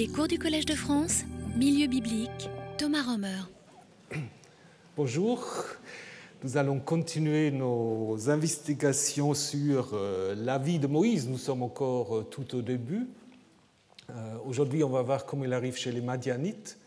Les 0.00 0.08
cours 0.08 0.28
du 0.28 0.38
Collège 0.38 0.64
de 0.64 0.74
France, 0.74 1.24
Milieu 1.58 1.86
biblique, 1.86 2.48
Thomas 2.78 3.02
Romer. 3.02 3.42
Bonjour, 4.96 5.46
nous 6.42 6.56
allons 6.56 6.80
continuer 6.80 7.50
nos 7.50 8.30
investigations 8.30 9.34
sur 9.34 9.90
euh, 9.92 10.34
la 10.34 10.56
vie 10.56 10.78
de 10.78 10.86
Moïse. 10.86 11.28
Nous 11.28 11.36
sommes 11.36 11.62
encore 11.62 12.16
euh, 12.16 12.22
tout 12.22 12.56
au 12.56 12.62
début. 12.62 13.08
Euh, 14.08 14.38
Aujourd'hui, 14.46 14.82
on 14.82 14.88
va 14.88 15.02
voir 15.02 15.26
comment 15.26 15.44
il 15.44 15.52
arrive 15.52 15.76
chez 15.76 15.92
les 15.92 16.00
Madianites. 16.00 16.78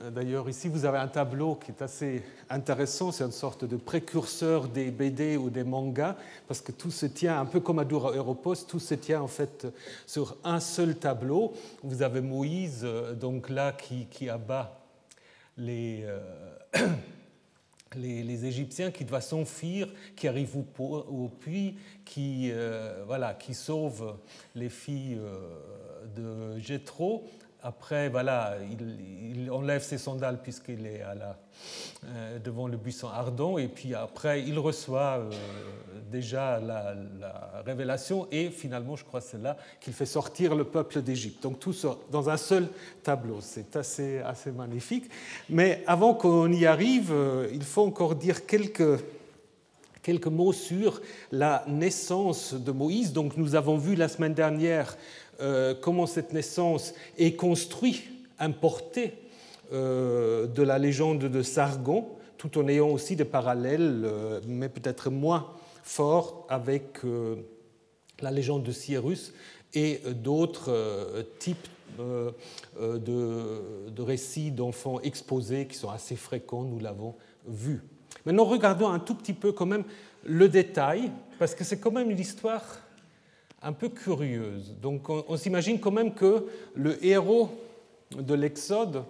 Euh, 0.00 0.10
D'ailleurs, 0.10 0.48
ici, 0.48 0.68
vous 0.68 0.84
avez 0.84 0.98
un 0.98 1.08
tableau 1.08 1.54
qui 1.56 1.70
est 1.70 1.82
assez 1.82 2.22
intéressant. 2.50 3.12
C'est 3.12 3.24
une 3.24 3.32
sorte 3.32 3.64
de 3.64 3.76
précurseur 3.76 4.68
des 4.68 4.90
BD 4.90 5.36
ou 5.36 5.50
des 5.50 5.64
mangas, 5.64 6.16
parce 6.46 6.60
que 6.60 6.72
tout 6.72 6.90
se 6.90 7.06
tient, 7.06 7.40
un 7.40 7.46
peu 7.46 7.60
comme 7.60 7.78
à 7.78 7.84
Dura 7.84 8.12
Europost, 8.12 8.68
tout 8.68 8.78
se 8.78 8.94
tient 8.94 9.22
en 9.22 9.28
fait 9.28 9.66
sur 10.06 10.36
un 10.44 10.60
seul 10.60 10.96
tableau. 10.96 11.52
Vous 11.82 12.02
avez 12.02 12.20
Moïse, 12.20 12.82
euh, 12.84 13.14
donc 13.14 13.48
là, 13.48 13.72
qui, 13.72 14.28
abat 14.28 14.80
les, 15.56 16.04
euh, 16.04 16.20
les, 17.96 18.44
Égyptiens, 18.44 18.90
qui 18.90 19.04
doit 19.04 19.20
s'enfuir, 19.20 19.88
qui 20.14 20.28
arrive 20.28 20.56
au, 20.56 21.28
puits, 21.40 21.76
qui, 22.04 22.52
voilà, 23.06 23.34
qui 23.34 23.54
sauve 23.54 24.16
les 24.54 24.68
filles 24.68 25.18
de 26.16 26.58
Jéthro. 26.58 27.24
Après, 27.62 28.08
voilà, 28.08 28.54
il, 28.70 29.50
enlève 29.50 29.82
ses 29.82 29.98
sandales 29.98 30.40
puisqu'il 30.40 30.86
est 30.86 31.02
euh, 32.04 32.38
devant 32.38 32.68
le 32.68 32.76
buisson 32.76 33.08
ardent. 33.08 33.58
Et 33.58 33.66
puis 33.66 33.94
après, 33.94 34.42
il 34.44 34.58
reçoit 34.60 35.18
euh, 35.18 35.30
déjà 36.10 36.60
la, 36.60 36.94
la 37.18 37.62
révélation. 37.66 38.28
Et 38.30 38.50
finalement, 38.50 38.94
je 38.94 39.04
crois 39.04 39.20
que 39.20 39.26
c'est 39.26 39.42
là 39.42 39.56
qu'il 39.80 39.92
fait 39.92 40.06
sortir 40.06 40.54
le 40.54 40.64
peuple 40.64 41.02
d'Égypte. 41.02 41.42
Donc 41.42 41.58
tout 41.58 41.74
dans 42.12 42.30
un 42.30 42.36
seul 42.36 42.68
tableau. 43.02 43.38
C'est 43.40 43.74
assez, 43.74 44.18
assez 44.20 44.52
magnifique. 44.52 45.10
Mais 45.50 45.82
avant 45.88 46.14
qu'on 46.14 46.52
y 46.52 46.64
arrive, 46.64 47.10
euh, 47.12 47.48
il 47.52 47.64
faut 47.64 47.82
encore 47.82 48.14
dire 48.14 48.46
quelques 48.46 49.00
quelques 50.08 50.26
mots 50.26 50.54
sur 50.54 51.02
la 51.32 51.64
naissance 51.68 52.54
de 52.54 52.72
Moïse. 52.72 53.12
Donc, 53.12 53.36
nous 53.36 53.54
avons 53.54 53.76
vu 53.76 53.94
la 53.94 54.08
semaine 54.08 54.32
dernière 54.32 54.96
euh, 55.40 55.74
comment 55.80 56.06
cette 56.06 56.32
naissance 56.32 56.94
est 57.16 57.36
construite, 57.36 58.02
importée 58.40 59.14
euh, 59.72 60.46
de 60.46 60.62
la 60.62 60.78
légende 60.78 61.20
de 61.20 61.42
Sargon, 61.42 62.08
tout 62.36 62.58
en 62.58 62.68
ayant 62.68 62.88
aussi 62.88 63.16
des 63.16 63.24
parallèles, 63.24 64.02
euh, 64.04 64.40
mais 64.46 64.68
peut-être 64.68 65.10
moins 65.10 65.52
forts, 65.82 66.46
avec 66.48 66.98
la 68.20 68.30
légende 68.30 68.62
de 68.62 68.72
Cyrus 68.72 69.32
et 69.72 70.02
d'autres 70.10 71.24
types 71.38 71.68
de, 71.98 72.34
de 73.88 74.02
récits 74.02 74.50
d'enfants 74.50 75.00
exposés 75.00 75.66
qui 75.66 75.76
sont 75.76 75.88
assez 75.88 76.14
fréquents, 76.14 76.62
nous 76.62 76.78
l'avons 76.78 77.14
vu. 77.46 77.80
Maintenant, 78.26 78.44
regardons 78.44 78.88
un 78.88 78.98
tout 78.98 79.14
petit 79.14 79.32
peu 79.32 79.52
quand 79.52 79.64
même 79.64 79.84
le 80.24 80.48
détail, 80.50 81.10
parce 81.38 81.54
que 81.54 81.64
c'est 81.64 81.78
quand 81.78 81.92
même 81.92 82.10
une 82.10 82.18
histoire 82.18 82.62
un 83.62 83.72
peu 83.72 83.88
curieuse. 83.88 84.74
Donc, 84.80 85.08
on, 85.08 85.36
s'imagine 85.36 85.80
quand 85.80 85.90
même 85.90 86.14
que 86.14 86.46
le 86.74 87.04
héros 87.04 87.50
de 88.16 88.34
l'Exode, 88.34 89.04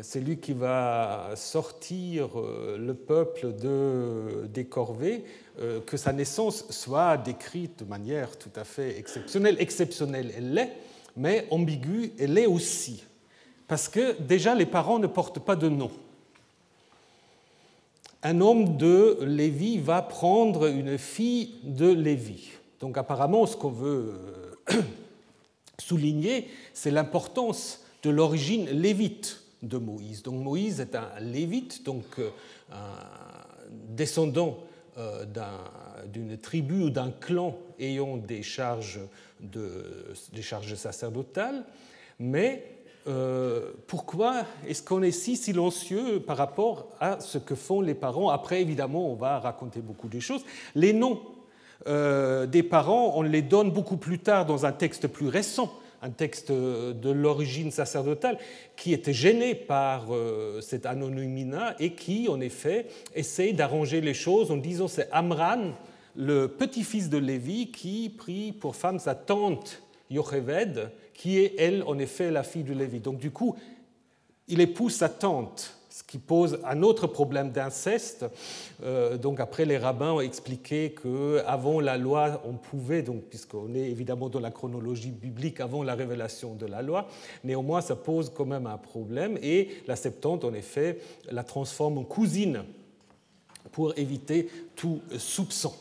c'est 0.00 0.20
lui 0.20 0.38
qui 0.38 0.52
va 0.52 1.30
sortir 1.34 2.38
euh, 2.38 2.78
le 2.78 2.94
peuple 2.94 3.52
de, 3.54 4.46
des 4.46 4.64
corvées, 4.64 5.24
euh, 5.60 5.80
que 5.80 5.96
sa 5.96 6.12
naissance 6.12 6.64
soit 6.70 7.18
décrite 7.18 7.80
de 7.80 7.84
manière 7.84 8.38
tout 8.38 8.52
à 8.56 8.64
fait 8.64 8.98
exceptionnelle. 8.98 9.56
Exceptionnelle, 9.58 10.32
elle 10.36 10.54
l'est, 10.54 10.72
mais 11.16 11.46
ambiguë, 11.50 12.12
elle 12.18 12.34
l'est 12.34 12.46
aussi. 12.46 13.04
Parce 13.68 13.88
que 13.88 14.20
déjà, 14.20 14.54
les 14.54 14.66
parents 14.66 14.98
ne 14.98 15.06
portent 15.06 15.40
pas 15.40 15.56
de 15.56 15.68
nom 15.68 15.90
un 18.22 18.40
homme 18.40 18.76
de 18.76 19.18
Lévi 19.22 19.78
va 19.78 20.00
prendre 20.00 20.66
une 20.66 20.96
fille 20.96 21.54
de 21.64 21.90
Lévi. 21.90 22.50
Donc 22.82 22.98
apparemment, 22.98 23.46
ce 23.46 23.56
qu'on 23.56 23.70
veut 23.70 24.12
euh, 24.72 24.82
souligner, 25.78 26.48
c'est 26.74 26.90
l'importance 26.90 27.80
de 28.02 28.10
l'origine 28.10 28.66
lévite 28.68 29.40
de 29.62 29.78
Moïse. 29.78 30.24
Donc 30.24 30.42
Moïse 30.42 30.80
est 30.80 30.96
un 30.96 31.08
lévite, 31.20 31.84
donc 31.84 32.04
euh, 32.18 32.30
un 32.72 32.76
descendant 33.70 34.58
euh, 34.98 35.24
d'un- 35.24 35.64
d'une 36.12 36.36
tribu 36.36 36.82
ou 36.82 36.90
d'un 36.90 37.12
clan 37.12 37.56
ayant 37.78 38.16
des 38.16 38.42
charges, 38.42 38.98
de, 39.40 40.12
des 40.32 40.42
charges 40.42 40.74
sacerdotales, 40.74 41.64
mais 42.18 42.66
pourquoi 43.88 44.44
est-ce 44.68 44.80
qu'on 44.80 45.02
est 45.02 45.10
si 45.10 45.36
silencieux 45.36 46.20
par 46.20 46.36
rapport 46.36 46.86
à 47.00 47.18
ce 47.18 47.38
que 47.38 47.56
font 47.56 47.80
les 47.80 47.94
parents? 47.94 48.28
Après, 48.28 48.60
évidemment, 48.62 49.10
on 49.10 49.16
va 49.16 49.40
raconter 49.40 49.80
beaucoup 49.80 50.06
de 50.06 50.20
choses. 50.20 50.44
Les 50.76 50.92
noms 50.92 51.20
euh, 51.86 52.46
des 52.46 52.62
parents, 52.62 53.12
on 53.16 53.22
les 53.22 53.42
donne 53.42 53.70
beaucoup 53.70 53.96
plus 53.96 54.18
tard 54.18 54.46
dans 54.46 54.66
un 54.66 54.72
texte 54.72 55.08
plus 55.08 55.28
récent, 55.28 55.72
un 56.02 56.10
texte 56.10 56.50
de 56.50 57.10
l'origine 57.10 57.70
sacerdotale, 57.70 58.38
qui 58.76 58.92
était 58.92 59.12
gêné 59.12 59.54
par 59.54 60.14
euh, 60.14 60.60
cet 60.60 60.86
anonymina 60.86 61.76
et 61.78 61.92
qui, 61.92 62.28
en 62.28 62.40
effet, 62.40 62.86
essaye 63.14 63.54
d'arranger 63.54 64.00
les 64.00 64.14
choses 64.14 64.50
en 64.50 64.56
disant 64.56 64.88
c'est 64.88 65.08
Amran, 65.12 65.72
le 66.16 66.48
petit-fils 66.48 67.08
de 67.08 67.18
Lévi, 67.18 67.70
qui 67.70 68.10
prit 68.10 68.52
pour 68.52 68.76
femme 68.76 68.98
sa 68.98 69.14
tante 69.14 69.82
Yocheved, 70.10 70.90
qui 71.14 71.38
est, 71.38 71.54
elle, 71.58 71.84
en 71.86 71.98
effet, 71.98 72.30
la 72.30 72.42
fille 72.42 72.64
de 72.64 72.74
Lévi. 72.74 73.00
Donc, 73.00 73.18
du 73.18 73.30
coup, 73.30 73.56
il 74.48 74.60
épouse 74.60 74.94
sa 74.94 75.08
tante, 75.08 75.78
ce 75.92 76.02
qui 76.02 76.18
pose 76.18 76.58
un 76.64 76.82
autre 76.82 77.06
problème 77.06 77.50
d'inceste. 77.50 78.24
Euh, 78.82 79.18
donc, 79.18 79.40
après, 79.40 79.64
les 79.64 79.76
rabbins 79.76 80.12
ont 80.12 80.20
expliqué 80.20 80.94
qu'avant 80.94 81.80
la 81.80 81.98
loi, 81.98 82.40
on 82.46 82.54
pouvait, 82.54 83.02
donc, 83.02 83.24
puisqu'on 83.24 83.74
est 83.74 83.90
évidemment 83.90 84.30
dans 84.30 84.40
la 84.40 84.50
chronologie 84.50 85.10
biblique 85.10 85.60
avant 85.60 85.82
la 85.82 85.94
révélation 85.94 86.54
de 86.54 86.66
la 86.66 86.80
loi, 86.80 87.08
néanmoins, 87.44 87.82
ça 87.82 87.96
pose 87.96 88.32
quand 88.34 88.46
même 88.46 88.66
un 88.66 88.78
problème. 88.78 89.38
Et 89.42 89.68
la 89.86 89.96
Septante, 89.96 90.44
en 90.44 90.54
effet, 90.54 90.98
la 91.30 91.44
transforme 91.44 91.98
en 91.98 92.04
cousine 92.04 92.64
pour 93.70 93.96
éviter 93.98 94.48
tout 94.74 95.00
soupçon. 95.18 95.74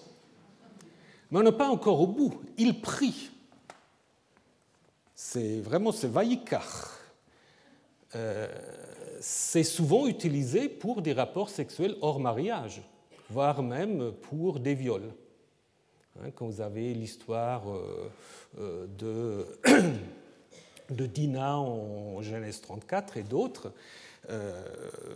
Mais 1.32 1.40
on 1.40 1.44
n'est 1.44 1.52
pas 1.52 1.70
encore 1.70 2.02
au 2.02 2.08
bout. 2.08 2.42
Il 2.58 2.82
prie 2.82 3.32
c'est 5.24 5.62
vraiment 5.62 5.92
ce 5.92 6.08
vaïkar. 6.08 6.98
Euh, 8.16 8.48
c'est 9.22 9.64
souvent 9.64 10.08
utilisé 10.08 10.68
pour 10.68 11.04
des 11.04 11.14
rapports 11.14 11.50
sexuels 11.50 11.96
hors 12.02 12.20
mariage, 12.20 12.82
voire 13.30 13.62
même 13.62 14.12
pour 14.14 14.60
des 14.60 14.74
viols. 14.74 15.14
Hein, 16.20 16.32
quand 16.36 16.48
vous 16.48 16.60
avez 16.60 16.94
l'histoire 16.96 17.70
euh, 17.70 18.12
euh, 18.60 18.88
de, 20.90 21.06
Dinah 21.06 21.58
en 21.58 22.22
Genèse 22.24 22.62
34 22.62 23.18
et 23.18 23.24
d'autres, 23.24 23.72
euh, 24.32 24.60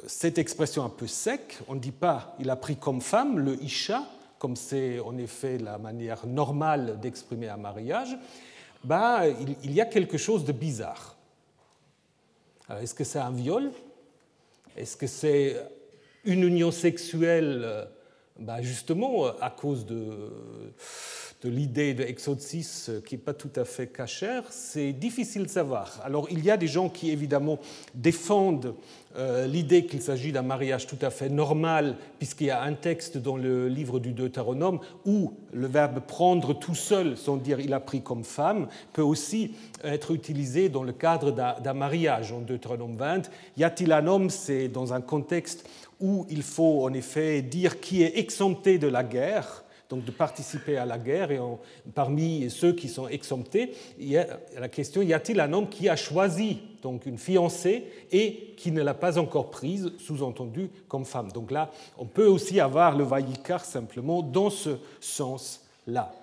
cette 0.05 0.37
expression 0.37 0.85
un 0.85 0.89
peu 0.89 1.07
sec, 1.07 1.57
on 1.67 1.73
ne 1.73 1.79
dit 1.79 1.91
pas 1.91 2.35
il 2.39 2.51
a 2.51 2.55
pris 2.55 2.77
comme 2.77 3.01
femme 3.01 3.39
le 3.39 3.61
isha, 3.61 4.03
comme 4.37 4.55
c'est 4.55 4.99
en 4.99 5.17
effet 5.17 5.57
la 5.57 5.79
manière 5.79 6.27
normale 6.27 6.99
d'exprimer 6.99 7.49
un 7.49 7.57
mariage, 7.57 8.15
bah, 8.83 9.27
il, 9.27 9.73
y 9.73 9.81
a 9.81 9.85
quelque 9.85 10.19
chose 10.19 10.45
de 10.45 10.51
bizarre. 10.51 11.15
Est-ce 12.69 12.93
que 12.93 13.03
c'est 13.03 13.19
un 13.19 13.31
viol? 13.31 13.71
Est-ce 14.75 14.97
que 14.97 15.07
c'est 15.07 15.55
une 16.25 16.43
union 16.43 16.71
sexuelle 16.71 17.61
euh, 17.63 17.85
bah, 18.39 18.61
justement 18.61 19.27
à 19.39 19.49
cause 19.49 19.85
de, 19.85 20.31
de 21.41 21.49
l'idée 21.49 21.93
de 21.93 22.03
Exode 22.03 22.39
6 22.39 22.87
euh, 22.89 23.01
qui 23.01 23.15
n'est 23.15 23.21
pas 23.21 23.33
tout 23.33 23.51
à 23.55 23.65
fait 23.65 23.87
cachère 23.87 24.43
C'est 24.49 24.93
difficile 24.93 25.43
de 25.43 25.49
savoir. 25.49 25.99
Alors 26.03 26.27
il 26.31 26.43
y 26.43 26.49
a 26.49 26.57
des 26.57 26.67
gens 26.67 26.89
qui 26.89 27.11
évidemment 27.11 27.59
défendent 27.93 28.73
euh, 29.17 29.45
l'idée 29.45 29.85
qu'il 29.85 30.01
s'agit 30.01 30.31
d'un 30.31 30.41
mariage 30.41 30.87
tout 30.87 30.97
à 31.01 31.09
fait 31.09 31.29
normal, 31.29 31.97
puisqu'il 32.19 32.47
y 32.47 32.51
a 32.51 32.61
un 32.61 32.73
texte 32.73 33.17
dans 33.17 33.37
le 33.37 33.67
livre 33.67 33.99
du 33.99 34.11
Deutéronome 34.11 34.79
où 35.05 35.33
le 35.53 35.67
verbe 35.67 35.99
prendre 35.99 36.53
tout 36.53 36.75
seul, 36.75 37.17
sans 37.17 37.37
dire 37.37 37.59
il 37.59 37.73
a 37.73 37.79
pris 37.79 38.01
comme 38.01 38.23
femme, 38.23 38.67
peut 38.93 39.01
aussi 39.01 39.51
être 39.83 40.11
utilisé 40.11 40.69
dans 40.69 40.83
le 40.83 40.93
cadre 40.93 41.31
d'un 41.31 41.73
mariage. 41.73 42.31
En 42.31 42.39
Deutéronome 42.39 42.95
20, 42.97 43.29
y 43.57 43.63
a-t-il 43.63 43.91
un 43.91 44.07
homme? 44.07 44.29
C'est 44.29 44.67
dans 44.67 44.93
un 44.93 45.01
contexte 45.01 45.67
où 45.99 46.25
il 46.29 46.43
faut 46.43 46.83
en 46.83 46.93
effet 46.93 47.41
dire 47.41 47.79
qui 47.79 48.03
est 48.03 48.17
exempté 48.17 48.77
de 48.77 48.87
la 48.87 49.03
guerre 49.03 49.64
donc 49.89 50.03
de 50.03 50.11
participer 50.11 50.77
à 50.77 50.85
la 50.85 50.97
guerre. 50.97 51.31
Et 51.31 51.39
parmi 51.93 52.49
ceux 52.49 52.73
qui 52.73 52.87
sont 52.87 53.07
exemptés, 53.07 53.73
il 53.99 54.09
y 54.09 54.17
a 54.17 54.39
la 54.57 54.69
question 54.69 55.01
y 55.01 55.13
a-t-il 55.13 55.39
un 55.39 55.51
homme 55.53 55.69
qui 55.69 55.89
a 55.89 55.95
choisi 55.95 56.59
donc 56.81 57.05
une 57.05 57.17
fiancée 57.17 57.83
et 58.11 58.53
qui 58.57 58.71
ne 58.71 58.81
l'a 58.81 58.93
pas 58.93 59.17
encore 59.17 59.49
prise, 59.51 59.91
sous-entendu 59.99 60.69
comme 60.87 61.05
femme? 61.05 61.31
Donc 61.31 61.51
là, 61.51 61.71
on 61.97 62.05
peut 62.05 62.27
aussi 62.27 62.59
avoir 62.59 62.97
le 62.97 63.03
vaïkar 63.03 63.63
simplement 63.63 64.21
dans 64.21 64.49
ce 64.49 64.77
sens-là. 64.99 66.13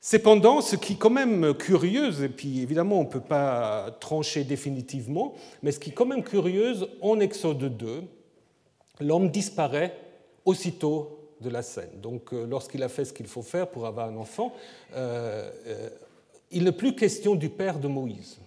Cependant, 0.00 0.60
ce 0.60 0.76
qui 0.76 0.92
est 0.92 0.96
quand 0.96 1.10
même 1.10 1.54
curieux, 1.54 2.22
et 2.22 2.28
puis 2.28 2.62
évidemment 2.62 3.00
on 3.00 3.04
ne 3.04 3.08
peut 3.08 3.20
pas 3.20 3.90
trancher 3.98 4.44
définitivement, 4.44 5.34
mais 5.62 5.72
ce 5.72 5.80
qui 5.80 5.90
est 5.90 5.92
quand 5.92 6.06
même 6.06 6.22
curieux, 6.22 6.76
en 7.00 7.18
Exode 7.18 7.76
2, 7.76 8.04
l'homme 9.00 9.28
disparaît 9.28 9.98
aussitôt 10.44 11.17
de 11.40 11.50
la 11.50 11.62
scène. 11.62 12.00
Donc 12.02 12.32
euh, 12.32 12.46
lorsqu'il 12.46 12.82
a 12.82 12.88
fait 12.88 13.04
ce 13.04 13.12
qu'il 13.12 13.26
faut 13.26 13.42
faire 13.42 13.68
pour 13.68 13.86
avoir 13.86 14.08
un 14.08 14.16
enfant, 14.16 14.52
euh, 14.94 15.50
euh, 15.66 15.88
il 16.50 16.64
n'est 16.64 16.72
plus 16.72 16.94
question 16.94 17.34
du 17.34 17.48
père 17.48 17.78
de 17.78 17.88
Moïse. 17.88 18.38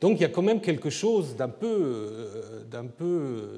Donc 0.00 0.18
il 0.18 0.22
y 0.22 0.24
a 0.24 0.28
quand 0.28 0.42
même 0.42 0.60
quelque 0.60 0.90
chose 0.90 1.36
d'un 1.36 1.48
peu, 1.48 2.64
d'un 2.70 2.86
peu 2.86 3.48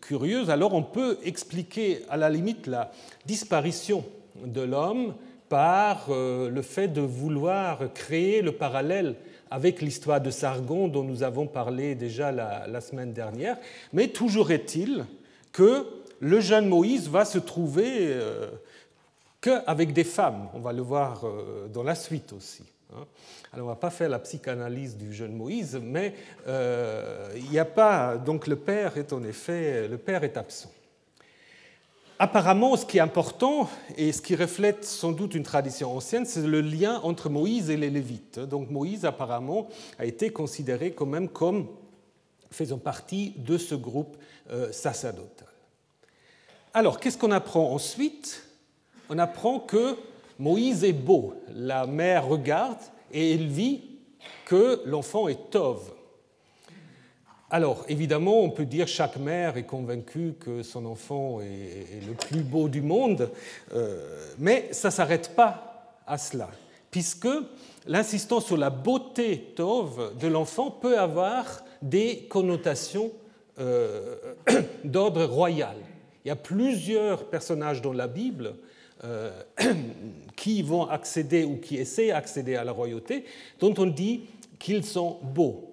curieux. 0.00 0.48
Alors 0.48 0.74
on 0.74 0.82
peut 0.82 1.18
expliquer 1.22 2.02
à 2.08 2.16
la 2.16 2.30
limite 2.30 2.66
la 2.66 2.90
disparition 3.26 4.04
de 4.42 4.62
l'homme 4.62 5.14
par 5.48 6.06
le 6.08 6.62
fait 6.62 6.88
de 6.88 7.02
vouloir 7.02 7.92
créer 7.92 8.40
le 8.40 8.52
parallèle 8.52 9.16
avec 9.50 9.82
l'histoire 9.82 10.20
de 10.20 10.30
Sargon 10.30 10.88
dont 10.88 11.04
nous 11.04 11.22
avons 11.22 11.46
parlé 11.46 11.94
déjà 11.94 12.32
la 12.32 12.80
semaine 12.80 13.12
dernière. 13.12 13.58
Mais 13.92 14.08
toujours 14.08 14.50
est-il 14.50 15.04
que 15.52 15.86
le 16.20 16.40
jeune 16.40 16.68
Moïse 16.68 17.08
va 17.08 17.24
se 17.24 17.38
trouver 17.38 18.08
euh, 18.10 18.50
qu'avec 19.40 19.92
des 19.92 20.04
femmes. 20.04 20.48
On 20.54 20.60
va 20.60 20.72
le 20.72 20.82
voir 20.82 21.24
euh, 21.24 21.68
dans 21.68 21.82
la 21.82 21.94
suite 21.94 22.32
aussi. 22.32 22.64
Hein. 22.92 23.04
Alors 23.52 23.66
on 23.66 23.70
ne 23.70 23.74
va 23.74 23.80
pas 23.80 23.90
faire 23.90 24.08
la 24.08 24.18
psychanalyse 24.18 24.96
du 24.96 25.12
jeune 25.12 25.34
Moïse, 25.34 25.78
mais 25.82 26.14
euh, 26.46 27.32
il 27.36 27.50
n'y 27.50 27.58
a 27.58 27.64
pas. 27.64 28.16
Donc 28.16 28.46
le 28.46 28.56
père 28.56 28.96
est 28.96 29.12
en 29.12 29.22
effet, 29.24 29.88
le 29.88 29.98
père 29.98 30.24
est 30.24 30.36
absent. 30.36 30.70
Apparemment, 32.18 32.76
ce 32.76 32.86
qui 32.86 32.96
est 32.96 33.02
important 33.02 33.68
et 33.98 34.10
ce 34.10 34.22
qui 34.22 34.36
reflète 34.36 34.86
sans 34.86 35.12
doute 35.12 35.34
une 35.34 35.42
tradition 35.42 35.94
ancienne, 35.94 36.24
c'est 36.24 36.46
le 36.46 36.62
lien 36.62 36.98
entre 37.02 37.28
Moïse 37.28 37.68
et 37.68 37.76
les 37.76 37.90
Lévites. 37.90 38.38
Donc 38.38 38.70
Moïse, 38.70 39.04
apparemment, 39.04 39.68
a 39.98 40.06
été 40.06 40.30
considéré 40.30 40.92
quand 40.92 41.04
même 41.04 41.28
comme 41.28 41.68
faisant 42.50 42.78
partie 42.78 43.34
de 43.36 43.58
ce 43.58 43.74
groupe 43.74 44.16
sacerdotal. 44.70 45.45
Alors, 46.76 47.00
qu'est-ce 47.00 47.16
qu'on 47.16 47.30
apprend 47.30 47.72
ensuite? 47.72 48.42
On 49.08 49.18
apprend 49.18 49.60
que 49.60 49.96
Moïse 50.38 50.84
est 50.84 50.92
beau. 50.92 51.32
La 51.54 51.86
mère 51.86 52.28
regarde 52.28 52.76
et 53.10 53.32
elle 53.32 53.46
vit 53.46 53.80
que 54.44 54.82
l'enfant 54.84 55.26
est 55.26 55.48
Tov. 55.50 55.90
Alors, 57.48 57.86
évidemment, 57.88 58.42
on 58.42 58.50
peut 58.50 58.66
dire 58.66 58.88
chaque 58.88 59.16
mère 59.16 59.56
est 59.56 59.64
convaincue 59.64 60.34
que 60.38 60.62
son 60.62 60.84
enfant 60.84 61.40
est, 61.40 62.06
le 62.06 62.12
plus 62.12 62.42
beau 62.42 62.68
du 62.68 62.82
monde, 62.82 63.30
euh, 63.72 64.34
mais 64.38 64.68
ça 64.72 64.88
ne 64.88 64.92
s'arrête 64.92 65.34
pas 65.34 65.96
à 66.06 66.18
cela, 66.18 66.50
puisque 66.90 67.28
l'insistance 67.86 68.44
sur 68.44 68.58
la 68.58 68.68
beauté 68.68 69.54
Tov 69.56 70.14
de 70.20 70.28
l'enfant 70.28 70.70
peut 70.70 70.98
avoir 70.98 71.64
des 71.80 72.26
connotations 72.28 73.12
euh, 73.60 74.16
d'ordre 74.84 75.24
royal. 75.24 75.76
Il 76.26 76.30
y 76.30 76.32
a 76.32 76.34
plusieurs 76.34 77.26
personnages 77.26 77.80
dans 77.80 77.92
la 77.92 78.08
Bible 78.08 78.56
euh, 79.04 79.30
qui 80.36 80.60
vont 80.60 80.90
accéder 80.90 81.44
ou 81.44 81.58
qui 81.58 81.76
essaient 81.76 82.08
d'accéder 82.08 82.56
à 82.56 82.64
la 82.64 82.72
royauté, 82.72 83.24
dont 83.60 83.72
on 83.78 83.86
dit 83.86 84.22
qu'ils 84.58 84.84
sont 84.84 85.18
beaux. 85.22 85.70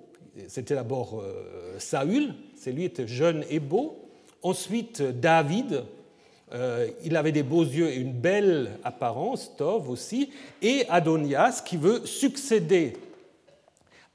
C'était 0.47 0.75
d'abord 0.75 1.19
euh, 1.19 1.79
Saül, 1.79 2.35
c'est 2.55 2.71
lui 2.71 2.83
était 2.83 3.07
jeune 3.07 3.43
et 3.49 3.59
beau. 3.59 3.97
Ensuite, 4.43 5.01
David, 5.01 5.85
euh, 6.53 6.87
il 7.03 7.17
avait 7.17 7.31
des 7.31 7.41
beaux 7.41 7.63
yeux 7.63 7.89
et 7.89 7.95
une 7.95 8.13
belle 8.13 8.77
apparence, 8.83 9.55
Tov 9.57 9.89
aussi. 9.89 10.29
Et 10.61 10.85
Adonias, 10.87 11.63
qui 11.65 11.77
veut 11.77 12.05
succéder 12.05 12.93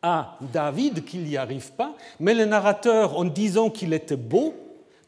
à 0.02 0.38
David, 0.52 1.04
qu'il 1.04 1.24
n'y 1.24 1.36
arrive 1.36 1.72
pas. 1.72 1.96
Mais 2.20 2.34
le 2.34 2.44
narrateur, 2.44 3.18
en 3.18 3.24
disant 3.24 3.70
qu'il 3.70 3.92
était 3.92 4.14
beau, 4.14 4.54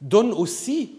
donne 0.00 0.32
aussi 0.32 0.96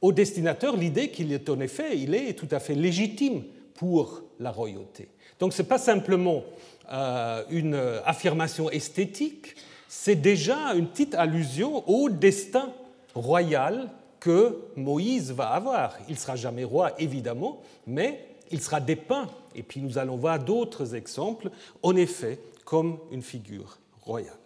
au 0.00 0.12
destinateur 0.12 0.76
l'idée 0.76 1.10
qu'il 1.10 1.32
est 1.32 1.48
en 1.48 1.60
effet, 1.60 1.98
il 1.98 2.14
est 2.14 2.34
tout 2.34 2.48
à 2.50 2.60
fait 2.60 2.74
légitime 2.74 3.42
pour 3.74 4.22
la 4.38 4.50
royauté. 4.50 5.08
Donc 5.40 5.52
ce 5.52 5.62
n'est 5.62 5.68
pas 5.68 5.78
simplement 5.78 6.44
euh, 6.92 7.42
une 7.50 7.80
affirmation 8.04 8.70
esthétique, 8.70 9.54
c'est 9.88 10.16
déjà 10.16 10.74
une 10.74 10.86
petite 10.86 11.14
allusion 11.14 11.88
au 11.88 12.10
destin 12.10 12.72
royal 13.14 13.90
que 14.20 14.58
Moïse 14.76 15.32
va 15.32 15.48
avoir. 15.48 15.96
Il 16.08 16.14
ne 16.14 16.18
sera 16.18 16.36
jamais 16.36 16.64
roi, 16.64 16.92
évidemment, 17.00 17.60
mais 17.86 18.24
il 18.50 18.60
sera 18.60 18.80
dépeint, 18.80 19.28
et 19.54 19.62
puis 19.62 19.80
nous 19.80 19.98
allons 19.98 20.16
voir 20.16 20.38
d'autres 20.38 20.94
exemples, 20.94 21.50
en 21.82 21.96
effet, 21.96 22.38
comme 22.64 22.98
une 23.10 23.22
figure 23.22 23.78
royale. 24.02 24.36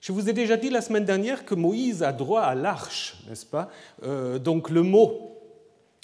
Je 0.00 0.12
vous 0.12 0.28
ai 0.28 0.32
déjà 0.32 0.56
dit 0.56 0.70
la 0.70 0.80
semaine 0.80 1.04
dernière 1.04 1.44
que 1.44 1.54
Moïse 1.54 2.04
a 2.04 2.12
droit 2.12 2.42
à 2.42 2.54
l'arche, 2.54 3.16
n'est-ce 3.28 3.46
pas? 3.46 3.68
Euh, 4.04 4.38
Donc 4.38 4.70
le 4.70 4.82
mot 4.82 5.36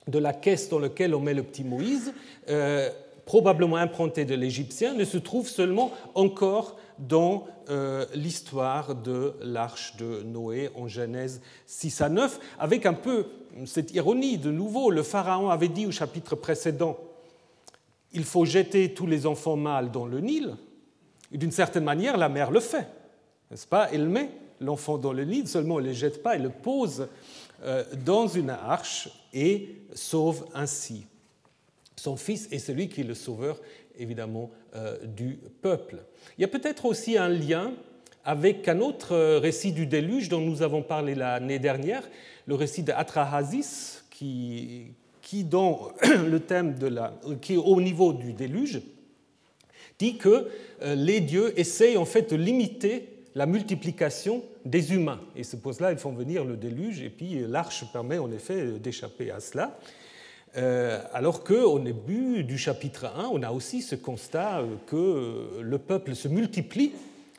de 0.08 0.18
la 0.18 0.32
caisse 0.32 0.68
dans 0.68 0.80
laquelle 0.80 1.14
on 1.14 1.20
met 1.20 1.32
le 1.32 1.44
petit 1.44 1.62
Moïse, 1.62 2.12
euh, 2.48 2.90
probablement 3.24 3.76
impronté 3.76 4.24
de 4.24 4.34
l'égyptien, 4.34 4.94
ne 4.94 5.04
se 5.04 5.16
trouve 5.16 5.48
seulement 5.48 5.92
encore 6.14 6.76
dans 6.98 7.46
euh, 7.70 8.04
l'histoire 8.14 8.96
de 8.96 9.34
l'arche 9.40 9.96
de 9.96 10.22
Noé 10.24 10.70
en 10.74 10.88
Genèse 10.88 11.40
6 11.66 12.00
à 12.00 12.08
9, 12.08 12.40
avec 12.58 12.86
un 12.86 12.94
peu 12.94 13.26
cette 13.64 13.94
ironie 13.94 14.38
de 14.38 14.50
nouveau. 14.50 14.90
Le 14.90 15.04
Pharaon 15.04 15.50
avait 15.50 15.68
dit 15.68 15.86
au 15.86 15.92
chapitre 15.92 16.34
précédent, 16.34 16.98
il 18.12 18.24
faut 18.24 18.44
jeter 18.44 18.92
tous 18.92 19.06
les 19.06 19.24
enfants 19.24 19.56
mâles 19.56 19.92
dans 19.92 20.04
le 20.04 20.20
Nil, 20.20 20.56
et 21.32 21.38
d'une 21.38 21.52
certaine 21.52 21.84
manière, 21.84 22.16
la 22.16 22.28
mère 22.28 22.50
le 22.50 22.60
fait 22.60 22.86
n'est-ce 23.54 23.68
pas? 23.68 23.88
Elle 23.92 24.08
met 24.08 24.30
l'enfant 24.60 24.98
dans 24.98 25.12
le 25.12 25.24
nid, 25.24 25.46
seulement 25.46 25.78
elle 25.78 25.84
ne 25.84 25.90
le 25.90 25.94
jette 25.94 26.22
pas, 26.22 26.34
elle 26.34 26.42
le 26.42 26.50
pose 26.50 27.06
euh, 27.62 27.84
dans 28.04 28.26
une 28.26 28.50
arche 28.50 29.08
et 29.32 29.68
sauve 29.94 30.44
ainsi 30.54 31.06
son 31.96 32.16
fils 32.16 32.48
et 32.50 32.58
celui 32.58 32.88
qui 32.88 33.00
est 33.00 33.04
le 33.04 33.14
sauveur, 33.14 33.58
évidemment, 33.98 34.50
euh, 34.74 34.98
du 35.06 35.38
peuple. 35.62 36.02
Il 36.36 36.42
y 36.42 36.44
a 36.44 36.48
peut-être 36.48 36.84
aussi 36.84 37.16
un 37.16 37.28
lien 37.28 37.72
avec 38.24 38.68
un 38.68 38.80
autre 38.80 39.38
récit 39.38 39.72
du 39.72 39.86
déluge 39.86 40.28
dont 40.28 40.40
nous 40.40 40.62
avons 40.62 40.82
parlé 40.82 41.14
l'année 41.14 41.58
dernière, 41.58 42.02
le 42.46 42.56
récit 42.56 42.82
d'Atrahazis, 42.82 44.02
qui, 44.10 44.88
qui, 45.22 45.44
dans 45.44 45.92
le 46.26 46.40
thème 46.40 46.74
de 46.74 46.88
la, 46.88 47.14
qui 47.40 47.56
au 47.56 47.80
niveau 47.80 48.12
du 48.12 48.32
déluge, 48.32 48.82
dit 49.98 50.18
que 50.18 50.50
euh, 50.82 50.94
les 50.94 51.20
dieux 51.20 51.58
essayent 51.58 51.96
en 51.96 52.04
fait 52.04 52.30
de 52.30 52.36
limiter 52.36 53.13
la 53.34 53.46
multiplication 53.46 54.42
des 54.64 54.94
humains. 54.94 55.20
Et 55.36 55.44
c'est 55.44 55.60
pour 55.60 55.74
cela 55.74 55.90
qu'ils 55.90 55.98
font 55.98 56.12
venir 56.12 56.44
le 56.44 56.56
déluge, 56.56 57.02
et 57.02 57.10
puis 57.10 57.44
l'arche 57.46 57.84
permet 57.92 58.18
en 58.18 58.30
effet 58.30 58.78
d'échapper 58.78 59.30
à 59.30 59.40
cela. 59.40 59.78
Euh, 60.56 61.02
alors 61.12 61.42
qu'au 61.42 61.78
début 61.80 62.44
du 62.44 62.58
chapitre 62.58 63.06
1, 63.06 63.28
on 63.32 63.42
a 63.42 63.50
aussi 63.50 63.82
ce 63.82 63.96
constat 63.96 64.62
que 64.86 65.60
le 65.60 65.78
peuple 65.78 66.14
se 66.14 66.28
multiplie 66.28 66.92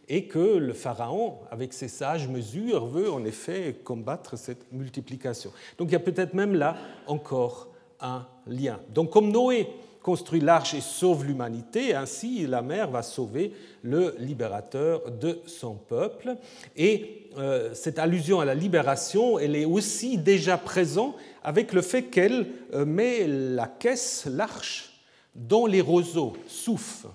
et 0.09 0.25
que 0.25 0.57
le 0.57 0.73
pharaon, 0.73 1.35
avec 1.49 1.73
ses 1.73 1.87
sages 1.87 2.27
mesures, 2.27 2.85
veut 2.85 3.09
en 3.09 3.23
effet 3.23 3.77
combattre 3.83 4.37
cette 4.37 4.71
multiplication. 4.71 5.51
Donc 5.77 5.89
il 5.89 5.93
y 5.93 5.95
a 5.95 5.99
peut-être 5.99 6.33
même 6.33 6.55
là 6.55 6.75
encore 7.07 7.69
un 8.01 8.27
lien. 8.47 8.79
Donc 8.93 9.11
comme 9.11 9.31
Noé 9.31 9.69
construit 10.05 10.39
l'arche 10.39 10.75
et 10.75 10.81
sauve 10.81 11.25
l'humanité. 11.25 11.95
Ainsi, 11.95 12.45
la 12.45 12.61
mère 12.61 12.91
va 12.91 13.01
sauver 13.01 13.53
le 13.81 14.15
libérateur 14.19 15.09
de 15.09 15.41
son 15.47 15.73
peuple. 15.73 16.35
Et 16.75 17.31
euh, 17.39 17.73
cette 17.73 17.97
allusion 17.97 18.39
à 18.39 18.45
la 18.45 18.53
libération, 18.53 19.39
elle 19.39 19.55
est 19.55 19.65
aussi 19.65 20.19
déjà 20.19 20.59
présente 20.59 21.15
avec 21.43 21.73
le 21.73 21.81
fait 21.81 22.03
qu'elle 22.03 22.45
euh, 22.75 22.85
met 22.85 23.25
la 23.25 23.65
caisse, 23.65 24.27
l'arche, 24.27 25.01
dans 25.33 25.65
les 25.65 25.81
roseaux, 25.81 26.33
souf, 26.45 27.07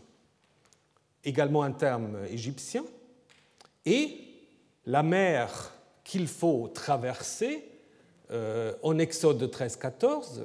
également 1.22 1.62
un 1.62 1.70
terme 1.70 2.18
égyptien, 2.28 2.82
et 3.86 4.18
la 4.84 5.04
mer 5.04 5.72
qu'il 6.02 6.26
faut 6.26 6.66
traverser 6.74 7.68
euh, 8.32 8.72
en 8.82 8.98
Exode 8.98 9.44
13-14, 9.44 10.40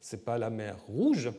ce 0.00 0.16
n'est 0.16 0.22
pas 0.22 0.38
la 0.38 0.50
mer 0.50 0.74
rouge, 0.88 1.30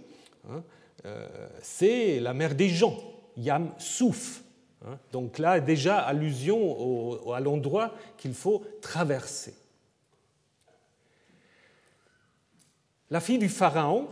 c'est 1.61 2.19
la 2.19 2.33
mer 2.33 2.55
des 2.55 2.69
gens, 2.69 2.97
Yam 3.37 3.71
Souf. 3.77 4.41
Hein. 4.85 4.97
Donc 5.11 5.39
là, 5.39 5.59
déjà, 5.59 5.99
allusion 5.99 7.31
à 7.31 7.39
l'endroit 7.39 7.91
qu'il 8.17 8.33
faut 8.33 8.63
traverser. 8.81 9.53
La 13.11 13.19
fille 13.19 13.37
du 13.37 13.49
Pharaon, 13.49 14.07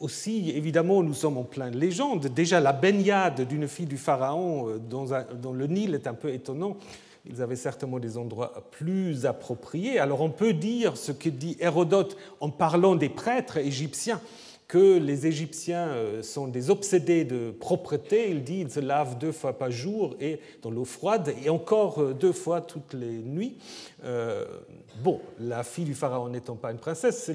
aussi, 0.00 0.50
évidemment, 0.50 1.02
nous 1.02 1.14
sommes 1.14 1.38
en 1.38 1.44
pleine 1.44 1.76
légende. 1.76 2.26
Déjà, 2.26 2.60
la 2.60 2.72
baignade 2.72 3.42
d'une 3.48 3.68
fille 3.68 3.86
du 3.86 3.96
Pharaon 3.96 4.68
euh, 4.68 4.78
dans, 4.78 5.06
dans, 5.40 5.52
le 5.52 5.66
Nil 5.66 5.94
est 5.94 6.06
un 6.06 6.14
peu 6.14 6.32
étonnant. 6.32 6.76
Ils 7.26 7.40
avaient 7.40 7.56
certainement 7.56 7.98
des 7.98 8.18
endroits 8.18 8.68
plus 8.70 9.24
appropriés. 9.24 9.98
Alors 9.98 10.20
on 10.20 10.28
peut 10.28 10.52
dire 10.52 10.98
ce 10.98 11.10
que 11.10 11.30
dit 11.30 11.56
Hérodote 11.58 12.18
en 12.40 12.50
parlant 12.50 12.96
des 12.96 13.08
prêtres 13.08 13.56
égyptiens 13.56 14.20
que 14.74 14.98
les 14.98 15.28
Égyptiens 15.28 15.86
euh, 15.86 16.20
sont 16.24 16.48
des 16.48 16.68
obsédés 16.68 17.24
de 17.24 17.52
propreté. 17.52 18.28
Il 18.28 18.42
dit 18.42 18.56
qu'ils 18.56 18.72
se 18.72 18.80
lavent 18.80 19.18
deux 19.18 19.30
fois 19.30 19.56
par 19.56 19.70
jour 19.70 20.16
et 20.18 20.40
dans 20.62 20.70
l'eau 20.72 20.84
froide 20.84 21.32
et 21.44 21.48
encore 21.48 22.02
euh, 22.02 22.12
deux 22.12 22.32
fois 22.32 22.60
toutes 22.60 22.92
les 22.92 23.18
nuits. 23.22 23.56
Euh, 24.02 24.44
bon, 25.00 25.20
la 25.38 25.62
fille 25.62 25.84
du 25.84 25.94
pharaon 25.94 26.28
n'étant 26.28 26.56
pas 26.56 26.72
une 26.72 26.78
princesse, 26.78 27.30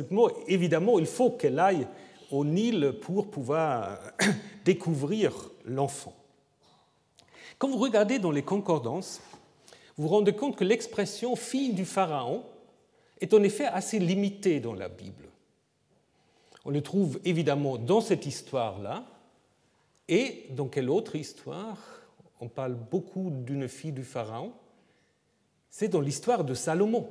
évidemment, 0.48 1.00
il 1.00 1.05
faut 1.05 1.29
qu'elle 1.29 1.60
aille 1.60 1.88
au 2.29 2.43
Nil 2.43 2.96
pour 3.01 3.31
pouvoir 3.31 4.00
découvrir 4.65 5.31
l'enfant. 5.63 6.13
Quand 7.58 7.69
vous 7.69 7.77
regardez 7.77 8.19
dans 8.19 8.31
les 8.31 8.43
concordances, 8.43 9.22
vous 9.96 10.10
vous 10.10 10.10
rendez 10.10 10.34
compte 10.34 10.58
que 10.58 10.65
l'expression 10.65 11.38
fille 11.38 11.72
du 11.72 11.86
pharaon 11.86 12.43
est 13.22 13.34
en 13.34 13.41
effet 13.43 13.67
assez 13.67 13.98
limitée 13.98 14.60
dans 14.60 14.74
la 14.74 14.89
Bible. 14.89 15.29
On 16.66 16.72
le 16.72 16.82
trouve 16.82 17.20
évidemment 17.25 17.78
dans 17.78 18.01
cette 18.01 18.25
histoire-là, 18.25 19.06
et 20.10 20.48
dans 20.50 20.68
quelle 20.68 20.89
autre 20.89 21.16
histoire? 21.16 21.78
On 22.42 22.48
parle 22.48 22.74
beaucoup 22.74 23.30
d'une 23.32 23.68
fille 23.68 23.92
du 23.92 24.04
Pharaon. 24.04 24.54
C'est 25.70 25.88
dans 25.88 26.01
l'histoire 26.01 26.44
de 26.44 26.56
Salomon. 26.56 27.08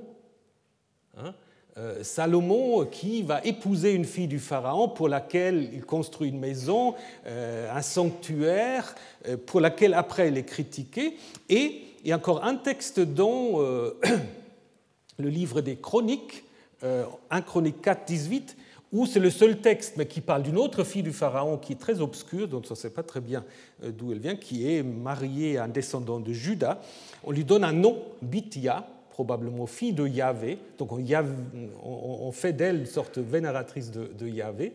Hein 1.17 1.33
euh, 1.77 2.03
Salomon 2.03 2.87
qui 2.87 3.23
va 3.23 3.41
épouser 3.45 3.93
une 3.93 4.05
fille 4.05 4.27
du 4.27 4.41
Pharaon 4.41 4.89
pour 4.89 5.09
laquelle 5.09 5.71
il 5.73 5.85
construit 5.85 6.31
une 6.31 6.41
maison, 6.41 6.97
euh, 7.27 7.73
un 7.73 7.83
sanctuaire, 7.83 8.97
euh, 9.29 9.37
pour 9.37 9.61
laquelle 9.61 9.95
après 9.95 10.27
il 10.27 10.37
est 10.37 10.45
critiqué. 10.45 11.17
Et 11.49 11.83
il 12.03 12.09
y 12.09 12.13
a 12.13 12.17
encore 12.17 12.45
un 12.45 12.57
texte 12.57 12.99
dans 12.99 13.59
le 15.19 15.29
livre 15.29 15.61
des 15.61 15.77
Chroniques, 15.77 16.45
1 16.83 17.43
Chronique 17.43 17.81
4, 17.81 18.07
18, 18.07 18.57
ou 18.93 19.07
c'est 19.07 19.21
le 19.21 19.31
seul 19.31 19.59
texte, 19.59 19.95
mais 19.97 20.07
qui 20.07 20.21
parle 20.21 20.43
d'une 20.43 20.57
autre 20.57 20.85
fille 20.85 21.03
du 21.03 21.13
Pharaon 21.13 21.59
qui 21.59 21.73
est 21.73 21.81
très 21.81 22.01
obscure, 22.01 22.49
dont 22.49 22.63
on 22.67 22.73
ne 22.73 22.77
sait 22.77 22.91
pas 22.91 23.03
très 23.03 23.21
bien 23.21 23.45
euh, 23.85 23.91
d'où 23.91 24.13
elle 24.13 24.19
vient, 24.19 24.37
qui 24.37 24.71
est 24.71 24.83
mariée 24.83 25.59
à 25.59 25.65
un 25.65 25.69
descendant 25.69 26.21
de 26.21 26.33
Judas. 26.33 26.81
On 27.25 27.33
lui 27.33 27.45
donne 27.45 27.65
un 27.65 27.73
nom, 27.73 28.03
Bithia, 28.23 28.87
probablement 29.11 29.67
fille 29.67 29.93
de 29.93 30.07
Yahvé. 30.07 30.59
Donc 30.79 30.91
on, 30.93 32.33
fait 32.33 32.53
d'elle 32.53 32.79
une 32.79 32.87
sorte 32.87 33.19
vénératrice 33.19 33.91
de, 33.91 34.29
Yahvé. 34.29 34.73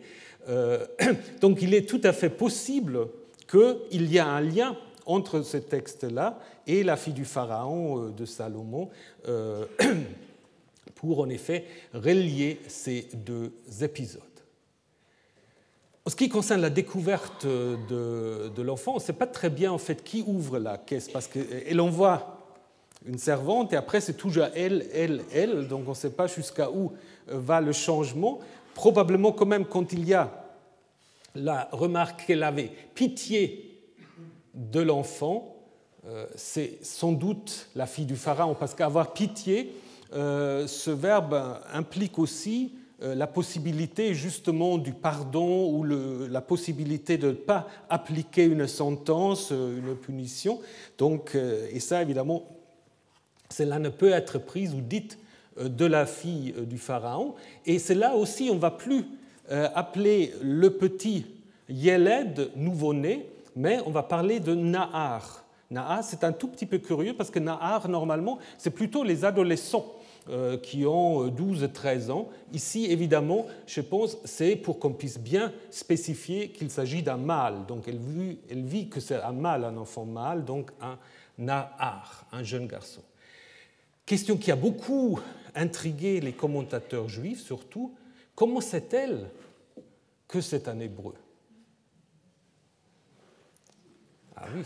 Euh, 0.48 0.86
donc 1.42 1.62
il 1.62 1.74
est 1.74 1.90
tout 1.90 2.02
à 2.04 2.14
fait 2.14 2.30
possible 2.30 3.08
qu'il 3.50 4.12
y 4.12 4.20
a 4.20 4.28
un 4.28 4.42
lien 4.42 4.78
entre 5.06 5.42
ce 5.42 5.58
texte-là 5.58 6.40
et 6.68 6.84
la 6.84 6.98
fille 6.98 7.14
du 7.14 7.26
Pharaon 7.26 8.08
euh, 8.08 8.10
de 8.12 8.26
Salomon. 8.26 8.90
pour 11.04 11.20
en 11.20 11.28
effet 11.28 11.66
relier 11.94 12.62
ces 12.70 13.10
deux 13.14 13.52
épisodes. 13.82 14.22
En 16.06 16.10
ce 16.10 16.16
qui 16.16 16.30
concerne 16.30 16.62
la 16.62 16.70
découverte 16.70 17.46
de, 17.46 18.62
l'enfant, 18.62 18.94
on 18.94 18.96
ne 18.96 19.02
sait 19.02 19.12
pas 19.12 19.28
très 19.28 19.50
bien 19.50 19.74
en 19.74 19.78
fait 19.78 20.02
qui 20.02 20.24
ouvre 20.26 20.60
la 20.60 20.78
caisse 20.78 21.10
parce 21.10 21.28
qu'elle 21.28 21.82
envoie 21.82 22.40
une 23.06 23.18
servante 23.18 23.74
et 23.74 23.76
après 23.76 24.00
c'est 24.00 24.14
toujours 24.14 24.46
elle, 24.56 24.88
elle, 24.94 25.24
elle, 25.34 25.68
donc 25.68 25.84
on 25.88 25.90
ne 25.90 25.96
sait 25.96 26.12
pas 26.12 26.28
jusqu'à 26.28 26.72
où 26.72 26.94
va 27.28 27.60
le 27.60 27.74
changement. 27.74 28.40
Probablement 28.74 29.34
quand 29.34 29.46
même 29.46 29.66
quand 29.66 29.92
il 29.92 30.08
y 30.08 30.14
a 30.14 30.32
la 31.36 31.68
remarque 31.74 32.28
qu'elle 32.28 32.44
avait 32.44 32.72
pitié 32.96 33.78
de 34.54 34.80
l'enfant, 34.80 35.54
euh, 36.06 36.28
c'est 36.36 36.80
sans 36.82 37.12
doute 37.12 37.68
la 37.76 37.88
fille 37.88 38.06
du 38.06 38.16
pharaon 38.16 38.56
parce 38.56 38.74
qu'avoir 38.74 39.12
pitié, 39.12 39.74
euh, 39.74 39.80
ce 40.14 40.92
verbe 40.92 41.60
implique 41.74 42.20
aussi 42.20 42.74
euh, 43.04 43.16
la 43.16 43.28
possibilité 43.28 44.14
justement 44.14 44.78
du 44.78 44.94
pardon 44.94 45.70
ou 45.70 45.84
la 45.84 46.42
possibilité 46.42 47.18
de 47.18 47.28
ne 47.28 47.34
pas 47.34 47.68
appliquer 47.90 48.46
une 48.46 48.66
sentence, 48.66 49.50
euh, 49.52 49.78
une 49.78 49.96
punition. 49.96 50.62
Donc, 50.98 51.36
et 51.36 51.80
ça, 51.80 52.02
évidemment, 52.02 52.44
cela 53.50 53.78
ne 53.80 53.90
peut 53.90 54.12
être 54.12 54.40
prise 54.40 54.74
ou 54.74 54.80
dite 54.80 55.18
de 55.60 55.86
la 55.86 56.06
fille 56.06 56.54
du 56.66 56.78
Pharaon. 56.78 57.36
Et 57.66 57.78
c'est 57.78 57.96
là 57.96 58.16
aussi, 58.16 58.50
on 58.50 58.56
ne 58.56 58.60
va 58.60 58.72
plus 58.72 59.06
appeler 59.50 60.34
le 60.42 60.72
petit 60.72 61.26
Yeled, 61.70 62.50
nouveau-né, 62.56 63.30
mais 63.56 63.80
on 63.86 63.92
va 63.92 64.02
parler 64.02 64.40
de 64.40 64.56
Nahar. 64.56 65.44
Nahar, 65.70 66.04
c'est 66.04 66.24
un 66.24 66.32
tout 66.32 66.48
petit 66.48 66.66
peu 66.66 66.80
curieux 66.80 67.14
parce 67.14 67.30
que 67.30 67.40
Nahar, 67.40 67.88
normalement, 67.88 68.40
c'est 68.58 68.72
plutôt 68.72 69.04
les 69.04 69.26
adolescents 69.26 69.86
euh, 69.86 70.03
qui 70.62 70.86
ont 70.86 71.28
12-13 71.28 72.12
ans. 72.12 72.30
Ici, 72.54 72.86
évidemment, 72.86 73.46
je 73.68 73.82
pense, 73.82 74.18
c'est 74.24 74.56
pour 74.56 74.80
qu'on 74.80 74.94
puisse 74.94 75.20
bien 75.20 75.52
spécifier 75.70 76.50
qu'il 76.50 76.70
s'agit 76.70 77.04
d'un 77.04 77.18
mâle. 77.18 77.66
Donc 77.68 77.88
elle 77.88 77.98
vit, 77.98 78.40
elle 78.50 78.64
vit 78.64 78.88
que 78.88 79.00
c'est 79.00 79.22
un 79.22 79.34
mâle, 79.34 79.66
un 79.66 79.76
enfant 79.78 80.06
mâle, 80.06 80.46
donc 80.46 80.72
un 80.82 80.98
Nahar, 81.38 82.26
un 82.32 82.44
jeune 82.44 82.68
garçon. 82.68 83.02
Question 84.06 84.38
qui 84.38 84.52
a 84.52 84.56
beaucoup 84.56 85.20
intrigué 85.56 86.20
les 86.20 86.34
commentateurs 86.34 87.10
juifs, 87.10 87.42
surtout, 87.42 87.96
comment 88.36 88.62
sait-elle 88.62 89.30
que 90.28 90.42
c'est 90.42 90.68
un 90.68 90.80
hébreu? 90.80 91.16
Ah 94.36 94.48
oui, 94.56 94.64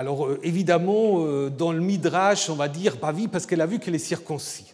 alors 0.00 0.26
euh, 0.26 0.40
évidemment, 0.42 1.26
euh, 1.26 1.50
dans 1.50 1.72
le 1.72 1.80
Midrash, 1.80 2.48
on 2.48 2.54
va 2.54 2.68
dire, 2.68 2.96
bah 2.96 3.12
oui, 3.14 3.28
parce 3.28 3.44
qu'elle 3.44 3.60
a 3.60 3.66
vu 3.66 3.78
qu'elle 3.78 3.94
est 3.94 3.98
circoncis. 3.98 4.72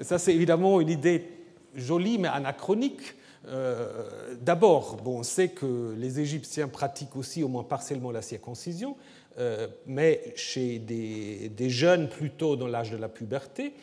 Et 0.00 0.02
ça, 0.02 0.18
c'est 0.18 0.34
évidemment 0.34 0.80
une 0.80 0.88
idée 0.88 1.28
jolie, 1.76 2.18
mais 2.18 2.26
anachronique. 2.26 3.14
Euh, 3.46 4.34
d'abord, 4.40 4.96
bon, 4.96 5.20
on 5.20 5.22
sait 5.22 5.50
que 5.50 5.94
les 5.96 6.18
Égyptiens 6.18 6.66
pratiquent 6.66 7.14
aussi 7.14 7.44
au 7.44 7.48
moins 7.48 7.62
partiellement 7.62 8.10
la 8.10 8.20
circoncision, 8.20 8.96
mais 9.86 10.32
chez 10.34 10.80
des, 10.80 11.48
des, 11.48 11.70
jeunes 11.70 12.08
plutôt 12.08 12.56
dans 12.56 12.66
l'âge 12.66 12.90
de 12.90 12.96
la 12.96 13.08
puberté, 13.08 13.74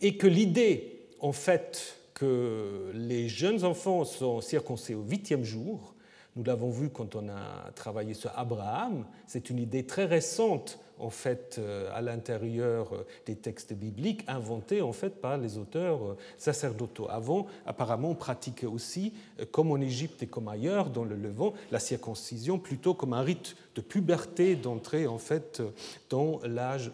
et 0.00 0.16
que 0.16 0.28
l'idée, 0.28 1.00
en 1.18 1.32
fait, 1.32 1.96
que 2.14 2.92
les 2.94 3.28
jeunes 3.28 3.64
enfants 3.64 4.04
sont 4.04 4.40
circoncis 4.40 4.94
au 4.94 5.02
huitième 5.02 5.42
jour, 5.42 5.95
nous 6.36 6.44
l'avons 6.44 6.70
vu 6.70 6.90
quand 6.90 7.16
on 7.16 7.28
a 7.28 7.70
travaillé 7.74 8.14
sur 8.14 8.30
Abraham. 8.36 9.06
C'est 9.26 9.48
une 9.50 9.58
idée 9.58 9.86
très 9.86 10.04
récente 10.04 10.78
en 10.98 11.10
fait 11.10 11.56
euh, 11.58 11.90
à 11.94 12.00
l'intérieur 12.00 12.94
euh, 12.94 13.06
des 13.26 13.36
textes 13.36 13.72
bibliques 13.72 14.22
inventée 14.28 14.82
en 14.82 14.92
fait 14.92 15.20
par 15.20 15.38
les 15.38 15.58
auteurs 15.58 16.04
euh, 16.04 16.16
sacerdotaux. 16.38 17.08
Avant, 17.10 17.46
apparemment, 17.64 18.10
on 18.10 18.14
pratiquait 18.14 18.66
aussi, 18.66 19.14
comme 19.50 19.70
en 19.70 19.80
Égypte 19.80 20.22
et 20.22 20.26
comme 20.26 20.48
ailleurs 20.48 20.90
dans 20.90 21.04
le 21.04 21.16
Levant, 21.16 21.54
la 21.70 21.78
circoncision 21.78 22.58
plutôt 22.58 22.94
comme 22.94 23.12
un 23.12 23.22
rite 23.22 23.56
de 23.74 23.80
puberté 23.80 24.56
d'entrée 24.56 25.06
en 25.06 25.18
fait 25.18 25.62
dans 26.10 26.40
l'âge 26.44 26.90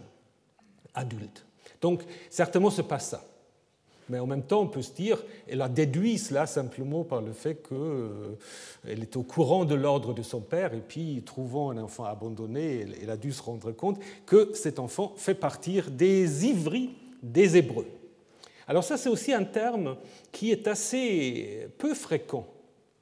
adulte. 0.95 1.45
Donc 1.81 2.05
certainement 2.31 2.71
ce 2.71 2.83
pas 2.83 2.99
ça. 3.01 3.25
Mais 4.09 4.19
en 4.19 4.27
même 4.27 4.43
temps, 4.43 4.63
on 4.63 4.67
peut 4.67 4.83
se 4.83 4.93
dire, 4.93 5.23
elle 5.49 5.63
a 5.63 5.69
déduit 5.69 6.19
cela 6.19 6.47
simplement 6.47 7.05
par 7.05 7.23
le 7.23 7.33
fait 7.33 7.55
qu'elle 7.67 7.79
euh, 7.79 8.37
est 8.87 9.17
au 9.17 9.23
courant 9.23 9.65
de 9.65 9.75
l'ordre 9.75 10.13
de 10.13 10.23
son 10.23 10.41
père, 10.41 10.75
et 10.75 10.81
puis, 10.81 11.23
trouvant 11.25 11.71
un 11.71 11.79
enfant 11.79 12.05
abandonné, 12.05 12.87
elle 13.03 13.11
a 13.11 13.17
dû 13.17 13.33
se 13.33 13.43
rendre 13.43 13.73
compte 13.73 13.99
que 14.27 14.51
cet 14.55 14.79
enfant 14.79 15.13
fait 15.17 15.35
partir 15.35 15.91
des 15.91 16.47
ivris 16.47 16.91
des 17.23 17.57
Hébreux. 17.57 17.87
Alors 18.67 18.85
ça, 18.85 18.97
c'est 18.97 19.09
aussi 19.09 19.33
un 19.33 19.45
terme 19.45 19.97
qui 20.31 20.51
est 20.51 20.67
assez 20.67 21.69
peu 21.79 21.95
fréquent 21.95 22.47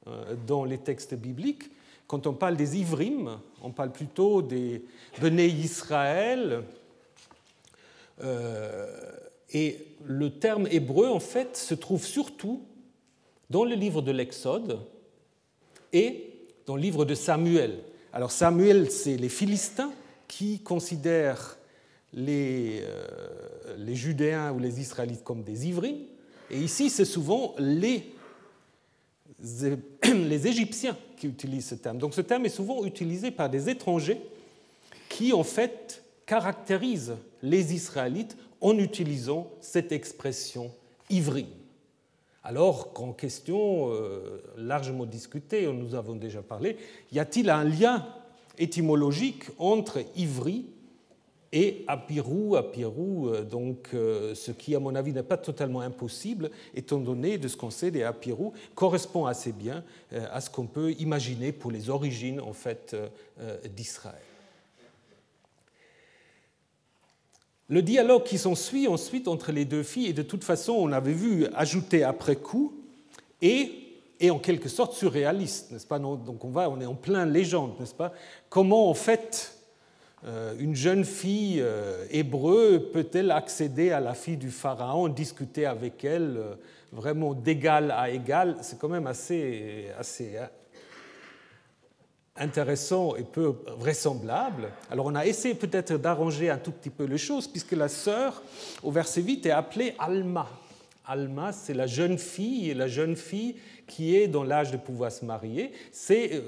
euh, 0.07 0.35
dans 0.47 0.65
les 0.65 0.77
textes 0.77 1.13
bibliques. 1.13 1.69
Quand 2.07 2.27
on 2.27 2.33
parle 2.33 2.57
des 2.57 2.77
ivrim, 2.77 3.39
on 3.61 3.71
parle 3.71 3.91
plutôt 3.91 4.41
des 4.41 4.83
Béné 5.21 5.45
Israël. 5.45 6.63
Euh, 8.23 9.11
et 9.53 9.85
le 10.05 10.29
terme 10.29 10.67
hébreu, 10.71 11.07
en 11.07 11.19
fait, 11.19 11.57
se 11.57 11.73
trouve 11.73 12.05
surtout 12.05 12.61
dans 13.49 13.65
le 13.65 13.75
livre 13.75 14.01
de 14.01 14.11
l'Exode 14.11 14.79
et 15.91 16.31
dans 16.65 16.75
le 16.75 16.81
livre 16.81 17.05
de 17.05 17.15
Samuel. 17.15 17.79
Alors 18.13 18.31
Samuel, 18.31 18.89
c'est 18.89 19.17
les 19.17 19.29
Philistins 19.29 19.91
qui 20.27 20.59
considèrent 20.59 21.57
les, 22.13 22.81
euh, 22.83 23.93
Judéens 23.93 24.53
ou 24.53 24.59
les 24.59 24.79
Israélites 24.79 25.23
comme 25.23 25.43
des 25.43 25.67
ivris. 25.67 26.07
Et 26.49 26.59
ici, 26.59 26.89
c'est 26.89 27.05
souvent 27.05 27.53
les, 27.57 28.13
les 30.03 30.47
Égyptiens 30.47 30.97
qui 31.17 31.27
utilisent 31.27 31.67
ce 31.67 31.75
terme. 31.75 31.97
Donc 31.97 32.13
ce 32.13 32.21
terme 32.21 32.45
est 32.45 32.49
souvent 32.49 32.85
utilisé 32.85 33.31
par 33.31 33.49
des 33.49 33.69
étrangers 33.69 34.21
qui, 35.09 35.33
en 35.33 35.43
fait, 35.43 36.03
caractérisent 36.25 37.17
les 37.43 37.73
Israélites 37.73 38.37
en 38.61 38.77
utilisant 38.77 39.51
cette 39.59 39.91
expression 39.91 40.71
ivri. 41.09 41.47
Alors, 42.43 42.91
grande 42.93 43.17
question 43.17 43.91
euh, 43.91 44.41
largement 44.57 45.05
discutée, 45.05 45.71
nous 45.71 45.93
avons 45.93 46.15
déjà 46.15 46.41
parlé, 46.41 46.77
y 47.11 47.19
a-t-il 47.19 47.49
un 47.49 47.63
lien 47.63 48.07
étymologique 48.57 49.45
entre 49.59 50.03
ivri 50.15 50.65
et 51.53 51.83
à 51.87 51.97
Pirou, 51.97 52.55
à 52.55 52.71
Pirou, 52.71 53.29
donc, 53.49 53.89
ce 53.91 54.51
qui, 54.51 54.73
à 54.73 54.79
mon 54.79 54.95
avis, 54.95 55.11
n'est 55.11 55.21
pas 55.21 55.35
totalement 55.35 55.81
impossible, 55.81 56.49
étant 56.73 56.99
donné 56.99 57.37
de 57.37 57.49
ce 57.49 57.57
qu'on 57.57 57.69
sait 57.69 57.91
des 57.91 58.03
Apirou, 58.03 58.53
correspond 58.73 59.25
assez 59.25 59.51
bien 59.51 59.83
à 60.31 60.39
ce 60.39 60.49
qu'on 60.49 60.65
peut 60.65 60.93
imaginer 60.93 61.51
pour 61.51 61.71
les 61.71 61.89
origines 61.89 62.39
en 62.39 62.53
fait, 62.53 62.95
d'Israël. 63.75 64.30
Le 67.71 67.81
dialogue 67.81 68.23
qui 68.23 68.37
s'ensuit 68.37 68.89
ensuite 68.89 69.29
entre 69.29 69.53
les 69.53 69.63
deux 69.63 69.83
filles 69.83 70.07
est 70.07 70.13
de 70.13 70.23
toute 70.23 70.43
façon, 70.43 70.73
on 70.73 70.91
avait 70.91 71.13
vu, 71.13 71.47
ajouté 71.55 72.03
après 72.03 72.35
coup 72.35 72.73
et, 73.41 73.71
et 74.19 74.29
en 74.29 74.39
quelque 74.39 74.67
sorte 74.67 74.93
surréaliste, 74.93 75.71
n'est-ce 75.71 75.87
pas? 75.87 75.97
Donc 75.97 76.43
on, 76.43 76.49
va, 76.49 76.69
on 76.69 76.81
est 76.81 76.85
en 76.85 76.95
plein 76.95 77.25
légende, 77.25 77.79
n'est-ce 77.79 77.95
pas? 77.95 78.11
Comment 78.49 78.89
en 78.89 78.93
fait 78.93 79.57
euh, 80.25 80.53
une 80.59 80.75
jeune 80.75 81.05
fille 81.05 81.61
euh, 81.61 82.05
hébreu 82.11 82.89
peut-elle 82.91 83.31
accéder 83.31 83.91
à 83.91 84.01
la 84.01 84.15
fille 84.15 84.35
du 84.35 84.51
pharaon, 84.51 85.07
discuter 85.07 85.65
avec 85.65 86.03
elle 86.03 86.35
euh, 86.37 86.55
vraiment 86.91 87.33
d'égal 87.33 87.89
à 87.91 88.09
égal? 88.09 88.57
C'est 88.63 88.77
quand 88.77 88.89
même 88.89 89.07
assez, 89.07 89.85
assez 89.97 90.37
intéressant 92.35 93.15
et 93.15 93.23
peu 93.23 93.55
vraisemblable. 93.77 94.71
Alors 94.89 95.05
on 95.07 95.15
a 95.15 95.25
essayé 95.25 95.53
peut-être 95.53 95.97
d'arranger 95.97 96.49
un 96.49 96.57
tout 96.57 96.71
petit 96.71 96.89
peu 96.89 97.03
les 97.03 97.17
choses, 97.17 97.47
puisque 97.47 97.73
la 97.73 97.89
sœur, 97.89 98.41
au 98.83 98.91
verset 98.91 99.21
8, 99.21 99.45
est 99.45 99.51
appelée 99.51 99.95
Alma. 99.99 100.47
Alma, 101.05 101.51
c'est 101.51 101.73
la 101.73 101.87
jeune 101.87 102.17
fille, 102.17 102.69
et 102.69 102.73
la 102.73 102.87
jeune 102.87 103.15
fille 103.15 103.55
qui 103.87 104.15
est 104.15 104.27
dans 104.27 104.43
l'âge 104.43 104.71
de 104.71 104.77
pouvoir 104.77 105.11
se 105.11 105.25
marier. 105.25 105.73
C'est 105.91 106.41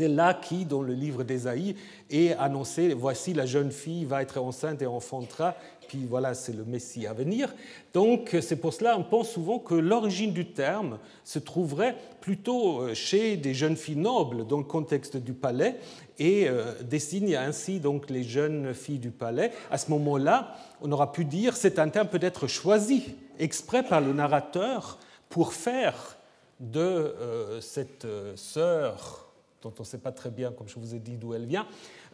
euh, 0.00 0.08
là 0.08 0.34
qui, 0.34 0.64
dans 0.64 0.82
le 0.82 0.94
livre 0.94 1.24
d'Ésaïe, 1.24 1.76
est 2.10 2.32
annoncé, 2.32 2.94
voici 2.94 3.34
la 3.34 3.46
jeune 3.46 3.72
fille 3.72 4.04
va 4.04 4.22
être 4.22 4.38
enceinte 4.38 4.82
et 4.82 4.86
enfantera 4.86 5.56
puis 5.90 6.06
voilà, 6.08 6.34
c'est 6.34 6.52
le 6.52 6.64
Messie 6.64 7.08
à 7.08 7.12
venir. 7.12 7.52
Donc 7.92 8.36
c'est 8.42 8.54
pour 8.54 8.72
cela 8.72 8.96
on 8.96 9.02
pense 9.02 9.28
souvent 9.28 9.58
que 9.58 9.74
l'origine 9.74 10.32
du 10.32 10.52
terme 10.52 10.98
se 11.24 11.40
trouverait 11.40 11.96
plutôt 12.20 12.82
euh, 12.82 12.94
chez 12.94 13.36
des 13.36 13.54
jeunes 13.54 13.76
filles 13.76 13.96
nobles 13.96 14.46
dans 14.46 14.58
le 14.58 14.64
contexte 14.64 15.16
du 15.16 15.32
palais 15.32 15.80
et 16.20 16.48
euh, 16.48 16.80
désigne 16.82 17.34
ainsi 17.34 17.80
donc 17.80 18.08
les 18.08 18.22
jeunes 18.22 18.72
filles 18.72 19.00
du 19.00 19.10
palais. 19.10 19.50
À 19.68 19.78
ce 19.78 19.90
moment-là, 19.90 20.54
on 20.80 20.92
aura 20.92 21.10
pu 21.10 21.24
dire 21.24 21.56
c'est 21.56 21.80
un 21.80 21.88
terme 21.88 22.06
peut-être 22.06 22.46
choisi 22.46 23.16
exprès 23.40 23.82
par 23.82 24.00
le 24.00 24.12
narrateur 24.12 24.96
pour 25.28 25.54
faire 25.54 26.18
de 26.60 26.78
euh, 26.78 27.60
cette 27.60 28.06
sœur 28.36 29.29
dont 29.62 29.72
on 29.78 29.82
ne 29.82 29.86
sait 29.86 29.98
pas 29.98 30.12
très 30.12 30.30
bien, 30.30 30.52
comme 30.52 30.68
je 30.68 30.78
vous 30.78 30.94
ai 30.94 30.98
dit, 30.98 31.16
d'où 31.16 31.34
elle 31.34 31.46
vient, 31.46 31.66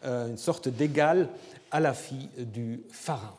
une 0.05 0.37
sorte 0.37 0.69
d'égal 0.69 1.29
à 1.71 1.81
la 1.81 1.95
fille 1.95 2.29
du 2.39 2.83
pharaon. 2.91 3.37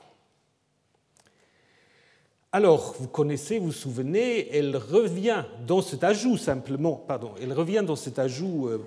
Alors, 2.53 2.95
vous 2.97 3.09
connaissez, 3.09 3.59
vous 3.59 3.67
vous 3.67 3.71
souvenez, 3.71 4.55
elle 4.55 4.77
revient 4.77 5.43
dans 5.67 5.81
cet 5.81 6.03
ajout 6.03 6.37
simplement, 6.37 6.95
pardon, 6.95 7.33
elle 7.41 7.51
revient 7.51 7.83
dans 7.85 7.97
cet 7.97 8.19
ajout 8.19 8.69
euh, 8.69 8.79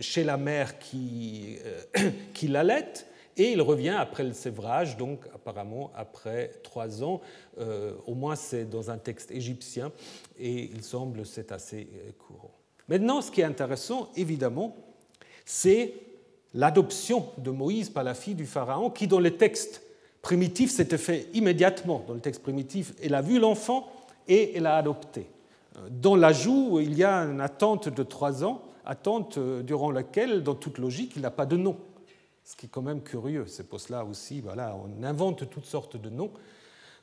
chez 0.00 0.22
la 0.22 0.36
mère 0.36 0.78
qui, 0.78 1.56
euh, 1.64 2.10
qui 2.34 2.48
l'allait, 2.48 2.92
et 3.38 3.52
il 3.52 3.62
revient 3.62 3.96
après 3.98 4.22
le 4.22 4.34
sévrage, 4.34 4.98
donc 4.98 5.26
apparemment 5.34 5.90
après 5.96 6.52
trois 6.62 7.02
ans, 7.02 7.22
euh, 7.58 7.94
au 8.06 8.14
moins 8.14 8.36
c'est 8.36 8.66
dans 8.66 8.90
un 8.90 8.98
texte 8.98 9.30
égyptien, 9.30 9.90
et 10.38 10.70
il 10.72 10.84
semble 10.84 11.24
c'est 11.24 11.52
assez 11.52 11.88
courant. 12.18 12.61
Maintenant, 12.88 13.20
ce 13.20 13.30
qui 13.30 13.40
est 13.40 13.44
intéressant, 13.44 14.10
évidemment, 14.16 14.76
c'est 15.44 15.94
l'adoption 16.54 17.28
de 17.38 17.50
Moïse 17.50 17.90
par 17.90 18.04
la 18.04 18.14
fille 18.14 18.34
du 18.34 18.46
Pharaon, 18.46 18.90
qui 18.90 19.06
dans 19.06 19.20
les 19.20 19.36
textes 19.36 19.82
primitif 20.20 20.70
s'était 20.70 20.98
fait 20.98 21.28
immédiatement 21.34 22.04
dans 22.06 22.14
le 22.14 22.20
texte 22.20 22.42
primitif. 22.42 22.94
Elle 23.02 23.14
a 23.14 23.22
vu 23.22 23.38
l'enfant 23.38 23.90
et 24.28 24.56
elle 24.56 24.66
a 24.66 24.76
adopté. 24.76 25.28
Dans 25.90 26.16
l'ajout, 26.16 26.80
il 26.80 26.94
y 26.96 27.02
a 27.02 27.22
une 27.22 27.40
attente 27.40 27.88
de 27.88 28.02
trois 28.02 28.44
ans, 28.44 28.62
attente 28.84 29.38
durant 29.38 29.90
laquelle, 29.90 30.42
dans 30.42 30.54
toute 30.54 30.78
logique, 30.78 31.14
il 31.16 31.22
n'a 31.22 31.30
pas 31.30 31.46
de 31.46 31.56
nom. 31.56 31.76
Ce 32.44 32.56
qui 32.56 32.66
est 32.66 32.68
quand 32.68 32.82
même 32.82 33.02
curieux. 33.02 33.46
C'est 33.46 33.68
pour 33.68 33.80
cela 33.80 34.04
aussi, 34.04 34.40
voilà, 34.40 34.76
on 34.76 35.02
invente 35.04 35.48
toutes 35.48 35.64
sortes 35.64 35.96
de 35.96 36.10
noms, 36.10 36.30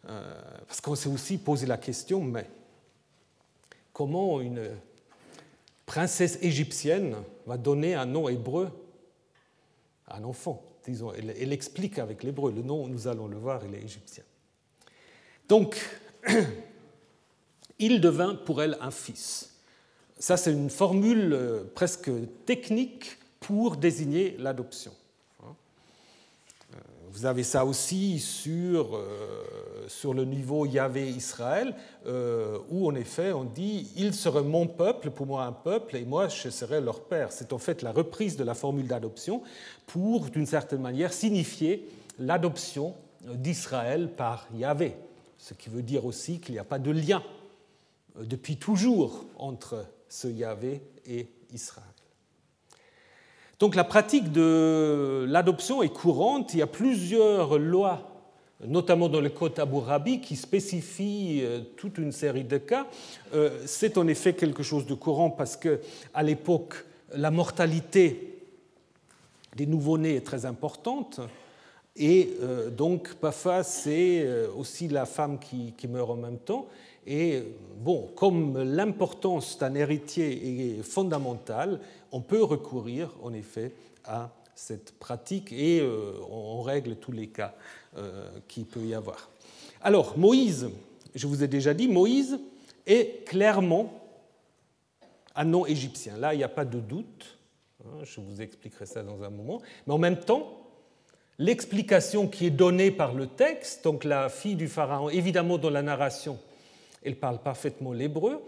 euh, 0.07 0.21
parce 0.67 0.81
qu'on 0.81 0.95
s'est 0.95 1.09
aussi 1.09 1.37
posé 1.37 1.65
la 1.65 1.77
question, 1.77 2.21
mais 2.21 2.49
comment 3.91 4.39
une 4.39 4.69
princesse 5.89 6.37
égyptienne 6.43 7.15
va 7.47 7.57
donner 7.57 7.95
un 7.95 8.05
nom 8.05 8.29
hébreu 8.29 8.69
à 10.07 10.17
un 10.17 10.23
enfant 10.23 10.69
elle, 11.15 11.53
explique 11.53 11.99
avec 11.99 12.23
l'hébreu. 12.23 12.51
Le 12.51 12.61
nom, 12.61 12.87
nous 12.87 13.07
allons 13.07 13.27
le 13.27 13.37
voir, 13.37 13.61
il 13.65 13.75
est 13.75 13.83
égyptien. 13.83 14.23
Donc, 15.47 15.77
il 17.79 18.01
devint 18.01 18.35
pour 18.35 18.61
elle 18.61 18.77
un 18.81 18.91
fils. 18.91 19.57
Ça, 20.17 20.37
c'est 20.37 20.51
une 20.51 20.69
formule 20.69 21.33
euh, 21.33 21.63
presque 21.75 22.11
technique 22.45 23.17
pour 23.39 23.77
désigner 23.77 24.35
l'adoption. 24.37 24.91
Vous 27.11 27.25
avez 27.25 27.43
ça 27.43 27.65
aussi 27.65 28.19
sur, 28.19 28.95
euh, 28.95 30.13
le 30.13 30.25
niveau 30.25 30.65
Yahvé-Israël, 30.65 31.75
euh, 32.05 32.59
où 32.69 32.87
en 32.87 32.95
effet 32.95 33.33
on 33.33 33.43
dit 33.43 33.91
Il 33.95 34.13
serait 34.13 34.43
mon 34.43 34.67
peuple, 34.67 35.09
pour 35.09 35.25
moi 35.25 35.43
un 35.45 35.51
peuple, 35.51 35.95
et 35.95 36.05
moi 36.05 36.27
je 36.27 36.49
serai 36.49 36.81
leur 36.81 37.01
père. 37.01 37.31
C'est 37.31 37.51
en 37.51 37.57
fait 37.57 37.81
la 37.81 37.91
reprise 37.91 38.37
de 38.37 38.43
la 38.43 38.53
formule 38.53 38.87
d'adoption 38.87 39.41
pour, 39.87 40.29
d'une 40.29 40.45
certaine 40.45 40.81
manière, 40.81 41.11
signifier 41.11 41.87
l'adoption 42.19 42.93
d'Israël 43.25 44.09
par 44.15 44.47
Yahvé. 44.53 44.95
Ce 45.37 45.53
qui 45.53 45.69
veut 45.69 45.81
dire 45.81 46.05
aussi 46.05 46.39
qu'il 46.39 46.53
n'y 46.53 46.59
a 46.59 46.63
pas 46.63 46.79
de 46.79 46.91
lien 46.91 47.23
euh, 48.17 48.25
depuis 48.25 48.57
toujours 48.57 49.25
entre 49.37 49.85
ce 50.07 50.27
Yahvé 50.27 50.81
et 51.05 51.27
Israël. 51.51 51.88
Donc 53.59 53.75
la 53.75 53.83
pratique 53.83 54.31
de 54.31 55.25
l'adoption 55.27 55.83
est 55.83 55.89
courante. 55.89 56.53
Il 56.53 56.59
y 56.59 56.61
a 56.61 56.67
plusieurs 56.67 57.59
lois, 57.59 58.09
notamment 58.65 59.09
dans 59.09 59.19
le 59.19 59.29
Code 59.29 59.59
Abu 59.59 59.79
Rabi, 59.79 60.21
qui 60.21 60.37
spécifient 60.37 61.41
euh, 61.43 61.59
toute 61.75 61.97
une 61.97 62.13
série 62.13 62.45
de 62.45 62.57
cas. 62.57 62.87
Euh, 63.33 63.49
c'est 63.65 63.97
en 63.97 64.07
effet 64.07 64.33
quelque 64.33 64.63
chose 64.63 64.85
de 64.85 64.93
courant 64.93 65.29
parce 65.29 65.57
que 65.57 65.81
à 66.13 66.23
l'époque, 66.23 66.85
la 67.13 67.31
mortalité 67.31 68.39
des 69.57 69.65
nouveau-nés 69.65 70.15
est 70.15 70.25
très 70.25 70.45
importante. 70.45 71.19
Et 71.97 72.37
euh, 72.41 72.69
donc, 72.69 73.15
parfois, 73.15 73.63
c'est 73.63 74.25
aussi 74.57 74.87
la 74.87 75.05
femme 75.05 75.37
qui, 75.37 75.73
meurt 75.89 76.11
en 76.11 76.15
même 76.15 76.37
temps. 76.37 76.67
Et 77.05 77.43
bon, 77.77 78.09
comme 78.15 78.61
l'importance 78.61 79.57
d'un 79.57 79.75
héritier 79.75 80.77
est 80.77 80.83
fondamentale, 80.83 81.81
on 82.11 82.21
peut 82.21 82.43
recourir 82.43 83.11
en 83.21 83.33
effet 83.33 83.73
à 84.05 84.31
cette 84.55 84.97
pratique 84.99 85.51
et 85.53 85.79
euh, 85.79 86.13
on 86.29 86.61
règle 86.61 86.95
tous 86.97 87.11
les 87.11 87.27
cas 87.27 87.53
euh, 87.97 88.29
qu'il 88.47 88.65
peut 88.65 88.81
y 88.81 88.93
avoir. 88.93 89.29
Alors, 89.81 90.17
Moïse, 90.17 90.69
je 91.15 91.27
vous 91.27 91.43
ai 91.43 91.47
déjà 91.47 91.73
dit, 91.73 91.87
Moïse 91.87 92.39
est 92.85 93.25
clairement 93.25 93.93
un 95.35 95.45
nom 95.45 95.65
égyptien. 95.65 96.17
Là, 96.17 96.33
il 96.33 96.37
n'y 96.37 96.43
a 96.43 96.49
pas 96.49 96.65
de 96.65 96.79
doute. 96.79 97.37
Hein, 97.85 98.03
je 98.03 98.19
vous 98.19 98.41
expliquerai 98.41 98.85
ça 98.85 99.03
dans 99.03 99.23
un 99.23 99.29
moment. 99.29 99.61
Mais 99.87 99.93
en 99.93 99.97
même 99.97 100.19
temps, 100.19 100.67
l'explication 101.37 102.27
qui 102.27 102.47
est 102.47 102.51
donnée 102.51 102.91
par 102.91 103.13
le 103.13 103.27
texte, 103.27 103.85
donc 103.85 104.03
la 104.03 104.27
fille 104.27 104.55
du 104.55 104.67
Pharaon, 104.67 105.09
évidemment 105.09 105.57
dans 105.57 105.69
la 105.69 105.81
narration, 105.81 106.37
elle 107.03 107.15
parle 107.15 107.41
parfaitement 107.41 107.93
l'hébreu, 107.93 108.41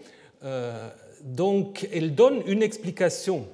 euh, 0.43 0.89
donc 1.23 1.87
elle 1.91 2.15
donne 2.15 2.41
une 2.45 2.63
explication 2.63 3.47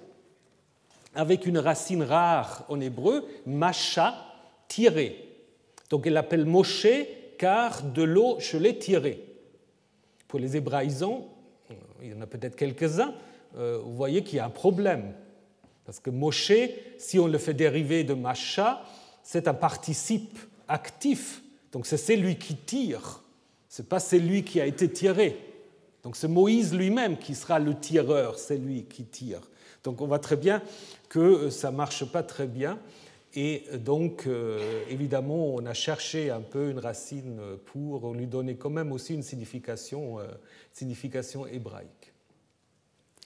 avec 1.15 1.45
une 1.45 1.57
racine 1.57 2.03
rare 2.03 2.65
en 2.69 2.79
hébreu, 2.79 3.25
macha, 3.45 4.15
tiré. 4.67 5.25
Donc 5.89 6.05
elle 6.05 6.13
l'appelle 6.13 6.45
Moshe 6.45 6.87
car 7.37 7.83
de 7.83 8.03
l'eau 8.03 8.37
je 8.39 8.57
l'ai 8.57 8.77
tiré. 8.77 9.23
Pour 10.27 10.39
les 10.39 10.57
hébraïsants, 10.57 11.27
il 12.01 12.11
y 12.11 12.13
en 12.13 12.21
a 12.21 12.27
peut-être 12.27 12.55
quelques-uns, 12.55 13.13
euh, 13.57 13.79
vous 13.83 13.95
voyez 13.95 14.23
qu'il 14.23 14.37
y 14.37 14.39
a 14.39 14.45
un 14.45 14.49
problème. 14.49 15.13
Parce 15.85 15.99
que 15.99 16.09
Moshe, 16.09 16.51
si 16.97 17.17
on 17.17 17.27
le 17.27 17.37
fait 17.37 17.53
dériver 17.53 18.03
de 18.03 18.13
macha, 18.13 18.83
c'est 19.23 19.47
un 19.47 19.53
participe 19.53 20.37
actif. 20.67 21.41
Donc 21.71 21.85
c'est 21.85 21.97
celui 21.97 22.37
qui 22.37 22.55
tire, 22.55 23.23
ce 23.69 23.81
n'est 23.81 23.87
pas 23.87 23.99
celui 23.99 24.43
qui 24.43 24.59
a 24.61 24.65
été 24.65 24.91
tiré. 24.91 25.46
Donc 26.07 26.15
c'est 26.15 26.29
Moïse 26.29 26.73
lui-même 26.73 27.17
qui 27.17 27.35
sera 27.35 27.59
le 27.59 27.77
tireur, 27.77 28.39
c'est 28.39 28.55
lui 28.55 28.85
qui 28.85 29.03
tire. 29.03 29.41
Donc 29.83 29.99
on 29.99 30.07
voit 30.07 30.19
très 30.19 30.37
bien 30.37 30.61
que 31.09 31.49
ça 31.49 31.69
ne 31.69 31.75
marche 31.75 32.05
pas 32.05 32.23
très 32.23 32.47
bien. 32.47 32.79
Et 33.35 33.65
donc, 33.73 34.23
euh, 34.25 34.85
évidemment, 34.89 35.53
on 35.53 35.65
a 35.65 35.73
cherché 35.73 36.29
un 36.29 36.39
peu 36.39 36.69
une 36.69 36.79
racine 36.79 37.41
pour 37.65 38.13
lui 38.13 38.25
donner 38.25 38.55
quand 38.55 38.69
même 38.69 38.93
aussi 38.93 39.15
une 39.15 39.21
signification, 39.21 40.19
euh, 40.19 40.27
signification 40.71 41.45
hébraïque. 41.45 42.13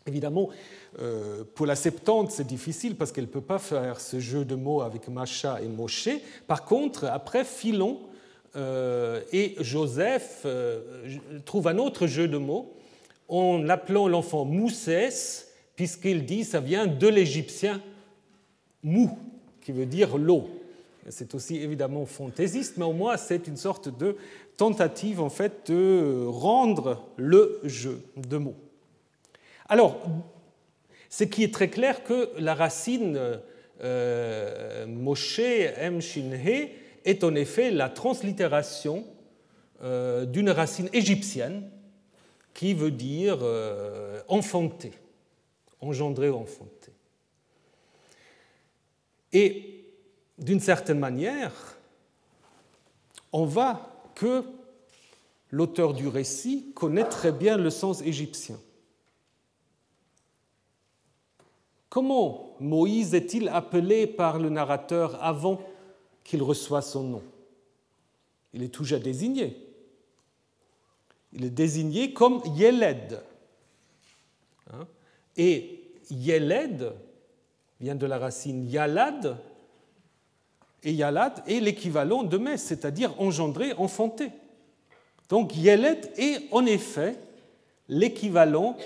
Évidemment, 0.07 0.49
euh, 0.97 1.43
pour 1.53 1.67
la 1.67 1.75
Septante, 1.75 2.31
c'est 2.31 2.47
difficile 2.47 2.95
parce 2.95 3.11
qu'elle 3.11 3.25
ne 3.25 3.29
peut 3.29 3.41
pas 3.41 3.59
faire 3.59 4.01
ce 4.01 4.19
jeu 4.19 4.43
de 4.43 4.55
mots 4.55 4.81
avec 4.81 5.07
Macha 5.07 5.61
et 5.61 5.67
Moshe. 5.67 6.09
Par 6.47 6.65
contre, 6.65 7.05
après, 7.05 7.45
Philon 7.45 7.99
euh, 7.99 8.10
et 8.55 9.55
Joseph 9.59 10.41
euh, 10.45 10.81
trouvent 11.45 11.67
un 11.67 11.77
autre 11.77 12.07
jeu 12.07 12.27
de 12.27 12.37
mots 12.37 12.73
en 13.29 13.69
appelant 13.69 14.07
l'enfant 14.07 14.43
Moussès, 14.43 15.47
puisqu'il 15.75 16.25
dit 16.25 16.43
ça 16.43 16.59
vient 16.59 16.85
de 16.85 17.07
l'égyptien 17.07 17.81
mou, 18.83 19.17
qui 19.61 19.71
veut 19.71 19.85
dire 19.85 20.17
l'eau. 20.17 20.49
C'est 21.09 21.33
aussi 21.33 21.57
évidemment 21.57 22.05
fantaisiste, 22.05 22.77
mais 22.77 22.85
au 22.85 22.93
moins 22.93 23.17
c'est 23.17 23.47
une 23.47 23.57
sorte 23.57 23.97
de 23.97 24.17
tentative 24.57 25.21
en 25.21 25.29
fait 25.29 25.71
de 25.71 26.25
rendre 26.27 27.05
le 27.15 27.59
jeu 27.63 28.01
de 28.17 28.37
mots. 28.37 28.57
Alors, 29.69 29.97
ce 31.09 31.23
qui 31.23 31.43
est 31.43 31.53
très 31.53 31.69
clair 31.69 32.03
que 32.03 32.29
la 32.37 32.53
racine 32.53 33.17
euh, 33.81 34.85
Moshe 34.85 35.39
M. 35.39 35.99
He 36.01 36.80
est 37.05 37.23
en 37.23 37.35
effet 37.35 37.71
la 37.71 37.89
translittération 37.89 39.05
euh, 39.83 40.25
d'une 40.25 40.49
racine 40.49 40.89
égyptienne 40.93 41.69
qui 42.53 42.73
veut 42.73 42.91
dire 42.91 43.39
euh, 43.41 44.21
enfanter, 44.27 44.91
engendrer 45.79 46.29
ou 46.29 46.35
enfanter. 46.35 46.91
Et 49.33 49.85
d'une 50.37 50.59
certaine 50.59 50.99
manière, 50.99 51.77
on 53.31 53.45
voit 53.45 53.89
que 54.15 54.43
l'auteur 55.49 55.93
du 55.93 56.07
récit 56.07 56.71
connaît 56.75 57.07
très 57.07 57.31
bien 57.31 57.57
le 57.57 57.69
sens 57.69 58.01
égyptien. 58.01 58.57
Comment 61.89 62.55
Moïse 62.59 63.15
est-il 63.15 63.49
appelé 63.49 64.07
par 64.07 64.39
le 64.39 64.49
narrateur 64.49 65.21
avant 65.23 65.59
qu'il 66.23 66.41
reçoive 66.43 66.83
son 66.83 67.03
nom 67.03 67.23
Il 68.53 68.63
est 68.63 68.69
toujours 68.69 68.99
désigné. 68.99 69.57
Il 71.33 71.45
est 71.45 71.49
désigné 71.49 72.13
comme 72.13 72.41
Yeled. 72.55 73.21
Hein? 74.73 74.87
Et 75.37 75.81
Yeled 76.09 76.93
vient 77.79 77.95
de 77.95 78.05
la 78.05 78.19
racine 78.19 78.69
Yalad, 78.69 79.37
et 80.83 80.93
Yalad 80.93 81.43
est 81.47 81.59
l'équivalent 81.59 82.23
de 82.23 82.37
Mes, 82.37 82.57
c'est-à-dire 82.57 83.19
engendré, 83.19 83.73
enfanté. 83.73 84.29
Donc 85.29 85.55
Yeled 85.55 86.11
est 86.17 86.47
en 86.51 86.65
effet 86.65 87.15
l'équivalent 87.87 88.77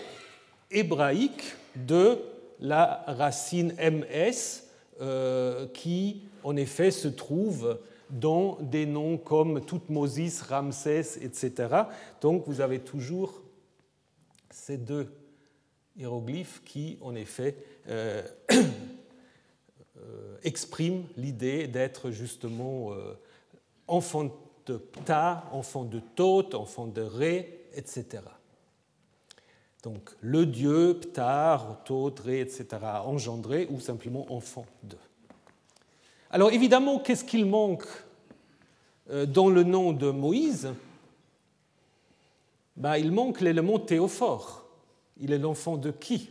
hébraïque 0.72 1.56
de 1.76 2.20
la 2.60 3.04
racine 3.08 3.74
ms 3.78 4.64
euh, 5.02 5.68
qui 5.74 6.22
en 6.46 6.56
effet 6.56 6.92
se 6.92 7.08
trouve 7.08 7.80
dans 8.10 8.58
des 8.62 8.86
noms 8.86 9.18
comme 9.18 9.66
Toutmosis, 9.66 10.42
Ramsès, 10.44 11.18
etc. 11.22 11.54
Donc 12.22 12.44
vous 12.48 12.62
avez 12.62 12.80
toujours 12.80 13.42
ces 14.52 14.78
deux 14.78 15.12
hiéroglyphes 15.98 16.62
qui 16.64 16.98
en 17.02 17.16
effet 17.16 17.58
euh, 17.90 18.22
euh, 18.52 20.38
expriment 20.44 21.06
l'idée 21.18 21.68
d'être 21.68 22.12
justement 22.12 22.92
enfant 23.88 24.32
de 24.66 24.78
Ptah, 24.78 25.50
enfant 25.52 25.84
de 25.84 26.00
Thoth, 26.00 26.56
enfant 26.56 26.88
de 26.88 27.02
Ré, 27.02 27.66
etc. 27.74 28.22
Donc 29.84 30.10
le 30.22 30.46
dieu, 30.46 31.00
Ptar, 31.00 31.84
Thoth, 31.84 32.22
Ré, 32.22 32.40
etc., 32.40 32.66
engendré 33.06 33.68
ou 33.70 33.80
simplement 33.80 34.26
enfant 34.34 34.66
de. 34.84 34.98
Alors 36.36 36.52
évidemment, 36.52 37.00
qu'est-ce 37.00 37.24
qu'il 37.24 37.46
manque 37.46 37.86
euh, 39.10 39.26
dans 39.26 39.48
le 39.48 39.64
nom 39.64 39.94
de 39.94 40.10
Moïse? 40.10 40.68
Ben, 42.76 42.98
Il 42.98 43.14
manque 43.14 43.40
l'élément 43.40 43.80
théophore. 43.80 44.66
Il 45.18 45.32
est 45.32 45.38
l'enfant 45.38 45.78
de 45.78 45.92
qui? 45.92 46.30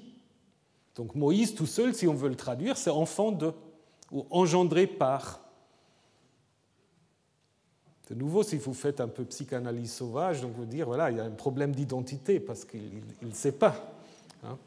Donc 0.95 1.15
Moïse 1.15 1.55
tout 1.55 1.65
seul, 1.65 1.95
si 1.95 2.07
on 2.07 2.13
veut 2.13 2.29
le 2.29 2.35
traduire, 2.35 2.77
c'est 2.77 2.91
enfant 2.91 3.33
de 3.33 3.55
ou 4.13 4.27
engendré 4.29 4.87
par. 4.87 5.41
De 8.11 8.15
nouveau, 8.15 8.43
si 8.43 8.59
vous 8.59 8.75
faites 8.75 9.01
un 9.01 9.09
peu 9.09 9.25
psychanalyse 9.25 9.91
sauvage, 9.91 10.43
donc 10.43 10.53
vous 10.53 10.67
dire, 10.67 10.85
voilà, 10.85 11.11
il 11.11 11.17
y 11.17 11.21
a 11.21 11.25
un 11.25 11.31
problème 11.31 11.75
d'identité 11.75 12.41
parce 12.41 12.67
qu'il 12.67 13.03
ne 13.23 13.33
sait 13.33 13.53
pas. 13.53 13.91
Hein. 14.45 14.59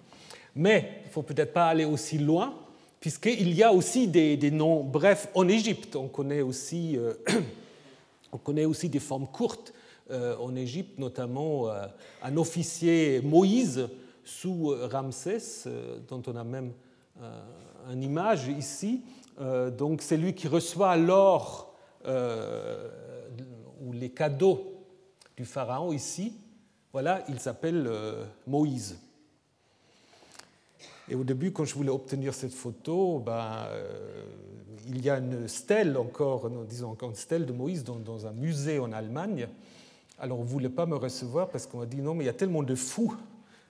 Mais 0.56 1.02
il 1.04 1.08
ne 1.10 1.12
faut 1.12 1.22
peut-être 1.22 1.54
pas 1.54 1.68
aller 1.68 1.86
aussi 1.86 2.18
loin, 2.18 2.56
puisqu'il 3.00 3.54
y 3.54 3.64
a 3.64 3.72
aussi 3.72 4.08
des, 4.08 4.52
noms 4.52 4.84
brefs 4.84 5.30
en 5.36 5.48
Égypte. 5.48 5.96
On 5.96 6.08
connaît 6.08 6.42
aussi, 6.42 6.98
euh, 6.98 7.14
on 8.32 8.38
connaît 8.38 8.66
aussi 8.66 8.90
des 8.90 9.00
formes 9.00 9.28
courtes 9.28 9.74
euh, 10.10 10.36
en 10.38 10.56
Égypte, 10.56 10.98
notamment 10.98 11.70
euh, 11.70 11.86
un 12.24 12.38
officier 12.38 13.22
Moïse 13.22 13.88
sous 14.24 14.76
Ramsès, 14.90 15.70
dont 16.10 16.22
on 16.28 16.36
a 16.36 16.44
même 16.44 16.74
une 17.90 18.04
image 18.04 18.50
ici. 18.50 19.02
donc 19.78 20.02
c'est 20.02 20.18
lui 20.18 20.34
qui 20.34 20.50
reçoit 20.50 20.98
l'or 20.98 21.74
ou 22.06 23.94
les 23.94 24.10
cadeaux 24.10 24.84
du 25.38 25.46
Pharaon 25.46 25.94
ici, 25.94 26.34
voilà, 26.92 27.24
il 27.30 27.40
s'appelle 27.40 27.90
Moïse. 28.46 29.00
Et 31.10 31.16
au 31.16 31.24
début, 31.24 31.52
quand 31.52 31.66
je 31.66 31.74
voulais 31.74 31.90
obtenir 31.90 32.34
cette 32.34 32.54
photo, 32.54 33.20
ben, 33.20 33.66
euh, 33.70 34.24
il 34.88 35.04
y 35.04 35.10
a 35.10 35.18
une 35.18 35.48
stèle 35.48 35.98
encore, 35.98 36.50
disons 36.68 36.98
une 37.02 37.16
stèle 37.16 37.46
de 37.46 37.54
Moïse 37.54 37.84
dans, 37.84 37.96
dans 37.96 38.28
un 38.28 38.32
musée 38.34 38.80
en 38.80 38.92
Allemagne. 38.92 39.48
Alors 40.20 40.40
on 40.40 40.44
ne 40.44 40.48
voulait 40.48 40.70
pas 40.70 40.86
me 40.86 40.96
recevoir 40.96 41.50
parce 41.50 41.68
qu'on 41.68 41.80
m'a 41.80 41.86
dit 41.86 42.02
non, 42.02 42.14
mais 42.14 42.24
il 42.24 42.28
y 42.28 42.30
a 42.30 42.34
tellement 42.34 42.64
de 42.64 42.76
fous 42.76 43.16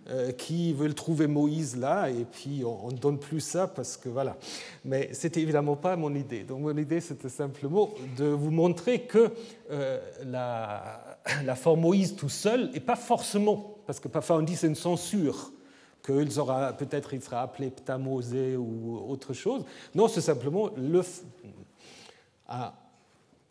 euh, 0.10 0.32
qui 0.32 0.72
veulent 0.72 0.94
trouver 0.94 1.28
Moïse 1.28 1.76
là, 1.76 2.10
et 2.10 2.24
puis 2.24 2.64
on 2.66 2.92
ne 2.92 2.98
donne 2.98 3.20
plus 3.20 3.42
ça 3.42 3.68
parce 3.68 3.98
que 3.98 4.08
voilà. 4.08 4.38
Mais 4.86 5.10
c'était 5.12 5.42
évidemment 5.42 5.76
pas 5.76 5.98
mon 5.98 6.16
idée. 6.16 6.44
Donc 6.44 6.62
mon 6.62 6.78
idée, 6.78 7.02
c'était 7.02 7.30
simplement 7.30 7.90
de 8.18 8.26
vous 8.26 8.52
montrer 8.52 9.02
que 9.02 9.30
euh, 9.70 10.00
la, 10.26 11.20
la, 11.44 11.56
forme 11.56 11.82
Moïse 11.82 12.16
tout 12.16 12.30
seul, 12.30 12.72
et 12.74 12.80
pas 12.80 12.96
forcément, 12.96 13.76
parce 13.86 14.00
que 14.00 14.08
parfois 14.08 14.38
on 14.38 14.44
dit 14.44 14.56
c'est 14.56 14.68
une 14.68 14.76
censure, 14.76 15.52
qu'il 16.08 16.40
aura 16.40 16.74
peut-être 16.74 17.14
il 17.14 17.22
sera 17.22 17.42
appelé 17.42 17.70
Ptamosé 17.70 18.56
ou 18.56 18.98
autre 19.08 19.34
chose. 19.34 19.66
Non, 19.94 20.08
c'est 20.08 20.22
simplement 20.22 20.70
le, 20.78 21.04
une 22.50 22.72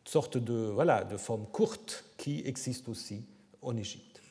sorte 0.05 0.38
de, 0.38 0.55
voilà, 0.55 1.05
de 1.05 1.19
forme 1.19 1.45
courte 1.53 2.05
qui 2.16 2.42
existe 2.47 2.88
aussi 2.88 3.23
en 3.61 3.77
Égypte. 3.77 4.23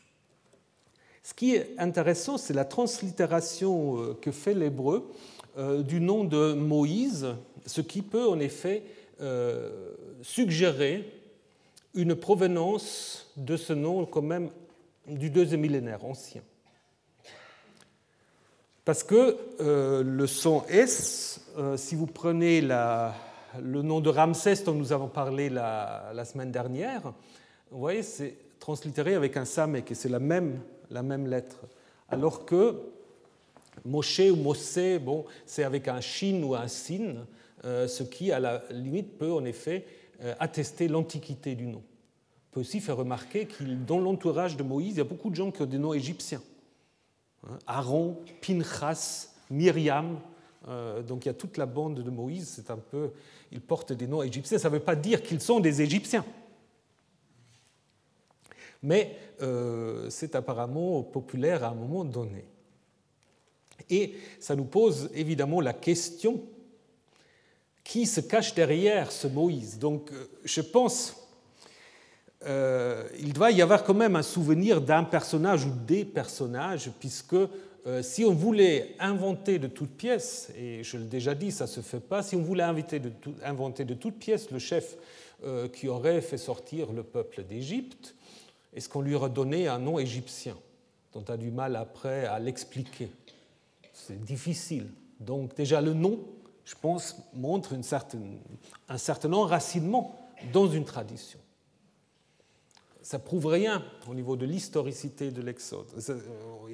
Ce 1.24 1.34
qui 1.34 1.56
est 1.56 1.76
intéressant, 1.78 2.38
c'est 2.38 2.54
la 2.54 2.66
translittération 2.66 4.00
euh, 4.00 4.14
que 4.14 4.32
fait 4.32 4.54
l'hébreu 4.54 5.12
euh, 5.58 5.82
du 5.82 6.00
nom 6.00 6.24
de 6.24 6.54
Moïse, 6.54 7.28
ce 7.66 7.82
qui 7.82 8.02
peut 8.02 8.28
en 8.28 8.40
effet 8.40 8.84
euh, 9.22 9.94
suggérer 10.22 11.12
une 11.94 12.16
provenance 12.16 13.32
de 13.38 13.56
ce 13.56 13.74
nom 13.74 14.06
quand 14.06 14.22
même 14.22 14.50
du 15.08 15.30
deuxième 15.30 15.62
millénaire 15.62 16.06
ancien. 16.06 16.42
Parce 18.86 19.04
que 19.04 19.36
le 19.60 20.28
son 20.28 20.64
S, 20.70 21.42
si 21.76 21.96
vous 21.96 22.06
prenez 22.06 22.62
le 22.62 23.82
nom 23.82 24.00
de 24.00 24.10
Ramsès 24.10 24.64
dont 24.64 24.76
nous 24.76 24.94
avons 24.94 25.08
parlé 25.08 25.50
la, 25.50 26.24
semaine 26.24 26.52
dernière, 26.52 27.02
vous 27.72 27.80
voyez, 27.80 28.04
c'est 28.04 28.38
translittéré 28.60 29.16
avec 29.16 29.38
un 29.38 29.46
samek 29.46 29.92
et 29.92 29.96
c'est 29.96 30.10
la 30.10 30.20
même 30.20 30.62
la 30.92 31.04
même 31.04 31.28
lettre. 31.28 31.58
Alors 32.10 32.46
que 32.46 32.76
Moshe 33.84 34.20
ou 34.32 34.36
Mossé, 34.36 35.00
bon, 35.00 35.26
c'est 35.46 35.64
avec 35.64 35.88
un 35.88 36.02
shin 36.02 36.42
ou 36.44 36.56
un 36.56 36.68
sin, 36.68 37.26
euh, 37.66 37.88
ce 37.88 38.04
qui, 38.04 38.32
à 38.32 38.40
la 38.40 38.64
limite, 38.72 39.18
peut 39.18 39.32
en 39.32 39.46
effet 39.46 39.86
euh, 40.22 40.34
attester 40.40 40.88
l'antiquité 40.88 41.56
du 41.56 41.68
nom. 41.68 41.82
On 41.82 42.54
peut 42.54 42.60
aussi 42.62 42.80
faire 42.80 42.98
remarquer 42.98 43.46
que 43.46 43.64
dans 43.64 44.00
l'entourage 44.00 44.56
de 44.56 44.64
Moïse, 44.64 44.94
il 44.94 44.98
y 44.98 45.02
a 45.02 45.06
beaucoup 45.06 45.30
de 45.30 45.36
gens 45.36 45.52
qui 45.52 45.62
ont 45.62 45.66
des 45.66 45.78
noms 45.78 45.94
égyptiens. 45.94 46.42
Hein, 47.50 47.58
Aaron, 47.68 48.18
Pinchas, 48.42 49.30
Myriam, 49.50 50.20
euh, 50.68 51.02
donc 51.02 51.26
il 51.26 51.28
y 51.28 51.32
a 51.32 51.36
toute 51.36 51.58
la 51.58 51.66
bande 51.66 52.02
de 52.02 52.10
Moïse, 52.10 52.54
c'est 52.56 52.72
un 52.72 52.78
peu, 52.78 53.12
ils 53.52 53.62
portent 53.62 53.94
des 53.94 54.08
noms 54.08 54.24
égyptiens. 54.24 54.58
Ça 54.58 54.70
ne 54.70 54.76
veut 54.76 54.82
pas 54.82 54.96
dire 54.96 55.22
qu'ils 55.22 55.42
sont 55.42 55.60
des 55.60 55.82
Égyptiens 55.82 56.26
mais 58.86 59.18
euh, 59.42 60.10
c'est 60.12 60.36
apparemment 60.36 61.02
populaire 61.02 61.64
à 61.64 61.70
un 61.70 61.74
moment 61.74 62.06
donné. 62.06 62.46
Et 63.90 64.16
ça 64.40 64.56
nous 64.56 64.66
pose 64.66 65.10
évidemment 65.14 65.60
la 65.60 65.74
question 65.74 66.44
qui 67.84 68.06
se 68.06 68.22
cache 68.22 68.54
derrière 68.54 69.12
ce 69.12 69.28
Moïse? 69.28 69.80
Donc 69.80 70.12
euh, 70.12 70.28
je 70.44 70.62
pense 70.62 71.25
euh, 72.46 73.08
il 73.20 73.34
doit 73.34 73.52
y 73.52 73.62
avoir 73.62 73.84
quand 73.84 73.94
même 73.94 74.16
un 74.16 74.24
souvenir 74.24 74.82
d'un 74.82 75.04
personnage 75.04 75.66
ou 75.66 75.72
des 75.88 76.06
personnages, 76.06 76.92
puisque 77.00 77.34
euh, 77.34 78.02
si 78.04 78.24
on 78.24 78.34
voulait 78.34 78.96
inventer 79.00 79.58
de 79.58 79.68
toutes 79.68 79.92
pièces, 79.92 80.52
et 80.58 80.84
je 80.84 80.98
l'ai 80.98 81.06
déjà 81.06 81.34
dit, 81.34 81.52
ça 81.52 81.66
ne 81.66 81.70
se 81.70 81.82
fait 81.82 82.00
pas, 82.00 82.22
si 82.22 82.36
on 82.36 82.42
voulait 82.42 82.64
inventer 82.64 83.00
de, 83.00 83.94
toutes 83.94 84.20
pièces 84.20 84.52
le 84.52 84.60
chef 84.60 84.98
euh, 85.44 85.68
qui 85.68 85.88
aurait 85.88 86.22
fait 86.22 86.38
sortir 86.38 86.92
le 86.92 87.04
peuple 87.04 87.44
d'Égypte, 87.44 88.16
est-ce 88.74 88.90
qu'on 88.90 89.02
lui 89.02 89.16
aurait 89.16 89.30
donné 89.30 89.68
un 89.68 89.80
nom 89.80 89.98
égyptien 89.98 90.56
dont 91.14 91.24
on 91.28 91.32
a 91.32 91.38
du 91.38 91.50
mal 91.50 91.76
après 91.76 92.26
à 92.26 92.40
l'expliquer? 92.40 93.10
C'est 93.94 94.24
difficile. 94.24 94.88
Donc 95.20 95.56
déjà 95.56 95.82
le 95.82 95.94
nom, 95.94 96.20
je 96.66 96.76
pense, 96.80 97.16
montre 97.34 97.74
un 97.74 98.98
certain 98.98 99.34
enracinement 99.34 100.20
dans 100.52 100.68
une 100.68 100.84
tradition 100.84 101.40
ça 103.06 103.20
prouve 103.20 103.46
rien 103.46 103.84
au 104.10 104.16
niveau 104.16 104.36
de 104.36 104.48
l'historicité 104.48 105.30
de 105.30 105.40
l'Exode. 105.40 105.86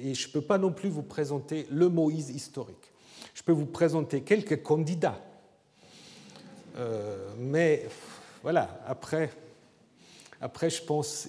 Et 0.02 0.14
je 0.14 0.28
ne 0.28 0.32
peux 0.32 0.40
pas 0.40 0.56
non 0.56 0.72
plus 0.72 0.88
vous 0.88 1.02
présenter 1.02 1.66
le 1.70 1.90
Moïse 1.90 2.30
historique. 2.30 2.90
Je 3.34 3.42
peux 3.42 3.52
vous 3.52 3.66
présenter 3.66 4.22
quelques 4.22 4.62
candidats. 4.62 5.20
Euh, 6.78 7.28
mais 7.36 7.86
voilà, 8.42 8.80
après, 8.86 9.30
après, 10.40 10.70
je 10.70 10.82
pense, 10.82 11.28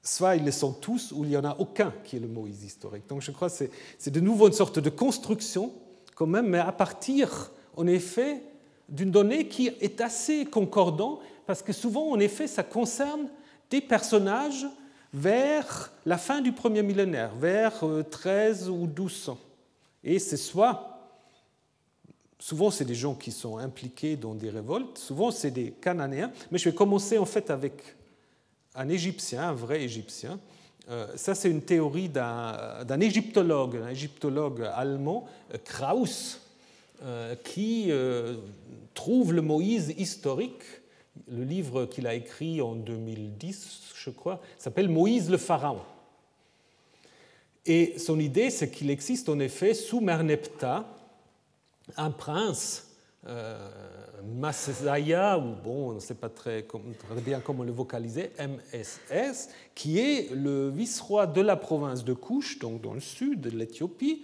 soit 0.00 0.36
ils 0.36 0.44
le 0.44 0.52
sont 0.52 0.74
tous, 0.74 1.10
ou 1.10 1.24
il 1.24 1.30
n'y 1.30 1.36
en 1.36 1.44
a 1.44 1.56
aucun 1.58 1.92
qui 2.04 2.14
est 2.14 2.20
le 2.20 2.28
Moïse 2.28 2.62
historique. 2.62 3.08
Donc 3.08 3.20
je 3.20 3.32
crois 3.32 3.50
que 3.50 3.64
c'est 3.98 4.10
de 4.12 4.20
nouveau 4.20 4.46
une 4.46 4.52
sorte 4.52 4.78
de 4.78 4.90
construction, 4.90 5.72
quand 6.14 6.28
même, 6.28 6.46
mais 6.46 6.60
à 6.60 6.70
partir, 6.70 7.50
en 7.76 7.88
effet, 7.88 8.42
d'une 8.88 9.10
donnée 9.10 9.48
qui 9.48 9.66
est 9.66 10.00
assez 10.00 10.44
concordante, 10.44 11.18
parce 11.46 11.62
que 11.62 11.72
souvent, 11.72 12.12
en 12.12 12.20
effet, 12.20 12.46
ça 12.46 12.62
concerne 12.62 13.28
des 13.72 13.80
personnages 13.80 14.66
vers 15.14 15.90
la 16.04 16.18
fin 16.18 16.42
du 16.42 16.52
premier 16.52 16.82
millénaire, 16.82 17.34
vers 17.34 17.82
13 18.10 18.68
euh, 18.68 18.70
ou 18.70 18.86
1200. 18.86 19.38
Et 20.04 20.18
c'est 20.18 20.36
soit, 20.36 21.10
souvent 22.38 22.70
c'est 22.70 22.84
des 22.84 22.94
gens 22.94 23.14
qui 23.14 23.32
sont 23.32 23.56
impliqués 23.56 24.16
dans 24.16 24.34
des 24.34 24.50
révoltes, 24.50 24.98
souvent 24.98 25.30
c'est 25.30 25.50
des 25.50 25.70
Cananéens, 25.70 26.30
mais 26.50 26.58
je 26.58 26.68
vais 26.68 26.74
commencer 26.74 27.16
en 27.16 27.24
fait 27.24 27.50
avec 27.50 27.96
un 28.74 28.88
Égyptien, 28.90 29.48
un 29.48 29.54
vrai 29.54 29.82
Égyptien. 29.82 30.38
Euh, 30.90 31.06
ça 31.16 31.34
c'est 31.34 31.50
une 31.50 31.62
théorie 31.62 32.10
d'un 32.10 33.00
égyptologue, 33.00 33.76
un 33.76 33.88
égyptologue 33.88 34.68
allemand, 34.74 35.26
euh, 35.54 35.58
Krauss, 35.64 36.38
qui 37.42 37.90
trouve 38.94 39.32
le 39.32 39.42
Moïse 39.42 39.92
historique 39.98 40.62
le 41.28 41.44
livre 41.44 41.86
qu'il 41.86 42.06
a 42.06 42.14
écrit 42.14 42.60
en 42.60 42.74
2010, 42.74 43.92
je 43.94 44.10
crois, 44.10 44.40
s'appelle 44.58 44.88
Moïse 44.88 45.30
le 45.30 45.38
Pharaon. 45.38 45.80
Et 47.66 47.98
son 47.98 48.18
idée, 48.18 48.50
c'est 48.50 48.70
qu'il 48.70 48.90
existe 48.90 49.28
en 49.28 49.38
effet 49.38 49.74
sous 49.74 50.00
Merneptah 50.00 50.84
un 51.96 52.10
prince, 52.10 52.88
euh, 53.26 53.68
ou 54.24 55.54
bon, 55.64 55.90
on 55.90 55.92
ne 55.92 56.00
sait 56.00 56.14
pas 56.14 56.28
très, 56.28 56.62
très, 56.62 57.20
bien 57.20 57.40
comment 57.40 57.62
le 57.62 57.72
vocaliser, 57.72 58.30
MSS, 58.38 59.48
qui 59.74 59.98
est 59.98 60.32
le 60.34 60.70
vice-roi 60.70 61.26
de 61.26 61.40
la 61.40 61.56
province 61.56 62.04
de 62.04 62.14
Couche, 62.14 62.58
donc 62.58 62.80
dans 62.80 62.94
le 62.94 63.00
sud 63.00 63.40
de 63.40 63.50
l'Éthiopie, 63.50 64.22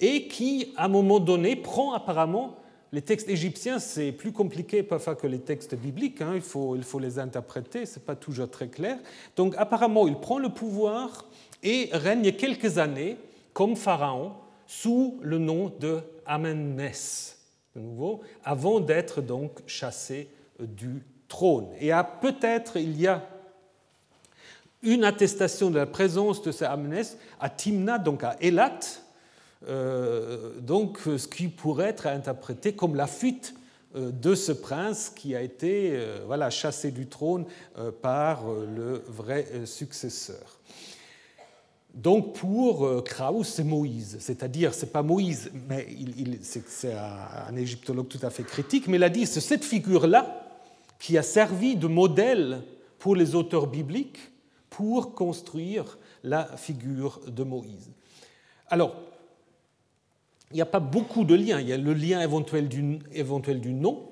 et 0.00 0.28
qui, 0.28 0.72
à 0.76 0.86
un 0.86 0.88
moment 0.88 1.20
donné, 1.20 1.56
prend 1.56 1.92
apparemment 1.92 2.56
les 2.94 3.02
textes 3.02 3.28
égyptiens, 3.28 3.80
c'est 3.80 4.12
plus 4.12 4.30
compliqué 4.30 4.84
parfois 4.84 5.16
que 5.16 5.26
les 5.26 5.40
textes 5.40 5.74
bibliques, 5.74 6.20
hein. 6.20 6.34
il, 6.36 6.40
faut, 6.40 6.76
les 7.00 7.18
interpréter, 7.18 7.86
ce 7.86 7.98
n'est 7.98 8.04
pas 8.04 8.14
toujours 8.14 8.48
très 8.48 8.68
clair. 8.68 8.98
Donc 9.34 9.56
apparemment, 9.58 10.06
il 10.06 10.14
prend 10.14 10.38
le 10.38 10.50
pouvoir 10.50 11.24
et 11.64 11.88
règne 11.92 12.30
quelques 12.30 12.78
années 12.78 13.16
comme 13.52 13.74
pharaon 13.74 14.34
sous 14.68 15.18
le 15.22 15.38
nom 15.38 15.72
de 15.80 15.98
Amenès, 16.24 17.36
de 17.74 17.80
nouveau, 17.80 18.20
avant 18.44 18.78
d'être 18.78 19.20
donc 19.20 19.58
chassé 19.66 20.28
du 20.60 21.02
trône. 21.26 21.66
Et 21.80 21.90
peut-être 22.20 22.76
il 22.76 23.00
y 23.00 23.08
a 23.08 23.26
une 24.84 25.02
attestation 25.02 25.68
de 25.68 25.78
la 25.78 25.86
présence 25.86 26.42
de 26.42 26.52
ce 26.52 26.64
Amenès 26.64 27.18
à 27.40 27.50
Timna, 27.50 27.98
donc 27.98 28.22
à 28.22 28.36
Elat, 28.40 28.78
donc 29.62 30.98
ce 31.04 31.26
qui 31.26 31.48
pourrait 31.48 31.88
être 31.88 32.06
interprété 32.06 32.74
comme 32.74 32.94
la 32.96 33.06
fuite 33.06 33.54
euh, 33.96 34.10
de 34.10 34.34
ce 34.34 34.50
prince 34.50 35.10
qui 35.14 35.36
a 35.36 35.40
été 35.40 35.92
euh, 35.92 36.24
voilà, 36.26 36.50
chassé 36.50 36.90
du 36.90 37.06
trône 37.06 37.46
par 38.02 38.44
le 38.48 39.02
vrai 39.06 39.46
successeur. 39.66 40.58
Donc 41.94 42.34
pour 42.34 43.04
Krauss, 43.04 43.48
c'est 43.48 43.62
Moïse, 43.62 44.16
c'est-à-dire 44.18 44.74
c'est 44.74 44.90
pas 44.90 45.02
Moïse, 45.04 45.50
mais 45.68 45.86
c'est 46.42 46.92
un 46.92 47.54
égyptologue 47.54 48.08
tout 48.08 48.18
à 48.22 48.30
fait 48.30 48.42
critique, 48.42 48.88
mais 48.88 48.96
il 48.96 49.04
a 49.04 49.08
dit 49.08 49.26
c'est 49.26 49.40
cette 49.40 49.64
figure-là 49.64 50.44
qui 50.98 51.16
a 51.16 51.22
servi 51.22 51.76
de 51.76 51.86
modèle 51.86 52.62
pour 52.98 53.14
les 53.14 53.36
auteurs 53.36 53.68
bibliques 53.68 54.32
pour 54.70 55.14
construire 55.14 55.98
la 56.24 56.56
figure 56.56 57.20
de 57.28 57.44
Moïse. 57.44 57.90
Alors, 58.68 58.96
il 60.54 60.58
n'y 60.58 60.62
a 60.62 60.66
pas 60.66 60.78
beaucoup 60.78 61.24
de 61.24 61.34
liens. 61.34 61.60
Il 61.60 61.68
y 61.68 61.72
a 61.72 61.76
le 61.76 61.92
lien 61.92 62.20
éventuel 62.20 62.68
du, 62.68 63.72
nom 63.72 64.08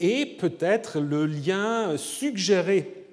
et 0.00 0.26
peut-être 0.26 0.98
le 0.98 1.26
lien 1.26 1.96
suggéré 1.96 3.06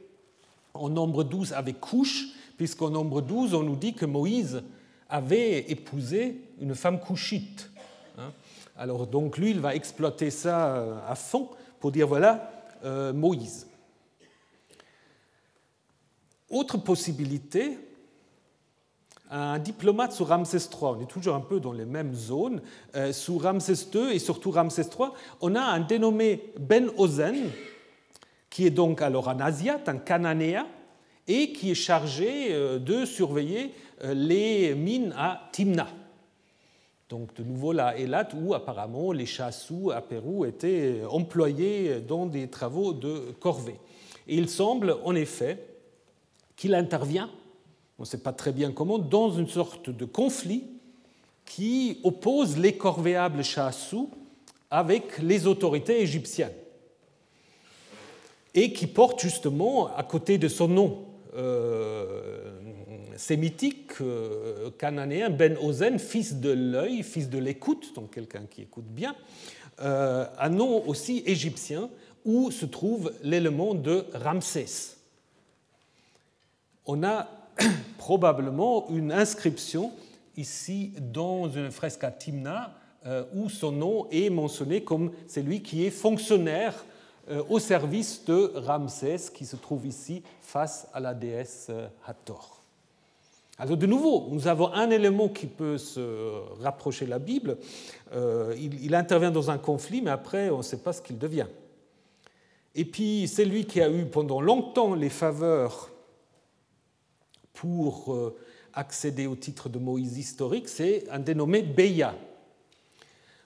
en 0.73 0.89
nombre 0.89 1.23
12 1.23 1.53
avec 1.53 1.79
couche, 1.79 2.29
puisqu'en 2.57 2.89
nombre 2.89 3.21
12, 3.21 3.53
on 3.53 3.62
nous 3.62 3.75
dit 3.75 3.93
que 3.93 4.07
Moïse 4.07 4.63
avait 5.07 5.69
épousé 5.69 6.41
une 6.59 6.73
femme 6.73 6.99
couchite. 6.99 7.69
Hein. 8.17 8.31
Alors 8.75 9.05
donc 9.05 9.38
lui, 9.38 9.51
il 9.51 9.59
va 9.59 9.75
exploiter 9.75 10.31
ça 10.31 10.77
euh, 10.77 10.97
à 11.07 11.13
fond 11.13 11.51
pour 11.79 11.91
dire 11.91 12.07
voilà 12.07 12.51
euh, 12.86 13.13
Moïse. 13.13 13.67
Autre 16.49 16.79
possibilité, 16.79 17.77
un 19.33 19.57
diplomate 19.57 20.13
sous 20.13 20.25
Ramsès 20.25 20.57
III. 20.57 20.93
On 20.97 21.01
est 21.01 21.09
toujours 21.09 21.35
un 21.35 21.41
peu 21.41 21.59
dans 21.59 21.73
les 21.73 21.85
mêmes 21.85 22.13
zones. 22.13 22.61
Euh, 22.95 23.11
sous 23.11 23.39
Ramsès 23.39 23.87
II 23.93 24.13
et 24.13 24.19
surtout 24.19 24.51
Ramsès 24.51 24.83
III, 24.83 25.09
on 25.41 25.55
a 25.55 25.61
un 25.61 25.79
dénommé 25.79 26.53
Ben 26.59 26.89
Ozen, 26.97 27.49
qui 28.49 28.67
est 28.67 28.71
donc 28.71 29.01
alors 29.01 29.29
un 29.29 29.39
Asiate, 29.39 29.89
un 29.89 29.97
Cananéen, 29.97 30.67
et 31.27 31.51
qui 31.51 31.71
est 31.71 31.75
chargé 31.75 32.49
euh, 32.51 32.77
de 32.77 33.05
surveiller 33.05 33.73
euh, 34.03 34.13
les 34.13 34.75
mines 34.75 35.13
à 35.17 35.49
Timna. 35.51 35.87
Donc 37.09 37.33
de 37.33 37.43
nouveau 37.43 37.73
là, 37.73 37.97
Elat, 37.97 38.29
où 38.35 38.53
apparemment 38.53 39.11
les 39.11 39.25
chassous 39.25 39.91
à 39.91 40.01
Pérou 40.01 40.45
étaient 40.45 41.01
employés 41.09 42.01
dans 42.01 42.27
des 42.27 42.49
travaux 42.49 42.93
de 42.93 43.33
corvée. 43.39 43.79
Et 44.27 44.35
il 44.35 44.47
semble 44.47 44.95
en 45.03 45.15
effet 45.15 45.65
qu'il 46.55 46.75
intervient 46.75 47.29
on 48.03 48.05
ne 48.05 48.09
sait 48.09 48.17
pas 48.17 48.33
très 48.33 48.51
bien 48.51 48.73
comment, 48.73 48.99
dans 48.99 49.31
une 49.31 49.47
sorte 49.47 49.89
de 49.89 50.03
conflit 50.03 50.65
qui 51.45 52.01
oppose 52.03 52.57
les 52.57 52.75
corvéables 52.75 53.45
chassous 53.45 54.11
avec 54.69 55.19
les 55.19 55.47
autorités 55.47 56.01
égyptiennes 56.01 56.51
et 58.53 58.73
qui 58.73 58.87
porte 58.87 59.21
justement 59.21 59.87
à 59.95 60.03
côté 60.03 60.37
de 60.37 60.49
son 60.49 60.67
nom 60.67 61.05
euh, 61.37 62.51
sémitique 63.15 63.93
euh, 64.01 64.69
cananéen 64.77 65.29
Ben 65.29 65.57
Ozen, 65.61 65.97
fils 65.97 66.35
de 66.41 66.51
l'œil, 66.51 67.03
fils 67.03 67.29
de 67.29 67.37
l'écoute, 67.37 67.95
donc 67.95 68.13
quelqu'un 68.13 68.43
qui 68.49 68.63
écoute 68.63 68.87
bien, 68.89 69.15
euh, 69.79 70.25
un 70.37 70.49
nom 70.49 70.85
aussi 70.89 71.23
égyptien 71.25 71.89
où 72.25 72.51
se 72.51 72.65
trouve 72.65 73.13
l'élément 73.23 73.73
de 73.73 74.03
Ramsès. 74.13 74.97
On 76.85 77.01
a 77.05 77.29
probablement 77.97 78.87
une 78.89 79.11
inscription 79.11 79.91
ici 80.37 80.93
dans 80.99 81.49
une 81.49 81.71
fresque 81.71 82.03
à 82.03 82.11
Timna 82.11 82.73
euh, 83.05 83.23
où 83.33 83.49
son 83.49 83.71
nom 83.71 84.07
est 84.11 84.29
mentionné 84.29 84.83
comme 84.83 85.11
celui 85.27 85.61
qui 85.61 85.85
est 85.85 85.89
fonctionnaire 85.89 86.85
euh, 87.29 87.43
au 87.49 87.59
service 87.59 88.23
de 88.25 88.53
Ramsès 88.55 89.17
qui 89.33 89.45
se 89.45 89.55
trouve 89.55 89.85
ici 89.85 90.23
face 90.41 90.87
à 90.93 90.99
la 90.99 91.13
déesse 91.13 91.67
euh, 91.69 91.87
Hathor. 92.07 92.61
Alors 93.59 93.77
de 93.77 93.85
nouveau, 93.85 94.29
nous 94.31 94.47
avons 94.47 94.73
un 94.73 94.89
élément 94.89 95.29
qui 95.29 95.45
peut 95.45 95.77
se 95.77 96.31
rapprocher 96.61 97.05
de 97.05 97.11
la 97.11 97.19
Bible. 97.19 97.57
il, 98.57 98.83
il, 98.83 98.95
intervient 98.95 99.29
dans 99.29 99.51
un 99.51 99.59
conflit, 99.59 100.01
mais 100.01 100.09
après, 100.09 100.49
on 100.49 100.57
ne 100.57 100.63
sait 100.63 100.79
pas 100.79 100.91
ce 100.91 101.03
qu'il 101.03 101.19
devient. 101.19 101.45
Et 102.73 102.83
puis, 102.83 103.27
c'est 103.27 103.45
lui 103.45 103.65
qui 103.65 103.79
a 103.79 103.91
eu 103.91 104.05
pendant 104.05 104.41
longtemps 104.41 104.95
les 104.95 105.09
faveurs 105.09 105.92
pour 107.53 108.13
euh, 108.13 108.35
accéder 108.73 109.27
au 109.27 109.35
titre 109.35 109.69
de 109.69 109.79
Moïse 109.79 110.17
historique, 110.17 110.67
c'est 110.67 111.09
un 111.09 111.19
dénommé 111.19 111.61
Beya, 111.61 112.15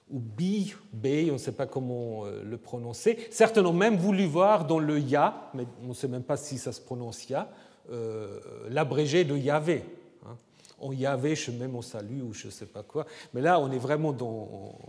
ou 0.10 0.20
Bi, 0.20 0.74
Bey, 0.94 1.30
on 1.30 1.34
ne 1.34 1.38
sait 1.38 1.52
pas 1.52 1.68
comment 1.68 2.26
euh, 2.26 2.42
le 2.44 2.58
prononcer. 2.58 3.28
Certains 3.30 3.66
ont 3.66 3.74
même 3.74 3.98
voulu 3.98 4.26
voir 4.26 4.66
dans 4.66 4.80
le 4.80 5.00
Ya, 5.00 5.52
mais 5.54 5.66
on 5.84 5.90
ne 5.90 5.94
sait 5.94 6.08
même 6.08 6.24
pas 6.24 6.38
si 6.38 6.58
ça 6.58 6.72
se 6.72 6.80
prononce 6.80 7.30
Ya, 7.30 7.50
euh, 7.92 8.40
l'abrégé 8.70 9.26
de 9.26 9.36
Yahvé. 9.36 9.84
Hein. 10.26 10.38
on 10.80 10.94
Yahvé, 10.94 11.36
chemin 11.36 11.68
mon 11.68 11.82
salut, 11.82 12.22
ou 12.22 12.34
je 12.34 12.48
ne 12.48 12.52
sais 12.52 12.66
pas 12.66 12.84
quoi. 12.84 13.06
Mais 13.34 13.42
là, 13.42 13.60
on 13.60 13.70
est 13.72 13.78
vraiment 13.78 14.14
dans, 14.14 14.80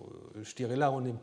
je 0.40 0.54
dirais 0.54 0.76
là, 0.76 0.92
on 0.92 1.04
est 1.04 1.14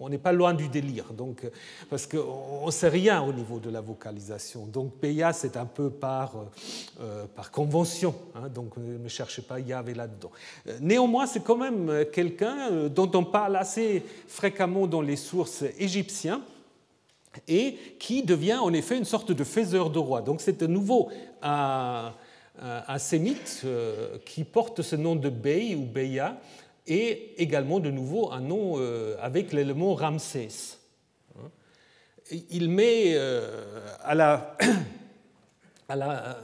on 0.00 0.08
n'est 0.08 0.18
pas 0.18 0.32
loin 0.32 0.54
du 0.54 0.68
délire, 0.68 1.12
donc, 1.12 1.48
parce 1.88 2.06
qu'on 2.06 2.66
ne 2.66 2.70
sait 2.70 2.88
rien 2.88 3.22
au 3.22 3.32
niveau 3.32 3.58
de 3.58 3.70
la 3.70 3.80
vocalisation. 3.80 4.66
Donc 4.66 5.00
Beya, 5.00 5.32
c'est 5.32 5.56
un 5.56 5.64
peu 5.66 5.90
par, 5.90 6.34
euh, 7.00 7.24
par 7.34 7.50
convention, 7.50 8.14
hein, 8.34 8.48
donc 8.48 8.76
ne 8.76 9.08
cherchez 9.08 9.42
pas 9.42 9.58
Yahvé 9.60 9.94
là-dedans. 9.94 10.30
Néanmoins, 10.80 11.26
c'est 11.26 11.42
quand 11.42 11.56
même 11.56 12.04
quelqu'un 12.12 12.70
euh, 12.70 12.88
dont 12.88 13.10
on 13.14 13.24
parle 13.24 13.56
assez 13.56 14.02
fréquemment 14.28 14.86
dans 14.86 15.02
les 15.02 15.16
sources 15.16 15.64
égyptiennes 15.78 16.40
et 17.48 17.76
qui 17.98 18.22
devient 18.22 18.56
en 18.56 18.72
effet 18.72 18.96
une 18.96 19.04
sorte 19.04 19.32
de 19.32 19.44
faiseur 19.44 19.90
de 19.90 19.98
roi. 19.98 20.22
Donc 20.22 20.40
c'est 20.40 20.58
de 20.58 20.66
nouveau 20.66 21.10
un, 21.42 22.12
un, 22.62 22.98
sémite 22.98 23.62
euh, 23.64 24.18
qui 24.24 24.44
porte 24.44 24.82
ce 24.82 24.96
nom 24.96 25.16
de 25.16 25.28
Bey 25.28 25.74
ou 25.74 25.84
Beya, 25.84 26.38
et 26.86 27.40
également 27.42 27.80
de 27.80 27.90
nouveau 27.90 28.32
un 28.32 28.40
nom 28.40 28.74
euh, 28.76 29.16
avec 29.20 29.52
l'élément 29.52 29.94
Ramsès. 29.94 30.78
Il 32.50 32.70
met 32.70 33.14
euh, 33.14 33.86
à 34.02 34.14
la, 34.14 34.56
la 35.88 36.38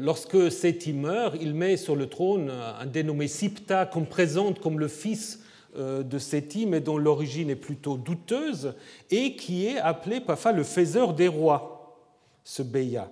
lorsque 0.00 0.50
Séti 0.50 0.92
meurt, 0.92 1.36
il 1.40 1.54
met 1.54 1.76
sur 1.76 1.94
le 1.94 2.08
trône 2.08 2.50
un 2.50 2.86
dénommé 2.86 3.28
Sipta 3.28 3.86
qu'on 3.86 4.04
présente 4.04 4.60
comme 4.60 4.78
le 4.78 4.88
fils 4.88 5.40
de 5.76 6.18
Séti, 6.18 6.66
mais 6.66 6.80
dont 6.80 6.98
l'origine 6.98 7.50
est 7.50 7.56
plutôt 7.56 7.96
douteuse, 7.96 8.74
et 9.10 9.36
qui 9.36 9.66
est 9.66 9.78
appelé 9.78 10.20
parfois 10.20 10.52
le 10.52 10.62
faiseur 10.62 11.14
des 11.14 11.28
rois, 11.28 12.00
ce 12.44 12.62
Beya. 12.62 13.10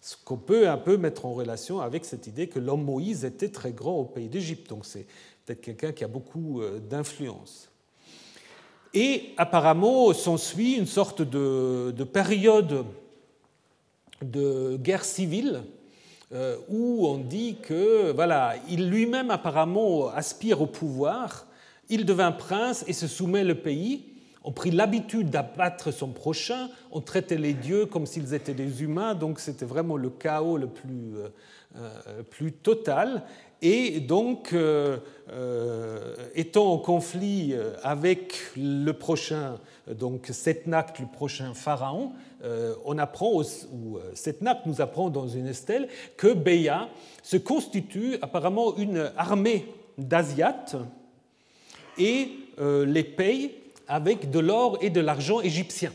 Ce 0.00 0.16
qu'on 0.24 0.38
peut 0.38 0.68
un 0.68 0.78
peu 0.78 0.96
mettre 0.96 1.26
en 1.26 1.34
relation 1.34 1.80
avec 1.80 2.04
cette 2.04 2.26
idée 2.26 2.46
que 2.46 2.58
l'homme 2.58 2.84
Moïse 2.84 3.24
était 3.24 3.50
très 3.50 3.72
grand 3.72 3.96
au 3.96 4.04
pays 4.04 4.28
d'Égypte. 4.28 4.70
Donc 4.70 4.86
c'est 4.86 5.06
peut-être 5.44 5.60
quelqu'un 5.60 5.92
qui 5.92 6.04
a 6.04 6.08
beaucoup 6.08 6.62
euh, 6.62 6.78
d'influence. 6.78 7.70
Et 8.94 9.34
apparemment 9.36 10.12
s'ensuit 10.12 10.74
une 10.74 10.86
sorte 10.86 11.22
de, 11.22 12.04
période 12.04 12.84
de 14.22 14.76
guerre 14.76 15.04
civile 15.04 15.62
euh, 16.32 16.56
où 16.68 17.06
on 17.06 17.18
dit 17.18 17.56
que 17.62 18.10
voilà, 18.12 18.54
il 18.68 18.88
lui-même 18.88 19.30
apparemment 19.30 20.08
aspire 20.08 20.60
au 20.60 20.66
pouvoir, 20.66 21.46
il 21.88 22.04
devint 22.04 22.32
prince 22.32 22.84
et 22.88 22.92
se 22.92 23.06
soumet 23.06 23.44
le 23.44 23.56
pays, 23.56 24.09
on 24.42 24.52
prit 24.52 24.70
l'habitude 24.70 25.30
d'abattre 25.30 25.90
son 25.92 26.08
prochain, 26.08 26.70
on 26.92 27.00
traitait 27.00 27.36
les 27.36 27.52
dieux 27.52 27.86
comme 27.86 28.06
s'ils 28.06 28.32
étaient 28.32 28.54
des 28.54 28.82
humains, 28.82 29.14
donc 29.14 29.38
c'était 29.38 29.66
vraiment 29.66 29.96
le 29.96 30.08
chaos 30.08 30.56
le 30.56 30.66
plus, 30.66 31.16
euh, 31.16 31.28
euh, 31.76 32.50
total. 32.62 33.22
Et 33.62 34.00
donc, 34.00 34.54
euh, 34.54 34.96
étant 36.34 36.72
en 36.72 36.78
conflit 36.78 37.54
avec 37.82 38.34
le 38.56 38.92
prochain, 38.92 39.58
donc 39.86 40.28
Setnak, 40.32 40.98
le 40.98 41.06
prochain 41.06 41.52
pharaon, 41.52 42.12
on 42.86 42.96
apprend, 42.96 43.34
ou 43.34 43.98
Setnak 44.14 44.64
nous 44.64 44.80
apprend 44.80 45.10
dans 45.10 45.28
une 45.28 45.46
estelle, 45.46 45.88
que 46.16 46.32
Béa 46.32 46.88
se 47.22 47.36
constitue 47.36 48.16
apparemment 48.22 48.78
une 48.78 49.12
armée 49.18 49.66
d'Asiates 49.98 50.76
et 51.98 52.30
les 52.58 53.04
paye 53.04 53.59
avec 53.90 54.30
de 54.30 54.38
l'or 54.38 54.78
et 54.80 54.88
de 54.88 55.00
l'argent 55.00 55.40
égyptien. 55.40 55.92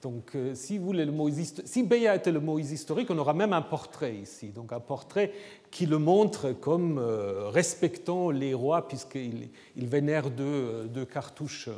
Donc, 0.00 0.34
euh, 0.34 0.54
si, 0.54 0.78
vous 0.78 0.86
voulez 0.86 1.04
le 1.04 1.12
Moïse, 1.12 1.62
si 1.64 1.82
Béa 1.82 2.16
était 2.16 2.32
le 2.32 2.40
Moïse 2.40 2.72
historique, 2.72 3.10
on 3.10 3.18
aura 3.18 3.34
même 3.34 3.52
un 3.52 3.60
portrait 3.60 4.14
ici. 4.14 4.48
Donc, 4.48 4.72
un 4.72 4.80
portrait 4.80 5.32
qui 5.70 5.84
le 5.84 5.98
montre 5.98 6.52
comme 6.52 6.98
euh, 6.98 7.50
respectant 7.50 8.30
les 8.30 8.54
rois, 8.54 8.88
puisqu'il 8.88 9.50
il 9.76 9.86
vénère 9.86 10.30
deux, 10.30 10.84
deux, 10.88 11.04
cartouches 11.04 11.68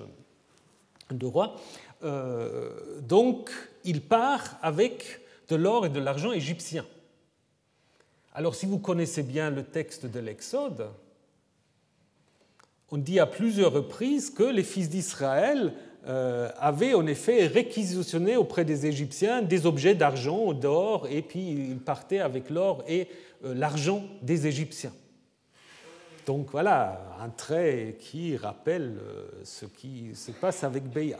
de 1.11 1.27
rois. 1.27 1.57
Euh, 2.05 3.01
donc, 3.01 3.51
il 3.85 4.03
part 4.03 4.57
avec 4.62 5.20
de 5.48 5.57
l'or 5.57 5.87
et 5.87 5.88
de 5.88 5.98
l'argent 5.98 6.31
égyptien. 6.31 6.85
Alors, 8.35 8.55
si 8.55 8.66
vous 8.66 8.79
connaissez 8.79 9.24
bien 9.24 9.51
le 9.51 9.64
texte 9.64 10.07
de 10.07 10.20
l'Exode, 10.20 10.90
on 12.90 12.98
dit 12.98 13.20
à 13.20 13.27
plusieurs 13.27 13.72
reprises 13.72 14.31
que 14.31 14.42
les 14.42 14.62
fils 14.62 14.88
d'Israël 14.88 15.74
euh, 16.07 16.51
avaient 16.59 16.94
en 16.94 17.07
effet 17.07 17.46
réquisitionné 17.46 18.37
auprès 18.37 18.64
des 18.64 18.87
Égyptiens 18.87 19.42
des 19.42 19.66
objets 19.66 19.94
d'argent, 19.94 20.55
d'or, 20.55 21.07
et 21.11 21.22
puis 21.22 21.51
ils 21.51 21.79
partaient 21.79 22.20
avec 22.20 22.48
l'or 22.48 22.83
et 22.88 23.09
euh, 23.44 23.53
l'argent 23.53 24.05
des 24.22 24.46
Égyptiens. 24.46 24.92
Donc 26.24 26.51
voilà 26.51 27.16
un 27.20 27.29
trait 27.29 27.96
qui 27.98 28.37
rappelle 28.37 28.98
euh, 29.03 29.29
ce 29.44 29.66
qui 29.66 30.14
se 30.14 30.31
passe 30.31 30.64
avec 30.64 30.85
Béa. 30.85 31.18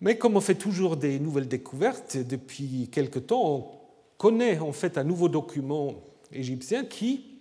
Mais 0.00 0.16
comme 0.16 0.36
on 0.36 0.40
fait 0.40 0.54
toujours 0.54 0.96
des 0.96 1.18
nouvelles 1.18 1.48
découvertes, 1.48 2.16
depuis 2.16 2.88
quelque 2.90 3.18
temps, 3.18 3.44
on 3.44 3.66
connaît 4.16 4.58
en 4.58 4.72
fait 4.72 4.96
un 4.96 5.04
nouveau 5.04 5.28
document 5.28 5.94
égyptien 6.32 6.84
qui 6.84 7.31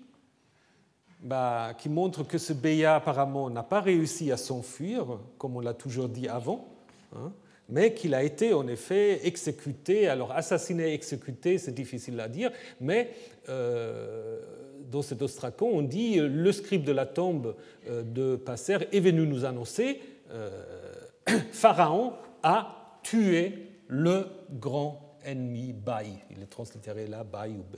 bah, 1.21 1.73
qui 1.77 1.89
montre 1.89 2.23
que 2.23 2.37
ce 2.37 2.53
Béa 2.53 2.95
apparemment 2.95 3.49
n'a 3.49 3.63
pas 3.63 3.81
réussi 3.81 4.31
à 4.31 4.37
s'enfuir, 4.37 5.05
comme 5.37 5.55
on 5.55 5.59
l'a 5.59 5.73
toujours 5.73 6.09
dit 6.09 6.27
avant, 6.27 6.67
hein, 7.15 7.31
mais 7.69 7.93
qu'il 7.93 8.13
a 8.13 8.23
été 8.23 8.53
en 8.53 8.67
effet 8.67 9.25
exécuté. 9.25 10.07
Alors 10.07 10.31
assassiné, 10.31 10.93
exécuté, 10.93 11.57
c'est 11.57 11.73
difficile 11.73 12.19
à 12.19 12.27
dire, 12.27 12.51
mais 12.79 13.11
euh, 13.49 14.39
dans 14.89 15.01
cet 15.01 15.21
ostracon, 15.21 15.69
on 15.71 15.81
dit 15.81 16.17
le 16.17 16.51
scribe 16.51 16.83
de 16.83 16.91
la 16.91 17.05
tombe 17.05 17.55
euh, 17.87 18.03
de 18.03 18.35
Passer 18.35 18.77
est 18.91 18.99
venu 18.99 19.25
nous 19.27 19.45
annoncer 19.45 20.01
euh, 20.31 20.49
Pharaon 21.51 22.13
a 22.43 22.99
tué 23.03 23.69
le 23.87 24.25
grand 24.51 25.17
ennemi 25.23 25.73
Baï. 25.73 26.13
Il 26.31 26.41
est 26.41 26.49
translittéré 26.49 27.05
là, 27.07 27.23
Baï 27.23 27.51
ou 27.51 27.63
B. 27.63 27.77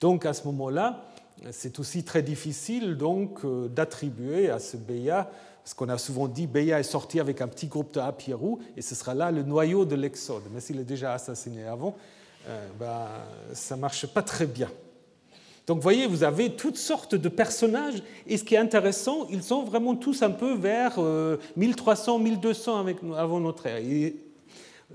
Donc 0.00 0.26
à 0.26 0.32
ce 0.32 0.44
moment-là, 0.48 1.04
c'est 1.50 1.78
aussi 1.78 2.04
très 2.04 2.22
difficile 2.22 2.96
donc 2.96 3.44
euh, 3.44 3.68
d'attribuer 3.68 4.50
à 4.50 4.58
ce 4.58 4.76
Béa 4.76 5.30
ce 5.64 5.74
qu'on 5.74 5.88
a 5.88 5.98
souvent 5.98 6.28
dit, 6.28 6.46
Béa 6.46 6.80
est 6.80 6.84
sorti 6.84 7.20
avec 7.20 7.40
un 7.40 7.48
petit 7.48 7.66
groupe 7.66 7.94
de 7.94 8.00
Apierou, 8.00 8.58
et 8.76 8.82
ce 8.82 8.94
sera 8.94 9.14
là 9.14 9.30
le 9.30 9.42
noyau 9.42 9.84
de 9.84 9.94
l'Exode. 9.94 10.42
Mais 10.52 10.60
s'il 10.60 10.80
est 10.80 10.84
déjà 10.84 11.14
assassiné 11.14 11.64
avant, 11.64 11.94
euh, 12.48 12.68
ben, 12.78 13.06
ça 13.52 13.76
ne 13.76 13.80
marche 13.80 14.06
pas 14.06 14.22
très 14.22 14.46
bien. 14.46 14.70
Donc 15.66 15.76
vous 15.76 15.82
voyez, 15.82 16.08
vous 16.08 16.24
avez 16.24 16.50
toutes 16.50 16.76
sortes 16.76 17.14
de 17.14 17.28
personnages, 17.28 18.02
et 18.26 18.36
ce 18.36 18.44
qui 18.44 18.56
est 18.56 18.58
intéressant, 18.58 19.28
ils 19.30 19.44
sont 19.44 19.62
vraiment 19.62 19.94
tous 19.94 20.22
un 20.22 20.30
peu 20.30 20.54
vers 20.54 20.98
1300, 21.56 22.16
euh, 22.16 22.22
1200 22.22 22.86
avant 23.16 23.38
notre 23.38 23.66
ère. 23.66 23.76
Et 23.76 24.16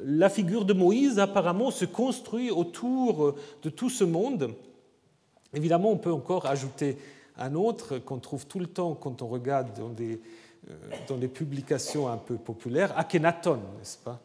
la 0.04 0.30
figure 0.30 0.66
de 0.66 0.74
Moïse, 0.74 1.18
apparemment, 1.18 1.72
se 1.72 1.86
construit 1.86 2.52
autour 2.52 3.36
de 3.64 3.70
tout 3.70 3.90
ce 3.90 4.04
monde. 4.04 4.52
Évidemment, 5.54 5.92
on 5.92 5.98
peut 5.98 6.12
encore 6.12 6.46
ajouter 6.46 6.98
un 7.38 7.56
autre 7.56 8.00
qu'on 8.00 8.20
trouve 8.20 8.46
tout 8.48 8.60
le 8.60 8.68
temps 8.68 8.96
quand 8.96 9.22
on 9.22 9.28
regarde 9.28 9.74
dans 9.78 9.90
des, 9.90 10.20
euh, 10.70 11.28
publications 11.28 12.08
un 12.08 12.18
peu 12.18 12.36
populaires, 12.36 12.98
Akhenaton, 12.98 13.60
n'est-ce 13.78 13.98
pas? 13.98 14.20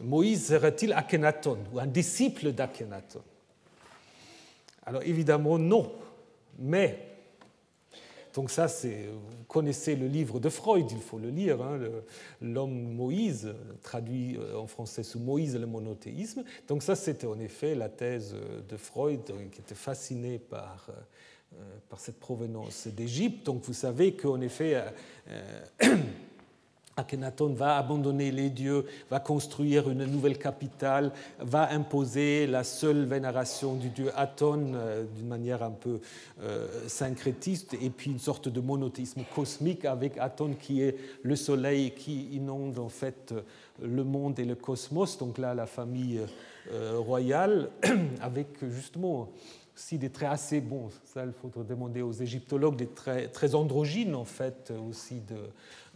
Moïse 0.00 0.48
serait-il 0.48 0.92
Akhenaton 0.92 1.58
ou 1.72 1.80
un 1.80 1.86
disciple 1.86 2.52
d'Akhenaton? 2.52 3.22
Alors 4.86 5.02
évidemment 5.02 5.58
non, 5.58 5.92
mais 6.58 7.17
donc 8.34 8.50
ça, 8.50 8.68
c'est, 8.68 9.06
vous 9.06 9.44
connaissez 9.46 9.96
le 9.96 10.06
livre 10.06 10.40
de 10.40 10.48
Freud, 10.48 10.86
il 10.90 11.00
faut 11.00 11.18
le 11.18 11.30
lire, 11.30 11.62
hein, 11.62 11.78
l'homme 12.40 12.92
Moïse, 12.92 13.52
traduit 13.82 14.36
euh, 14.36 14.56
en 14.56 14.66
français 14.66 15.02
sous 15.02 15.18
Moïse 15.18 15.56
le 15.56 15.66
monothéisme. 15.66 16.44
Donc 16.66 16.82
ça, 16.82 16.94
c'était 16.94 17.26
en 17.26 17.38
effet 17.38 17.74
la 17.74 17.88
thèse 17.88 18.34
de 18.68 18.76
Freud, 18.76 19.20
qui 19.50 19.60
était 19.60 19.74
fasciné 19.74 20.38
par, 20.38 20.88
euh, 20.90 21.62
par 21.88 21.98
cette 21.98 22.20
provenance 22.20 22.86
d'Égypte. 22.88 23.46
Donc 23.46 23.62
vous 23.64 23.72
savez 23.72 24.12
qu'en 24.14 24.40
effet, 24.40 24.84
euh, 25.28 25.96
Akhenaton 26.98 27.54
va 27.54 27.76
abandonner 27.76 28.30
les 28.30 28.50
dieux, 28.50 28.84
va 29.10 29.20
construire 29.20 29.88
une 29.88 30.04
nouvelle 30.04 30.38
capitale, 30.38 31.12
va 31.38 31.72
imposer 31.72 32.46
la 32.46 32.64
seule 32.64 33.04
vénération 33.04 33.74
du 33.74 33.88
dieu 33.88 34.10
Aton 34.16 34.72
euh, 34.74 35.04
d'une 35.16 35.28
manière 35.28 35.62
un 35.62 35.70
peu 35.70 36.00
euh, 36.42 36.66
syncrétiste, 36.86 37.74
et 37.80 37.90
puis 37.90 38.10
une 38.10 38.18
sorte 38.18 38.48
de 38.48 38.60
monothéisme 38.60 39.22
cosmique 39.34 39.84
avec 39.84 40.18
Aton 40.18 40.54
qui 40.58 40.82
est 40.82 40.96
le 41.22 41.36
soleil 41.36 41.92
qui 41.92 42.28
inonde 42.32 42.78
en 42.78 42.88
fait 42.88 43.34
le 43.82 44.04
monde 44.04 44.38
et 44.38 44.44
le 44.44 44.54
cosmos. 44.54 45.18
Donc 45.18 45.38
là, 45.38 45.54
la 45.54 45.66
famille 45.66 46.20
euh, 46.72 46.98
royale, 46.98 47.70
avec 48.20 48.48
justement 48.68 49.28
aussi 49.78 49.96
des 49.96 50.10
traits 50.10 50.30
assez 50.30 50.60
bons, 50.60 50.90
ça 51.04 51.24
il 51.24 51.32
faut 51.32 51.62
demander 51.62 52.02
aux 52.02 52.12
égyptologues, 52.12 52.74
des 52.74 52.88
traits 52.88 53.32
très 53.32 53.54
androgynes 53.54 54.16
en 54.16 54.24
fait 54.24 54.72
aussi 54.88 55.20
de, 55.20 55.36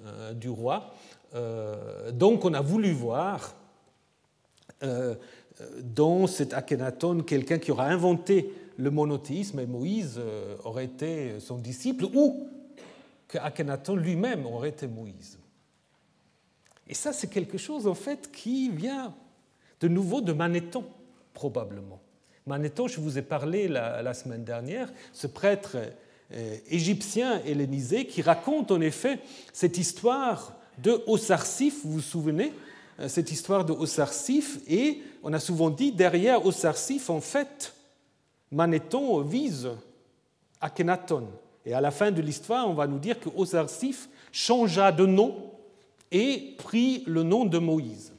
euh, 0.07 0.33
du 0.35 0.49
roi. 0.49 0.95
Euh, 1.35 2.13
donc 2.13 2.45
on 2.45 2.55
a 2.55 2.61
voulu 2.61 2.93
voir 2.93 3.57
euh, 4.85 5.17
dans 5.83 6.29
cet 6.29 6.55
Akhenaton 6.55 7.23
quelqu'un 7.23 7.59
qui 7.59 7.73
aura 7.73 7.87
inventé 7.87 8.53
le 8.77 8.93
monothéisme 8.93 9.59
et 9.59 9.67
Moïse 9.67 10.21
aurait 10.65 10.85
été 10.85 11.41
son 11.41 11.59
disciple 11.59 12.05
ou 12.05 12.49
que 13.27 13.39
Akhenaton 13.39 13.97
lui-même 13.97 14.47
aurait 14.47 14.69
été 14.69 14.87
Moïse. 14.87 15.41
Et 16.89 16.95
ça, 16.95 17.13
c'est 17.13 17.29
quelque 17.29 17.59
chose 17.59 17.87
en 17.89 17.95
fait 17.95 18.31
qui 18.31 18.71
vient 18.71 19.13
de 19.81 19.89
nouveau 19.89 20.21
de 20.21 20.33
Manéthon, 20.33 20.85
probablement. 21.35 22.01
Manéthon, 22.47 22.89
je 22.89 23.01
vous 23.01 23.19
ai 23.19 23.23
parlé 23.23 23.69
la, 23.69 24.15
semaine 24.15 24.45
dernière, 24.45 24.93
ce 25.13 25.27
prêtre 25.27 25.77
euh, 26.33 26.57
égyptien 26.69 27.41
hellénisé 27.45 28.07
qui 28.07 28.21
raconte 28.21 28.73
en 28.73 28.81
effet 28.81 29.21
cette 29.53 29.79
histoire 29.79 30.55
de 30.79 31.03
Osarsif, 31.07 31.85
vous 31.85 31.93
vous 31.93 32.01
souvenez 32.01 32.53
euh, 32.99 33.09
cette 33.09 33.31
histoire 33.31 33.65
de 33.65 33.73
Osarsif, 33.73 34.59
et 34.69 35.03
on 35.23 35.33
a 35.33 35.39
souvent 35.39 35.71
dit 35.71 35.93
derrière 35.93 36.45
Osarsif, 36.45 37.11
en 37.11 37.21
fait, 37.21 37.75
Manéthon 38.51 39.21
vise 39.21 39.71
Akhenaton. 40.61 41.29
Et 41.65 41.75
à 41.75 41.81
la 41.81 41.93
fin 41.93 42.11
de 42.11 42.21
l'histoire, 42.21 42.69
on 42.69 42.75
va 42.75 42.89
nous 42.89 42.99
dire 42.99 43.21
que 43.21 43.29
Osarsif 43.37 44.09
changea 44.33 44.91
de 44.91 45.07
nom 45.07 45.53
et 46.11 46.55
prit 46.59 47.05
le 47.07 47.23
nom 47.23 47.45
de 47.45 47.59
Moïse. 47.59 48.13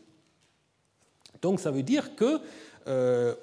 Donc 1.42 1.60
ça 1.60 1.72
veut 1.72 1.84
dire 1.84 2.16
que 2.16 2.40
euh, 2.88 3.36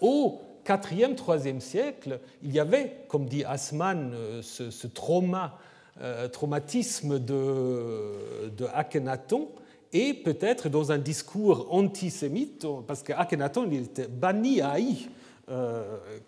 4e, 0.65 1.15
3e 1.15 1.61
siècle, 1.61 2.21
il 2.43 2.53
y 2.53 2.61
avait, 2.61 3.05
comme 3.09 3.27
dit 3.27 3.45
Asman, 3.45 4.13
euh, 4.15 4.43
ce, 4.43 4.87
trauma, 4.87 5.59
euh, 6.01 6.29
traumatisme 6.29 7.19
de, 7.19 8.67
Akhenaton, 8.75 9.49
et 9.93 10.15
peut-être 10.15 10.69
dans 10.69 10.93
un 10.93 10.99
discours 10.99 11.67
antisémite, 11.71 12.65
parce 12.87 13.03
qu'Akhenaton 13.03 13.69
il 13.73 13.83
était 13.83 14.07
banni 14.07 14.61
à 14.61 14.71
Haï, 14.71 15.09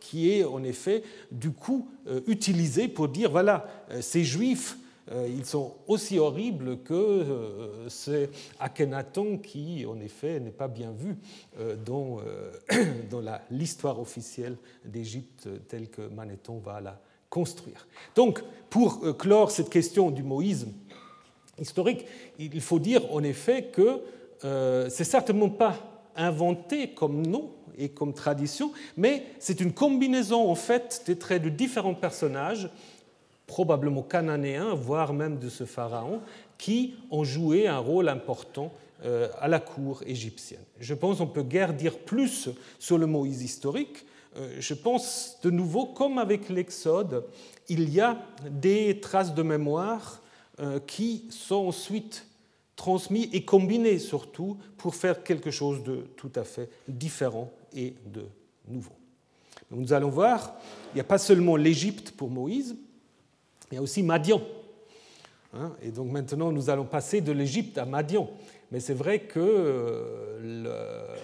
qui 0.00 0.32
est 0.32 0.42
en 0.42 0.64
effet 0.64 1.04
du 1.30 1.52
coup 1.52 1.88
utilisé 2.26 2.88
pour 2.88 3.06
dire 3.06 3.30
voilà, 3.30 3.68
ces 4.00 4.24
juifs 4.24 4.76
euh, 4.76 4.81
ils 5.10 5.44
sont 5.44 5.74
aussi 5.88 6.18
horribles 6.18 6.78
que 6.78 6.94
euh, 6.94 7.88
ce 7.88 8.28
Akhenaton 8.60 9.38
qui, 9.38 9.84
en 9.84 10.00
effet, 10.00 10.38
n'est 10.38 10.50
pas 10.50 10.68
bien 10.68 10.92
vu 10.92 11.16
euh, 11.58 11.76
dans, 11.76 12.20
dans 13.10 13.22
l'histoire 13.50 14.00
officielle 14.00 14.56
d'Égypte 14.84 15.48
telle 15.68 15.88
que 15.88 16.02
Manéthon 16.02 16.58
va 16.58 16.80
la 16.80 17.00
construire. 17.28 17.86
Donc, 18.14 18.42
pour 18.70 19.16
clore 19.16 19.50
cette 19.50 19.70
question 19.70 20.10
du 20.10 20.22
moïsme 20.22 20.72
historique, 21.58 22.06
il 22.38 22.60
faut 22.60 22.78
dire 22.78 23.02
en 23.12 23.22
effet 23.22 23.70
que 23.72 24.02
c'est 24.90 25.04
certainement 25.04 25.48
pas 25.48 25.76
inventé 26.16 26.90
comme 26.90 27.26
nom 27.26 27.52
et 27.78 27.88
comme 27.88 28.12
tradition, 28.12 28.72
mais 28.96 29.24
c'est 29.38 29.60
une 29.60 29.72
combinaison 29.72 30.50
en 30.50 30.54
fait 30.54 31.02
des 31.06 31.16
traits 31.16 31.42
de 31.42 31.48
différents 31.48 31.94
personnages 31.94 32.68
probablement 33.52 34.02
cananéens, 34.02 34.72
voire 34.72 35.12
même 35.12 35.38
de 35.38 35.50
ce 35.50 35.66
pharaon, 35.66 36.22
qui 36.56 36.94
ont 37.10 37.22
joué 37.22 37.68
un 37.68 37.76
rôle 37.76 38.08
important 38.08 38.72
euh, 39.04 39.28
à 39.40 39.46
la 39.46 39.60
cour 39.60 40.02
égyptienne. 40.06 40.64
Je 40.80 40.94
pense 40.94 41.18
qu'on 41.18 41.26
peut 41.26 41.42
guère 41.42 41.74
dire 41.74 41.98
plus 41.98 42.48
sur 42.78 42.96
le 42.96 43.06
Moïse 43.06 43.42
historique. 43.42 44.06
Euh, 44.38 44.56
je 44.58 44.72
pense 44.72 45.38
de 45.42 45.50
nouveau, 45.50 45.84
comme 45.84 46.16
avec 46.16 46.48
l'Exode, 46.48 47.26
il 47.68 47.92
y 47.92 48.00
a 48.00 48.16
des 48.50 49.00
traces 49.00 49.34
de 49.34 49.42
mémoire 49.42 50.22
euh, 50.58 50.80
qui 50.80 51.26
sont 51.28 51.66
ensuite 51.66 52.26
transmises 52.74 53.28
et 53.34 53.44
combinées 53.44 53.98
surtout 53.98 54.56
pour 54.78 54.94
faire 54.94 55.22
quelque 55.22 55.50
chose 55.50 55.82
de 55.82 56.06
tout 56.16 56.32
à 56.36 56.44
fait 56.44 56.70
différent 56.88 57.52
et 57.76 57.92
de 58.06 58.24
nouveau. 58.66 58.96
nous 59.70 59.92
allons 59.92 60.08
voir, 60.08 60.54
il 60.92 60.94
n'y 60.94 61.00
a 61.02 61.04
pas 61.04 61.18
seulement 61.18 61.56
l'Égypte 61.56 62.12
pour 62.12 62.30
Moïse, 62.30 62.76
il 63.72 63.76
y 63.76 63.78
a 63.78 63.82
aussi 63.82 64.02
Madian. 64.02 64.42
Hein, 65.54 65.72
et 65.82 65.90
donc 65.90 66.10
maintenant, 66.10 66.52
nous 66.52 66.68
allons 66.68 66.84
passer 66.84 67.22
de 67.22 67.32
l'Égypte 67.32 67.78
à 67.78 67.86
Madian. 67.86 68.28
Mais 68.70 68.80
c'est 68.80 68.94
vrai 68.94 69.20
que 69.20 69.40
euh, 69.40 71.16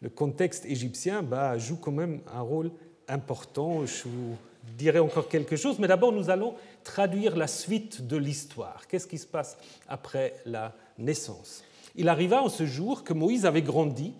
le, 0.00 0.08
contexte 0.08 0.64
égyptien 0.64 1.22
bah, 1.22 1.58
joue 1.58 1.76
quand 1.76 1.92
même 1.92 2.20
un 2.34 2.40
rôle 2.40 2.70
important. 3.06 3.84
Je 3.84 4.04
vous 4.04 4.36
dirai 4.78 4.98
encore 4.98 5.28
quelque 5.28 5.56
chose, 5.56 5.78
mais 5.78 5.88
d'abord, 5.88 6.12
nous 6.12 6.30
allons 6.30 6.54
traduire 6.84 7.36
la 7.36 7.46
suite 7.46 8.06
de 8.06 8.16
l'histoire. 8.16 8.86
Qu'est-ce 8.88 9.06
qui 9.06 9.18
se 9.18 9.26
passe 9.26 9.58
après 9.88 10.36
la 10.46 10.74
naissance? 10.98 11.64
Il 11.96 12.08
arriva 12.08 12.42
en 12.42 12.48
ce 12.48 12.64
jour 12.64 13.04
que 13.04 13.12
Moïse 13.12 13.44
avait 13.44 13.62
grandi. 13.62 14.14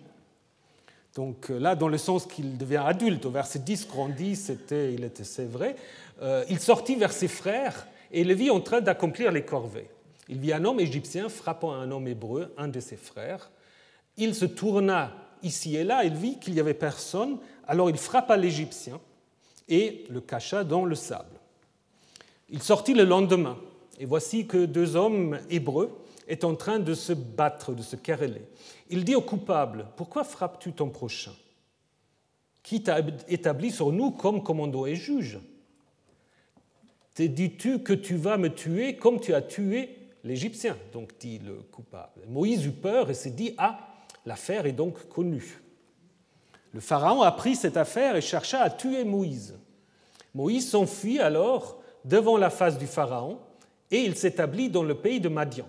Donc 1.17 1.49
là, 1.49 1.75
dans 1.75 1.87
le 1.87 1.97
sens 1.97 2.27
qu'il 2.27 2.59
devient 2.59 2.83
adulte, 2.85 3.25
au 3.25 3.31
verset 3.31 3.57
10, 3.57 3.87
grandi, 3.87 4.35
c'était, 4.35 4.93
il 4.93 5.03
était, 5.03 5.23
c'est 5.23 5.49
vrai. 5.49 5.75
Euh, 6.21 6.45
il 6.47 6.59
sortit 6.59 6.95
vers 6.95 7.11
ses 7.11 7.27
frères 7.27 7.87
et 8.11 8.23
le 8.23 8.35
vit 8.35 8.51
en 8.51 8.61
train 8.61 8.81
d'accomplir 8.81 9.31
les 9.31 9.41
corvées. 9.41 9.89
Il 10.29 10.37
vit 10.37 10.53
un 10.53 10.63
homme 10.63 10.79
égyptien 10.79 11.27
frappant 11.27 11.73
un 11.73 11.89
homme 11.89 12.07
hébreu, 12.07 12.53
un 12.55 12.67
de 12.67 12.79
ses 12.79 12.97
frères. 12.97 13.49
Il 14.15 14.35
se 14.35 14.45
tourna 14.45 15.11
ici 15.41 15.75
et 15.75 15.83
là, 15.83 16.03
il 16.03 16.13
vit 16.13 16.37
qu'il 16.37 16.53
n'y 16.53 16.59
avait 16.59 16.75
personne, 16.75 17.39
alors 17.67 17.89
il 17.89 17.97
frappa 17.97 18.37
l'Égyptien 18.37 18.99
et 19.67 20.03
le 20.11 20.21
cacha 20.21 20.63
dans 20.63 20.85
le 20.85 20.93
sable. 20.93 21.39
Il 22.51 22.61
sortit 22.61 22.93
le 22.93 23.05
lendemain, 23.05 23.57
et 23.99 24.05
voici 24.05 24.45
que 24.45 24.65
deux 24.65 24.95
hommes 24.95 25.39
hébreux 25.49 25.97
étaient 26.27 26.45
en 26.45 26.55
train 26.55 26.79
de 26.79 26.93
se 26.93 27.13
battre, 27.13 27.73
de 27.73 27.81
se 27.81 27.95
quereller. 27.95 28.47
Il 28.89 29.03
dit 29.03 29.15
au 29.15 29.21
coupable, 29.21 29.87
Pourquoi 29.95 30.23
frappes-tu 30.23 30.73
ton 30.73 30.89
prochain? 30.89 31.33
Qui 32.63 32.83
t'a 32.83 32.99
établi 33.27 33.71
sur 33.71 33.91
nous 33.91 34.11
comme 34.11 34.43
commando 34.43 34.85
et 34.85 34.95
juge 34.95 35.39
dis-tu 37.25 37.79
que 37.79 37.93
tu 37.93 38.15
vas 38.15 38.37
me 38.37 38.49
tuer 38.49 38.95
comme 38.95 39.19
tu 39.19 39.33
as 39.33 39.41
tué 39.41 39.97
l'Égyptien? 40.23 40.77
Donc 40.93 41.17
dit 41.19 41.39
le 41.39 41.55
coupable. 41.71 42.21
Moïse 42.27 42.65
eut 42.65 42.71
peur 42.71 43.09
et 43.09 43.15
s'est 43.15 43.31
dit 43.31 43.55
Ah, 43.57 43.79
l'affaire 44.25 44.67
est 44.67 44.73
donc 44.73 45.07
connue. 45.09 45.59
Le 46.73 46.79
Pharaon 46.79 47.23
apprit 47.23 47.55
cette 47.55 47.77
affaire 47.77 48.15
et 48.15 48.21
chercha 48.21 48.61
à 48.61 48.69
tuer 48.69 49.03
Moïse. 49.03 49.55
Moïse 50.35 50.69
s'enfuit 50.69 51.19
alors 51.19 51.81
devant 52.05 52.37
la 52.37 52.51
face 52.51 52.77
du 52.77 52.85
Pharaon 52.85 53.39
et 53.89 54.01
il 54.01 54.15
s'établit 54.15 54.69
dans 54.69 54.83
le 54.83 54.95
pays 54.95 55.19
de 55.19 55.29
Madian. 55.29 55.67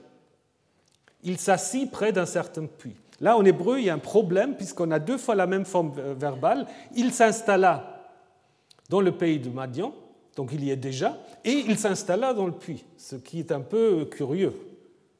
Il 1.28 1.38
s'assit 1.38 1.88
près 1.88 2.10
d'un 2.10 2.26
certain 2.26 2.66
puits. 2.66 2.96
Là, 3.20 3.36
en 3.36 3.44
hébreu, 3.44 3.78
il 3.78 3.84
y 3.84 3.90
a 3.90 3.94
un 3.94 3.98
problème 3.98 4.56
puisqu'on 4.56 4.90
a 4.90 4.98
deux 4.98 5.18
fois 5.18 5.36
la 5.36 5.46
même 5.46 5.64
forme 5.64 5.92
verbale. 6.18 6.66
Il 6.96 7.12
s'installa 7.12 8.10
dans 8.88 9.00
le 9.00 9.12
pays 9.12 9.38
de 9.38 9.50
Madian 9.50 9.92
donc 10.38 10.50
il 10.52 10.62
y 10.62 10.70
est 10.70 10.76
déjà, 10.76 11.18
et 11.44 11.50
il 11.50 11.76
s'installa 11.76 12.32
dans 12.32 12.46
le 12.46 12.52
puits, 12.52 12.84
ce 12.96 13.16
qui 13.16 13.40
est 13.40 13.50
un 13.50 13.60
peu 13.60 14.04
curieux. 14.04 14.54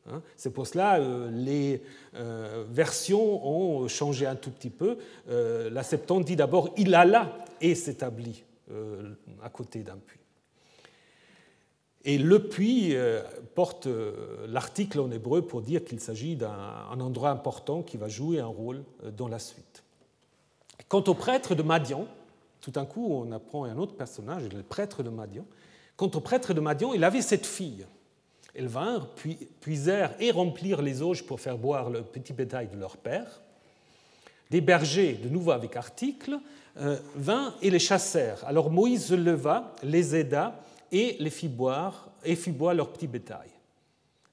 Hein. 0.09 0.23
C'est 0.37 0.53
pour 0.53 0.69
cela 0.69 1.01
euh, 1.01 1.29
les 1.33 1.83
euh, 2.15 2.65
versions 2.71 3.45
ont 3.45 3.89
changé 3.89 4.27
un 4.27 4.37
tout 4.37 4.53
petit 4.53 4.71
peu. 4.71 4.97
Euh, 5.29 5.71
la 5.71 5.83
Septante 5.83 6.25
dit 6.25 6.37
d'abord 6.37 6.73
il 6.77 6.95
alla 6.95 7.37
et 7.61 7.75
s'établit 7.75 8.45
à 9.43 9.49
côté 9.49 9.81
d'un 9.81 9.97
puits. 9.97 10.18
Et 12.05 12.17
le 12.17 12.49
puits 12.49 12.95
porte 13.55 13.89
l'article 14.47 15.01
en 15.01 15.11
hébreu 15.11 15.43
pour 15.43 15.63
dire 15.63 15.85
qu'il 15.85 16.01
s'agit 16.01 16.37
d'un 16.37 17.01
endroit 17.01 17.31
important 17.31 17.83
qui 17.83 17.97
va 17.97 18.09
jouer 18.09 18.39
un 18.39 18.47
rôle 18.47 18.85
dans 19.17 19.29
la 19.29 19.39
suite. 19.39 19.83
Quant 20.89 21.03
au 21.03 21.15
prêtre 21.15 21.55
de 21.55 21.63
Madian, 21.63 22.07
tout 22.61 22.71
d'un 22.71 22.85
coup, 22.85 23.09
on 23.11 23.33
apprend 23.33 23.65
un 23.65 23.79
autre 23.79 23.95
personnage, 23.95 24.45
le 24.55 24.63
prêtre 24.63 25.03
de 25.03 25.11
Madian. 25.11 25.45
Quant 25.97 26.11
au 26.15 26.21
prêtre 26.21 26.55
de 26.55 26.61
Madian, 26.61 26.93
il 26.93 27.05
avait 27.05 27.23
cette 27.23 27.47
fille. 27.47 27.87
Elles 28.55 28.67
vinrent, 28.67 29.09
puisèrent 29.61 30.15
et 30.21 30.31
remplirent 30.31 30.83
les 30.83 31.03
auges 31.03 31.25
pour 31.25 31.41
faire 31.41 31.59
boire 31.59 31.91
le 31.91 32.03
petit 32.03 32.33
bétail 32.33 32.69
de 32.69 32.77
leur 32.77 32.97
père. 32.97 33.41
Des 34.51 34.61
bergers, 34.61 35.15
de 35.15 35.29
nouveau 35.29 35.51
avec 35.51 35.77
article, 35.77 36.39
euh, 36.79 36.99
vinrent 37.15 37.57
et 37.61 37.71
les 37.71 37.79
chassèrent. 37.79 38.45
Alors 38.47 38.71
Moïse 38.71 39.07
se 39.07 39.15
leva, 39.15 39.75
les 39.83 40.17
aida 40.17 40.61
et 40.93 41.17
les 41.19 41.31
fit 41.31 41.49
boire, 41.49 42.11
et 42.25 42.37
leur 42.75 42.93
petit 42.93 43.07
bétail. 43.07 43.49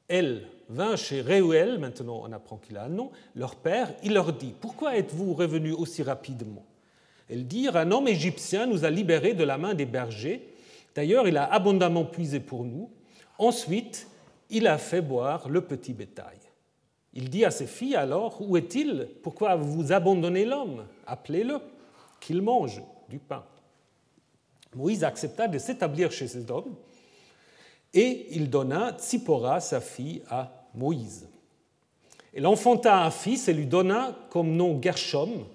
Elle 0.07 0.47
vint 0.69 0.95
chez 0.95 1.21
Réuel, 1.21 1.79
maintenant 1.79 2.21
on 2.23 2.31
apprend 2.31 2.57
qu'il 2.57 2.77
a 2.77 2.85
un 2.85 2.89
nom, 2.89 3.11
leur 3.35 3.55
père, 3.55 3.93
il 4.03 4.13
leur 4.13 4.33
dit 4.33 4.53
Pourquoi 4.59 4.97
êtes-vous 4.97 5.33
revenus 5.33 5.75
aussi 5.77 6.03
rapidement? 6.03 6.65
Elles 7.29 7.47
dirent 7.47 7.77
Un 7.77 7.91
homme 7.91 8.07
égyptien 8.07 8.67
nous 8.67 8.85
a 8.85 8.89
libérés 8.89 9.33
de 9.33 9.43
la 9.43 9.57
main 9.57 9.73
des 9.73 9.85
bergers. 9.85 10.47
D'ailleurs, 10.93 11.27
il 11.27 11.37
a 11.37 11.51
abondamment 11.51 12.05
puisé 12.05 12.39
pour 12.39 12.63
nous. 12.63 12.89
Ensuite, 13.37 14.07
il 14.49 14.67
a 14.67 14.77
fait 14.77 15.01
boire 15.01 15.49
le 15.49 15.61
petit 15.61 15.93
bétail. 15.93 16.37
Il 17.13 17.29
dit 17.29 17.45
à 17.45 17.51
ses 17.51 17.67
filles 17.67 17.95
alors 17.95 18.41
Où 18.41 18.57
est-il? 18.57 19.09
Pourquoi 19.23 19.55
vous 19.55 19.91
abandonnez 19.91 20.45
l'homme? 20.45 20.85
Appelez-le, 21.07 21.59
qu'il 22.19 22.41
mange 22.41 22.81
du 23.09 23.19
pain. 23.19 23.43
Moïse 24.75 25.03
accepta 25.03 25.47
de 25.47 25.57
s'établir 25.57 26.11
chez 26.11 26.27
ces 26.27 26.51
hommes 26.51 26.75
et 27.93 28.27
il 28.31 28.49
donna 28.49 28.95
Tsipora, 28.99 29.61
sa 29.61 29.79
fille, 29.79 30.21
à 30.29 30.67
Moïse. 30.75 31.27
Il 32.33 32.45
enfanta 32.45 33.03
un 33.03 33.11
fils 33.11 33.47
et 33.47 33.53
lui 33.53 33.65
donna 33.65 34.17
comme 34.29 34.51
nom 34.51 34.81
Gershom, 34.81 35.45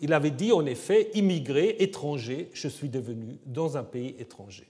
il 0.00 0.12
avait 0.12 0.30
dit 0.30 0.52
en 0.52 0.66
effet, 0.66 1.10
immigré, 1.14 1.76
étranger, 1.78 2.50
je 2.52 2.68
suis 2.68 2.88
devenu 2.88 3.38
dans 3.46 3.76
un 3.76 3.84
pays 3.84 4.16
étranger. 4.18 4.66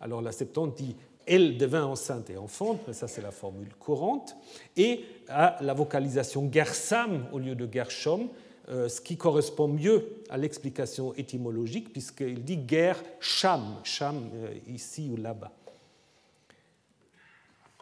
Alors 0.00 0.22
la 0.22 0.32
Septante 0.32 0.76
dit 0.76 0.96
elle 1.26 1.58
devint 1.58 1.84
enceinte 1.84 2.30
et 2.30 2.36
enfante, 2.36 2.80
mais 2.88 2.92
ça 2.92 3.06
c'est 3.06 3.22
la 3.22 3.30
formule 3.30 3.72
courante, 3.78 4.34
et 4.76 5.04
à 5.28 5.58
la 5.60 5.74
vocalisation 5.74 6.50
gersam 6.50 7.26
au 7.32 7.38
lieu 7.38 7.54
de 7.54 7.70
gershom, 7.70 8.28
ce 8.70 9.00
qui 9.00 9.16
correspond 9.16 9.68
mieux 9.68 10.22
à 10.28 10.36
l'explication 10.36 11.12
étymologique, 11.14 11.92
puisqu'il 11.92 12.44
dit 12.44 12.56
guerre 12.56 13.02
sham, 13.18 13.62
sham 13.82 14.30
euh, 14.34 14.54
ici 14.68 15.10
ou 15.12 15.16
là-bas. 15.16 15.50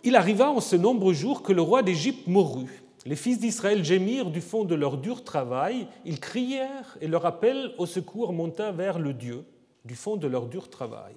Il 0.03 0.17
arriva 0.17 0.51
en 0.51 0.61
ce 0.61 0.77
nombre 0.77 1.13
jours 1.13 1.43
que 1.43 1.53
le 1.53 1.61
roi 1.61 1.83
d'Égypte 1.83 2.27
mourut. 2.27 2.83
Les 3.05 3.17
fils 3.17 3.39
d'Israël 3.39 3.85
gémirent 3.85 4.31
du 4.31 4.41
fond 4.41 4.65
de 4.65 4.75
leur 4.75 4.97
dur 4.97 5.25
travail, 5.25 5.87
ils 6.05 6.21
crièrent 6.21 6.97
et 7.01 7.07
leur 7.07 7.27
appel 7.27 7.73
au 7.79 7.87
secours 7.87 8.33
monta 8.33 8.73
vers 8.73 8.99
le 8.99 9.13
Dieu 9.13 9.45
du 9.85 9.95
fond 9.95 10.17
de 10.17 10.27
leur 10.27 10.47
dur 10.47 10.71
travail. 10.71 11.15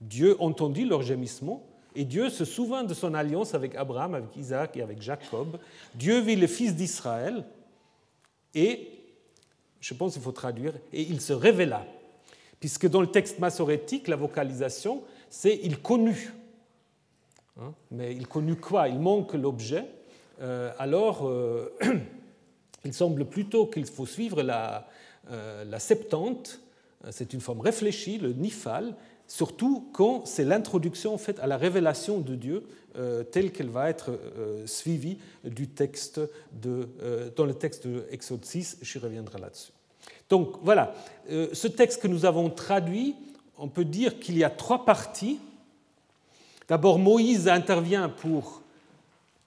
Dieu 0.00 0.36
entendit 0.40 0.84
leur 0.84 1.02
gémissement 1.02 1.64
et 1.94 2.04
Dieu 2.04 2.28
se 2.28 2.44
souvint 2.44 2.84
de 2.84 2.94
son 2.94 3.14
alliance 3.14 3.54
avec 3.54 3.74
Abraham, 3.76 4.14
avec 4.14 4.36
Isaac 4.36 4.76
et 4.76 4.82
avec 4.82 5.00
Jacob. 5.00 5.58
Dieu 5.94 6.20
vit 6.20 6.36
les 6.36 6.48
fils 6.48 6.74
d'Israël 6.74 7.44
et 8.54 8.91
je 9.82 9.94
pense 9.94 10.14
qu'il 10.14 10.22
faut 10.22 10.32
traduire, 10.32 10.72
et 10.92 11.02
il 11.02 11.20
se 11.20 11.32
révéla. 11.32 11.84
Puisque 12.60 12.88
dans 12.88 13.00
le 13.00 13.08
texte 13.08 13.40
massorétique, 13.40 14.06
la 14.06 14.14
vocalisation, 14.14 15.02
c'est 15.28 15.58
il 15.64 15.78
connut. 15.78 16.32
Hein, 17.60 17.74
mais 17.90 18.14
il 18.14 18.28
connut 18.28 18.56
quoi? 18.56 18.88
Il 18.88 19.00
manque 19.00 19.34
l'objet. 19.34 19.84
Euh, 20.40 20.70
alors, 20.78 21.28
euh, 21.28 21.74
il 22.84 22.94
semble 22.94 23.24
plutôt 23.24 23.66
qu'il 23.66 23.84
faut 23.86 24.06
suivre 24.06 24.42
la, 24.42 24.86
euh, 25.32 25.64
la 25.64 25.80
septante. 25.80 26.60
C'est 27.10 27.32
une 27.32 27.40
forme 27.40 27.60
réfléchie, 27.60 28.18
le 28.18 28.32
nifal, 28.32 28.94
surtout 29.32 29.88
quand 29.92 30.26
c'est 30.26 30.44
l'introduction 30.44 31.14
en 31.14 31.18
fait, 31.18 31.38
à 31.40 31.46
la 31.46 31.56
révélation 31.56 32.18
de 32.18 32.34
Dieu 32.34 32.64
telle 33.30 33.52
qu'elle 33.52 33.70
va 33.70 33.88
être 33.88 34.10
suivie 34.66 35.16
du 35.44 35.66
texte 35.66 36.20
de, 36.52 36.86
dans 37.34 37.46
le 37.46 37.54
texte 37.54 37.86
de 37.86 38.04
Exode 38.10 38.44
6. 38.44 38.80
J'y 38.82 38.98
reviendrai 38.98 39.40
là-dessus. 39.40 39.72
Donc 40.28 40.56
voilà, 40.62 40.94
ce 41.26 41.68
texte 41.68 42.02
que 42.02 42.08
nous 42.08 42.26
avons 42.26 42.50
traduit, 42.50 43.14
on 43.56 43.68
peut 43.68 43.86
dire 43.86 44.20
qu'il 44.20 44.36
y 44.36 44.44
a 44.44 44.50
trois 44.50 44.84
parties. 44.84 45.40
D'abord, 46.68 46.98
Moïse 46.98 47.48
intervient 47.48 48.10
pour 48.10 48.60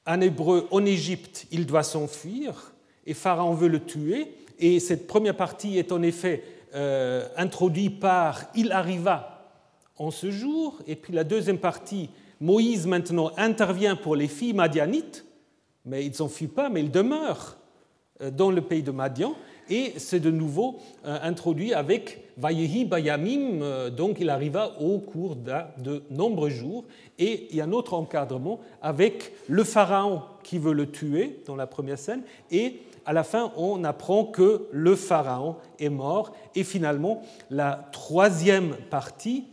un 0.08 0.22
hébreu 0.22 0.68
en 0.72 0.84
Égypte, 0.84 1.46
il 1.52 1.68
doit 1.68 1.84
s'enfuir, 1.84 2.74
et 3.06 3.14
Pharaon 3.14 3.54
veut 3.54 3.68
le 3.68 3.84
tuer. 3.84 4.36
Et 4.58 4.80
cette 4.80 5.08
première 5.08 5.36
partie 5.36 5.78
est 5.78 5.92
en 5.92 6.02
effet 6.02 6.44
euh, 6.74 7.28
introduite 7.38 8.00
par 8.00 8.46
Il 8.56 8.72
arriva 8.72 9.35
en 9.98 10.12
ce 10.12 10.32
jour. 10.32 10.80
Et 10.88 10.96
puis 10.96 11.14
la 11.14 11.24
deuxième 11.24 11.58
partie, 11.58 12.10
Moïse 12.39 12.88
maintenant 12.88 13.32
intervient 13.38 13.96
pour 13.96 14.16
les 14.16 14.28
filles 14.28 14.54
madianites, 14.54 15.26
mais 15.86 16.06
ils 16.06 16.10
ne 16.10 16.16
s'enfuient 16.16 16.48
pas, 16.48 16.70
mais 16.70 16.82
ils 16.82 16.91
demeurent 16.91 17.58
euh, 18.22 18.32
dans 18.32 18.52
le 18.52 18.62
pays 18.62 18.84
de 18.84 18.91
Madian 18.91 19.36
et 19.70 19.93
c'est 19.98 20.20
de 20.20 20.32
nouveau 20.32 20.78
euh, 21.06 21.18
introduit 21.22 21.74
avec 21.74 22.24
Vayehi 22.38 22.86
Bayamim, 22.86 23.62
euh, 23.62 23.89
donc 23.89 24.18
il 24.20 24.30
arriva 24.30 24.74
au 24.80 25.00
cours 25.00 25.36
de 25.36 26.04
nombreux 26.10 26.50
jours, 26.50 26.86
et 27.18 27.48
il 27.50 27.58
y 27.58 27.62
a 27.62 27.66
un 27.66 27.72
autre 27.72 27.93
encadrement 27.93 28.60
avec 28.82 29.34
le 29.48 29.64
pharaon 29.64 30.22
qui 30.43 30.60
veut 30.60 30.74
le 30.74 30.91
tuer 30.91 31.41
dans 31.46 31.56
la 31.56 31.68
première 31.68 31.98
scène, 31.98 32.22
et 32.52 32.82
à 33.06 33.14
la 33.14 33.24
fin 33.24 33.52
on 33.58 33.84
apprend 33.84 34.26
que 34.26 34.68
le 34.72 34.96
pharaon 34.96 35.56
est 35.80 35.89
mort, 35.89 36.34
et 36.56 36.64
finalement 36.64 37.22
la 37.50 37.88
troisième 37.91 38.76
partie 38.89 39.46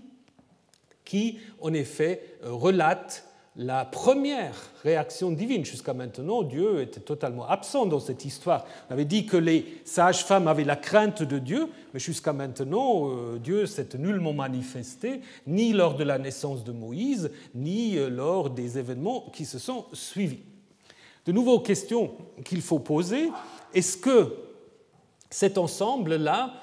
qui 1.12 1.36
en 1.60 1.74
effet 1.74 2.38
relate 2.42 3.26
la 3.56 3.84
première 3.84 4.54
réaction 4.82 5.30
divine. 5.30 5.62
Jusqu'à 5.62 5.92
maintenant, 5.92 6.42
Dieu 6.42 6.80
était 6.80 7.00
totalement 7.00 7.46
absent 7.46 7.84
dans 7.84 8.00
cette 8.00 8.24
histoire. 8.24 8.64
On 8.88 8.94
avait 8.94 9.04
dit 9.04 9.26
que 9.26 9.36
les 9.36 9.82
sages-femmes 9.84 10.48
avaient 10.48 10.64
la 10.64 10.76
crainte 10.76 11.22
de 11.22 11.38
Dieu, 11.38 11.68
mais 11.92 12.00
jusqu'à 12.00 12.32
maintenant, 12.32 13.10
euh, 13.10 13.38
Dieu 13.38 13.66
s'est 13.66 13.90
nullement 13.98 14.32
manifesté, 14.32 15.20
ni 15.46 15.74
lors 15.74 15.96
de 15.96 16.04
la 16.04 16.16
naissance 16.16 16.64
de 16.64 16.72
Moïse, 16.72 17.30
ni 17.54 17.98
euh, 17.98 18.08
lors 18.08 18.48
des 18.48 18.78
événements 18.78 19.28
qui 19.34 19.44
se 19.44 19.58
sont 19.58 19.84
suivis. 19.92 20.40
De 21.26 21.32
nouveau, 21.32 21.60
question 21.60 22.12
qu'il 22.42 22.62
faut 22.62 22.78
poser, 22.78 23.28
est-ce 23.74 23.98
que 23.98 24.34
cet 25.28 25.58
ensemble-là 25.58 26.54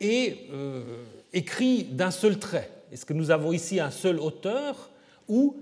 est 0.00 0.48
euh, 0.50 1.04
écrit 1.34 1.84
d'un 1.84 2.10
seul 2.10 2.38
trait? 2.38 2.70
Est-ce 2.92 3.04
que 3.04 3.12
nous 3.12 3.30
avons 3.30 3.52
ici 3.52 3.80
un 3.80 3.90
seul 3.90 4.18
auteur 4.18 4.90
ou 5.28 5.56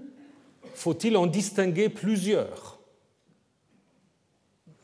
faut-il 0.74 1.16
en 1.16 1.26
distinguer 1.26 1.88
plusieurs? 1.88 2.78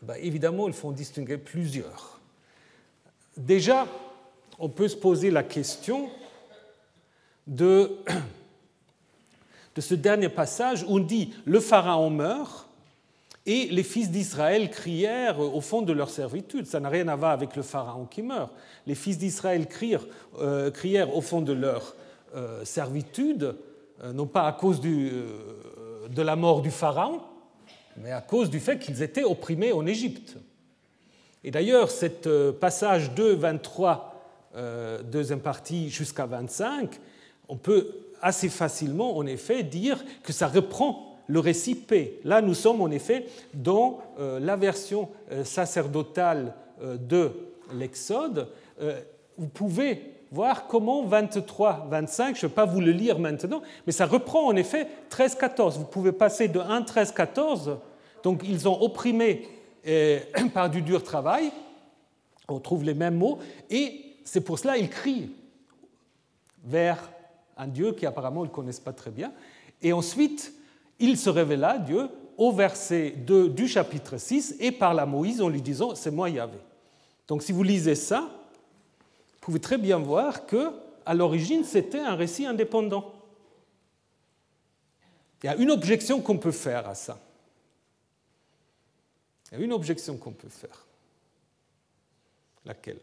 Ben, 0.02 0.16
Évidemment, 0.20 0.66
il 0.66 0.74
faut 0.74 0.88
en 0.88 0.92
distinguer 0.92 1.38
plusieurs. 1.38 2.20
Déjà, 3.36 3.86
on 4.58 4.68
peut 4.68 4.88
se 4.88 4.96
poser 4.96 5.30
la 5.30 5.42
question 5.42 6.10
de, 7.46 7.98
ce 9.78 9.94
dernier 9.94 10.28
passage 10.28 10.82
où 10.82 10.96
on 10.96 10.98
dit 10.98 11.32
le 11.44 11.60
pharaon 11.60 12.10
meurt 12.10 12.68
et 13.46 13.66
les 13.66 13.82
fils 13.82 14.10
d'Israël 14.10 14.70
crièrent 14.70 15.40
au 15.40 15.60
fond 15.60 15.82
de 15.82 15.92
leur 15.92 16.10
servitude. 16.10 16.66
Ça 16.66 16.78
n'a 16.78 16.88
rien 16.88 17.08
à 17.08 17.16
voir 17.16 17.32
avec 17.32 17.56
le 17.56 17.62
pharaon 17.62 18.04
qui 18.04 18.22
meurt. 18.22 18.52
Les 18.86 18.94
fils 18.94 19.18
d'Israël 19.18 19.66
crièrent, 19.66 20.06
euh, 20.38 20.70
crièrent, 20.70 21.16
au 21.16 21.20
fond 21.20 21.40
de 21.40 21.52
leur 21.52 21.82
euh, 21.82 22.01
servitude, 22.64 23.56
euh, 24.02 24.12
non 24.12 24.26
pas 24.26 24.46
à 24.46 24.52
cause 24.52 24.80
du, 24.80 25.10
de 26.10 26.22
la 26.22 26.36
mort 26.36 26.62
du 26.62 26.70
Pharaon, 26.70 27.20
mais 27.96 28.12
à 28.12 28.20
cause 28.20 28.50
du 28.50 28.60
fait 28.60 28.78
qu'ils 28.78 29.02
étaient 29.02 29.24
opprimés 29.24 29.72
en 29.72 29.86
Égypte. 29.86 30.36
Et 31.44 31.50
d'ailleurs, 31.50 31.90
cet 31.90 32.26
euh, 32.26 32.52
passage 32.52 33.12
2, 33.14 33.34
23, 33.34 34.14
euh, 34.54 35.02
deuxième 35.02 35.40
partie 35.40 35.90
jusqu'à 35.90 36.26
25, 36.26 37.00
on 37.48 37.56
peut 37.56 37.88
assez 38.20 38.48
facilement, 38.48 39.16
en 39.16 39.26
effet, 39.26 39.62
dire 39.62 40.02
que 40.22 40.32
ça 40.32 40.46
reprend 40.46 41.18
le 41.26 41.40
récit 41.40 41.74
P. 41.74 42.20
Là, 42.24 42.42
nous 42.42 42.54
sommes 42.54 42.80
en 42.80 42.90
effet 42.90 43.26
dans 43.54 44.00
euh, 44.18 44.38
la 44.38 44.56
version 44.56 45.08
sacerdotale 45.44 46.54
de 46.82 47.30
l'Exode. 47.74 48.48
Vous 49.38 49.46
pouvez 49.46 50.12
voir 50.32 50.66
comment 50.66 51.04
23, 51.04 51.88
25, 51.90 52.36
je 52.36 52.46
ne 52.46 52.48
vais 52.48 52.54
pas 52.54 52.64
vous 52.64 52.80
le 52.80 52.90
lire 52.90 53.18
maintenant, 53.18 53.60
mais 53.86 53.92
ça 53.92 54.06
reprend 54.06 54.46
en 54.46 54.56
effet 54.56 54.88
13, 55.10 55.34
14. 55.34 55.78
Vous 55.78 55.84
pouvez 55.84 56.10
passer 56.10 56.48
de 56.48 56.58
1, 56.58 56.82
13, 56.82 57.12
14. 57.12 57.78
Donc 58.22 58.42
ils 58.44 58.66
ont 58.66 58.80
opprimé 58.80 59.46
euh, 59.86 60.20
par 60.54 60.70
du 60.70 60.80
dur 60.80 61.02
travail, 61.02 61.52
on 62.48 62.58
trouve 62.58 62.82
les 62.82 62.94
mêmes 62.94 63.16
mots, 63.16 63.38
et 63.70 64.16
c'est 64.24 64.40
pour 64.40 64.58
cela 64.58 64.78
qu'ils 64.78 64.88
crient 64.88 65.30
vers 66.64 67.10
un 67.58 67.66
Dieu 67.66 67.92
qui 67.92 68.06
apparemment 68.06 68.44
ils 68.44 68.48
ne 68.48 68.54
connaissent 68.54 68.80
pas 68.80 68.94
très 68.94 69.10
bien. 69.10 69.32
Et 69.82 69.92
ensuite, 69.92 70.54
il 70.98 71.18
se 71.18 71.28
révéla, 71.28 71.78
Dieu, 71.78 72.08
au 72.38 72.52
verset 72.52 73.10
2 73.10 73.50
du 73.50 73.68
chapitre 73.68 74.16
6, 74.16 74.56
et 74.60 74.72
par 74.72 74.94
la 74.94 75.04
Moïse 75.04 75.42
en 75.42 75.48
lui 75.50 75.60
disant, 75.60 75.94
c'est 75.94 76.10
moi 76.10 76.30
Yahvé. 76.30 76.58
Donc 77.28 77.42
si 77.42 77.52
vous 77.52 77.62
lisez 77.62 77.96
ça, 77.96 78.30
pouvez 79.42 79.60
très 79.60 79.76
bien 79.76 79.98
voir 79.98 80.46
que, 80.46 80.70
à 81.04 81.12
l'origine, 81.12 81.64
c'était 81.64 81.98
un 81.98 82.14
récit 82.14 82.46
indépendant. 82.46 83.12
Il 85.42 85.46
y 85.46 85.48
a 85.48 85.56
une 85.56 85.70
objection 85.70 86.20
qu'on 86.22 86.38
peut 86.38 86.52
faire 86.52 86.88
à 86.88 86.94
ça. 86.94 87.18
Il 89.50 89.58
y 89.58 89.60
a 89.60 89.64
une 89.64 89.72
objection 89.72 90.16
qu'on 90.16 90.30
peut 90.30 90.48
faire. 90.48 90.86
Laquelle? 92.64 93.00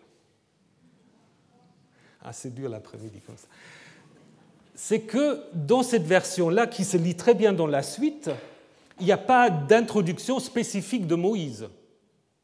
Ah, 2.23 2.31
c'est 2.31 2.53
dur 2.53 2.69
l'après-midi 2.69 3.19
comme 3.25 3.37
ça. 3.37 3.47
C'est 4.73 5.01
que 5.01 5.43
dans 5.53 5.83
cette 5.83 6.05
version-là, 6.05 6.67
qui 6.67 6.85
se 6.85 6.95
lit 6.95 7.15
très 7.15 7.33
bien 7.33 7.51
dans 7.51 7.67
la 7.67 7.83
suite, 7.83 8.29
il 9.01 9.05
n'y 9.05 9.11
a 9.11 9.17
pas 9.17 9.49
d'introduction 9.49 10.39
spécifique 10.39 11.05
de 11.05 11.15
Moïse. 11.15 11.67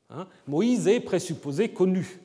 Hein 0.09 0.27
Moïse 0.47 0.87
est 0.89 0.99
présupposé 0.99 1.69
connu. 1.69 2.19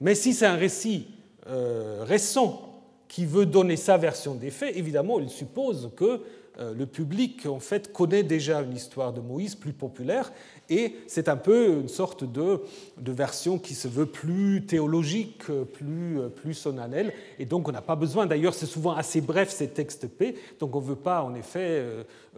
Mais 0.00 0.14
si 0.14 0.32
c'est 0.32 0.46
un 0.46 0.56
récit 0.56 1.08
euh, 1.46 2.04
récent 2.04 2.82
qui 3.08 3.26
veut 3.26 3.46
donner 3.46 3.76
sa 3.76 3.96
version 3.96 4.34
des 4.34 4.50
faits, 4.50 4.76
évidemment, 4.76 5.20
il 5.20 5.30
suppose 5.30 5.90
que 5.96 6.22
euh, 6.58 6.72
le 6.72 6.86
public 6.86 7.46
en 7.46 7.58
fait 7.58 7.92
connaît 7.92 8.22
déjà 8.22 8.60
une 8.62 8.76
histoire 8.76 9.12
de 9.12 9.20
Moïse 9.20 9.56
plus 9.56 9.72
populaire 9.72 10.32
et 10.70 10.94
c'est 11.08 11.28
un 11.28 11.36
peu 11.36 11.80
une 11.80 11.88
sorte 11.88 12.22
de, 12.24 12.60
version 12.98 13.58
qui 13.58 13.74
se 13.74 13.88
veut 13.88 14.06
plus 14.06 14.64
théologique, 14.64 15.46
plus, 15.72 16.18
plus 16.36 16.54
solennelle 16.54 17.12
et 17.40 17.44
donc 17.44 17.68
on 17.68 17.72
n'a 17.72 17.82
pas 17.82 17.96
besoin, 17.96 18.26
d'ailleurs 18.26 18.54
c'est 18.54 18.66
souvent 18.66 18.94
assez 18.94 19.20
bref 19.20 19.50
ces 19.50 19.68
textes 19.68 20.06
P, 20.06 20.36
donc 20.60 20.76
on 20.76 20.80
ne 20.80 20.86
veut 20.86 20.94
pas 20.94 21.24
en 21.24 21.34
effet 21.34 21.82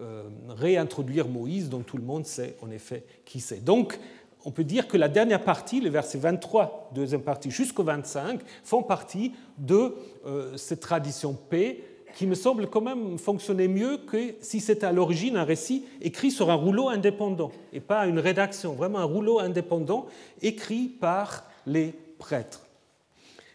euh, 0.00 0.22
réintroduire 0.48 1.28
Moïse 1.28 1.68
dont 1.68 1.80
tout 1.80 1.98
le 1.98 2.02
monde 2.02 2.24
sait 2.24 2.56
en 2.62 2.70
effet 2.70 3.04
qui 3.26 3.40
c'est. 3.40 3.62
Donc 3.62 3.98
on 4.46 4.52
peut 4.52 4.64
dire 4.64 4.86
que 4.86 4.96
la 4.96 5.08
dernière 5.08 5.42
partie, 5.42 5.80
les 5.80 5.90
versets 5.90 6.18
23, 6.18 6.90
deuxième 6.94 7.22
partie, 7.22 7.50
jusqu'au 7.50 7.82
25, 7.82 8.40
font 8.62 8.84
partie 8.84 9.32
de 9.58 9.96
euh, 10.24 10.56
cette 10.56 10.78
tradition 10.78 11.34
P 11.34 11.82
qui 12.14 12.28
me 12.28 12.36
semble 12.36 12.68
quand 12.68 12.80
même 12.80 13.18
fonctionner 13.18 13.66
mieux 13.66 13.98
que 13.98 14.36
si 14.40 14.60
c'était 14.60 14.86
à 14.86 14.92
l'origine 14.92 15.36
un 15.36 15.42
récit 15.42 15.84
écrit 16.00 16.30
sur 16.30 16.48
un 16.48 16.54
rouleau 16.54 16.88
indépendant 16.88 17.50
et 17.72 17.80
pas 17.80 18.06
une 18.06 18.20
rédaction, 18.20 18.74
vraiment 18.74 19.00
un 19.00 19.04
rouleau 19.04 19.40
indépendant 19.40 20.06
écrit 20.40 20.86
par 20.86 21.50
les 21.66 21.92
prêtres. 22.20 22.64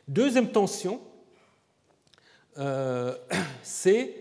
Deuxième 0.10 0.50
tension, 0.50 1.00
euh, 2.58 3.16
c'est 3.64 4.14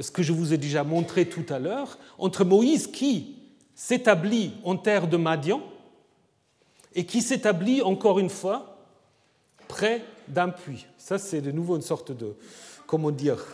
ce 0.00 0.10
que 0.10 0.22
je 0.22 0.32
vous 0.32 0.54
ai 0.54 0.56
déjà 0.56 0.84
montré 0.84 1.28
tout 1.28 1.44
à 1.50 1.58
l'heure, 1.58 1.98
entre 2.16 2.44
Moïse 2.46 2.86
qui 2.86 3.36
s'établit 3.74 4.54
en 4.64 4.76
terre 4.76 5.06
de 5.06 5.18
Madian 5.18 5.60
et 6.94 7.04
qui 7.04 7.22
s'établit 7.22 7.82
encore 7.82 8.18
une 8.18 8.30
fois 8.30 8.78
près 9.68 10.02
d'un 10.28 10.50
puits. 10.50 10.86
Ça, 10.96 11.18
c'est 11.18 11.40
de 11.40 11.50
nouveau 11.50 11.76
une 11.76 11.82
sorte 11.82 12.12
de, 12.12 12.34
comment 12.86 13.10
dire, 13.10 13.44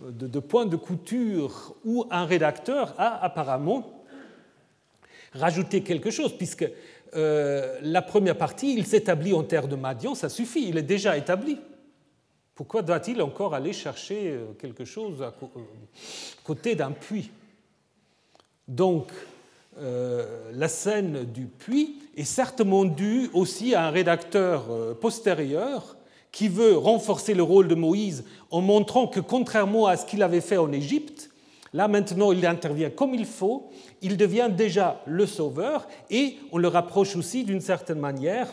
de, 0.00 0.40
point 0.40 0.66
de 0.66 0.76
couture 0.76 1.74
où 1.84 2.06
un 2.10 2.24
rédacteur 2.24 2.94
a 2.98 3.22
apparemment 3.24 4.04
rajouté 5.32 5.82
quelque 5.82 6.10
chose, 6.10 6.36
puisque 6.36 6.68
euh, 7.14 7.78
la 7.82 8.02
première 8.02 8.36
partie, 8.36 8.74
il 8.74 8.86
s'établit 8.86 9.34
en 9.34 9.44
terre 9.44 9.68
de 9.68 9.76
Madian, 9.76 10.14
ça 10.14 10.28
suffit, 10.28 10.68
il 10.68 10.78
est 10.78 10.82
déjà 10.82 11.16
établi. 11.16 11.58
Pourquoi 12.54 12.82
doit-il 12.82 13.22
encore 13.22 13.54
aller 13.54 13.72
chercher 13.72 14.30
euh, 14.30 14.52
quelque 14.58 14.84
chose 14.84 15.22
à 15.22 15.26
euh, 15.42 15.60
côté 16.44 16.74
d'un 16.74 16.92
puits? 16.92 17.30
Donc, 18.66 19.10
la 19.80 20.68
scène 20.68 21.24
du 21.24 21.46
puits 21.46 21.96
est 22.16 22.24
certainement 22.24 22.84
due 22.84 23.30
aussi 23.32 23.74
à 23.74 23.86
un 23.86 23.90
rédacteur 23.90 24.96
postérieur 25.00 25.96
qui 26.32 26.48
veut 26.48 26.76
renforcer 26.76 27.34
le 27.34 27.42
rôle 27.42 27.68
de 27.68 27.74
Moïse 27.74 28.24
en 28.50 28.60
montrant 28.60 29.06
que 29.06 29.20
contrairement 29.20 29.86
à 29.86 29.96
ce 29.96 30.06
qu'il 30.06 30.22
avait 30.22 30.40
fait 30.40 30.56
en 30.56 30.72
Égypte, 30.72 31.30
là 31.72 31.88
maintenant 31.88 32.32
il 32.32 32.46
intervient 32.46 32.90
comme 32.90 33.14
il 33.14 33.26
faut, 33.26 33.70
il 34.02 34.16
devient 34.16 34.48
déjà 34.54 35.02
le 35.06 35.26
sauveur 35.26 35.88
et 36.10 36.36
on 36.52 36.58
le 36.58 36.68
rapproche 36.68 37.16
aussi 37.16 37.44
d'une 37.44 37.60
certaine 37.60 37.98
manière 37.98 38.48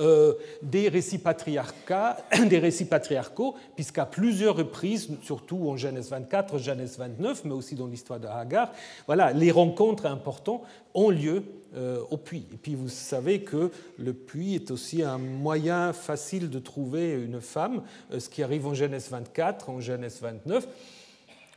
euh, 0.00 0.34
des, 0.62 0.88
récits 0.88 1.18
patriarcaux, 1.18 3.54
puisqu'à 3.74 4.06
plusieurs 4.06 4.56
reprises, 4.56 5.10
surtout 5.22 5.68
en 5.68 5.76
Genèse 5.76 6.10
24, 6.10 6.58
Genèse 6.58 6.98
29, 6.98 7.44
mais 7.44 7.52
aussi 7.52 7.74
dans 7.74 7.86
l'histoire 7.86 8.18
de 8.18 8.26
Hagar, 8.26 8.72
voilà, 9.06 9.32
les 9.32 9.50
rencontres 9.50 10.06
importantes 10.06 10.62
ont 10.94 11.10
lieu 11.10 11.42
euh, 11.76 12.02
au 12.10 12.16
puits. 12.16 12.46
Et 12.52 12.56
puis 12.56 12.74
vous 12.74 12.88
savez 12.88 13.42
que 13.42 13.70
le 13.98 14.12
puits 14.12 14.56
est 14.56 14.70
aussi 14.70 15.02
un 15.02 15.18
moyen 15.18 15.92
facile 15.92 16.50
de 16.50 16.58
trouver 16.58 17.12
une 17.12 17.40
femme, 17.40 17.82
euh, 18.12 18.18
ce 18.18 18.28
qui 18.28 18.42
arrive 18.42 18.66
en 18.66 18.74
Genèse 18.74 19.08
24, 19.10 19.70
en 19.70 19.80
Genèse 19.80 20.18
29. 20.20 20.66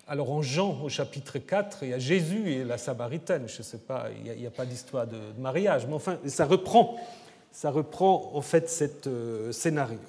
Alors 0.07 0.31
en 0.31 0.41
Jean, 0.41 0.81
au 0.83 0.89
chapitre 0.89 1.39
4, 1.39 1.83
il 1.83 1.89
y 1.89 1.93
a 1.93 1.99
Jésus 1.99 2.51
et 2.51 2.63
la 2.65 2.77
Samaritaine. 2.77 3.47
Je 3.47 3.59
ne 3.59 3.63
sais 3.63 3.77
pas, 3.77 4.07
il 4.23 4.37
n'y 4.37 4.45
a, 4.45 4.51
pas 4.51 4.65
d'histoire 4.65 5.07
de 5.07 5.17
mariage, 5.39 5.87
mais 5.87 5.93
enfin, 5.93 6.17
ça 6.25 6.45
reprend 6.45 6.97
ça 7.53 7.69
reprend 7.69 8.31
en 8.33 8.41
fait 8.41 8.69
ce 8.69 8.85
euh, 9.07 9.51
scénario. 9.51 9.99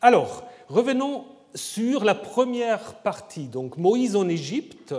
Alors, 0.00 0.48
revenons 0.68 1.26
sur 1.54 2.04
la 2.04 2.14
première 2.14 2.94
partie, 3.02 3.48
donc 3.48 3.76
Moïse 3.76 4.14
en 4.14 4.28
Égypte. 4.28 4.94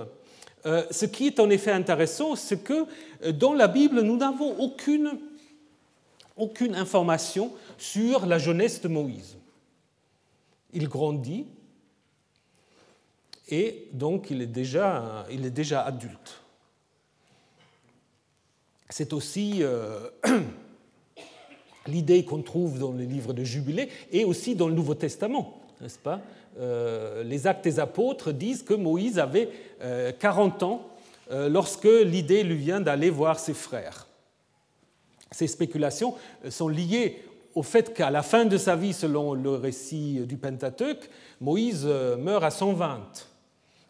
Euh, 0.66 0.86
ce 0.91 1.05
qui 1.05 1.28
est 1.28 1.39
en 1.39 1.49
effet 1.49 1.72
intéressant, 1.72 2.36
c'est 2.36 2.62
que 2.62 2.86
euh, 3.24 3.32
dans 3.32 3.53
la 3.53 3.70
Bible, 3.70 4.01
nous 4.01 4.18
n'avons 4.18 4.60
aucune, 4.60 5.18
aucune 6.36 6.76
information 6.76 7.53
sur 7.78 8.26
la 8.26 8.38
jeunesse 8.38 8.82
de 8.82 8.89
Moïse. 8.89 9.38
Il 10.74 10.89
grandit 10.89 11.45
et 13.47 13.88
donc 13.93 14.30
il 14.30 14.41
est 14.41 14.45
déjà, 14.45 15.26
il 15.32 15.45
est 15.45 15.51
déjà 15.51 15.84
adulte. 15.84 16.41
C'est 18.89 19.14
aussi 19.14 19.64
l'idée 21.88 22.23
qu'on 22.23 22.41
trouve 22.41 22.79
dans 22.79 22.91
les 22.91 23.05
livres 23.05 23.33
de 23.33 23.43
Jubilé 23.43 23.89
et 24.11 24.25
aussi 24.25 24.55
dans 24.55 24.67
le 24.67 24.73
Nouveau 24.73 24.95
Testament, 24.95 25.61
n'est-ce 25.81 25.99
pas? 25.99 26.21
Euh, 26.59 27.23
Les 27.23 27.47
actes 27.47 27.63
des 27.63 27.79
apôtres 27.79 28.31
disent 28.31 28.63
que 28.63 28.73
Moïse 28.73 29.19
avait 29.19 29.49
40 30.19 30.63
euh, 30.63 30.65
ans 30.65 30.81
euh, 31.31 31.49
lorsque 31.49 31.85
l'idée 31.85 32.43
lui 32.43 32.55
vient 32.55 32.81
d'aller 32.81 33.09
voir 33.09 33.39
ses 33.39 33.53
frères. 33.53 34.07
Ces 35.31 35.47
spéculations 35.47 36.15
sont 36.49 36.69
liées 36.69 37.21
au 37.53 37.63
fait 37.63 37.93
qu'à 37.93 38.09
la 38.09 38.23
fin 38.23 38.45
de 38.45 38.57
sa 38.57 38.75
vie, 38.75 38.93
selon 38.93 39.33
le 39.33 39.51
récit 39.51 40.21
du 40.25 40.38
Pentateuque, 40.38 41.09
Moïse 41.41 41.85
meurt 41.85 42.43
à 42.43 42.49
120. 42.49 43.01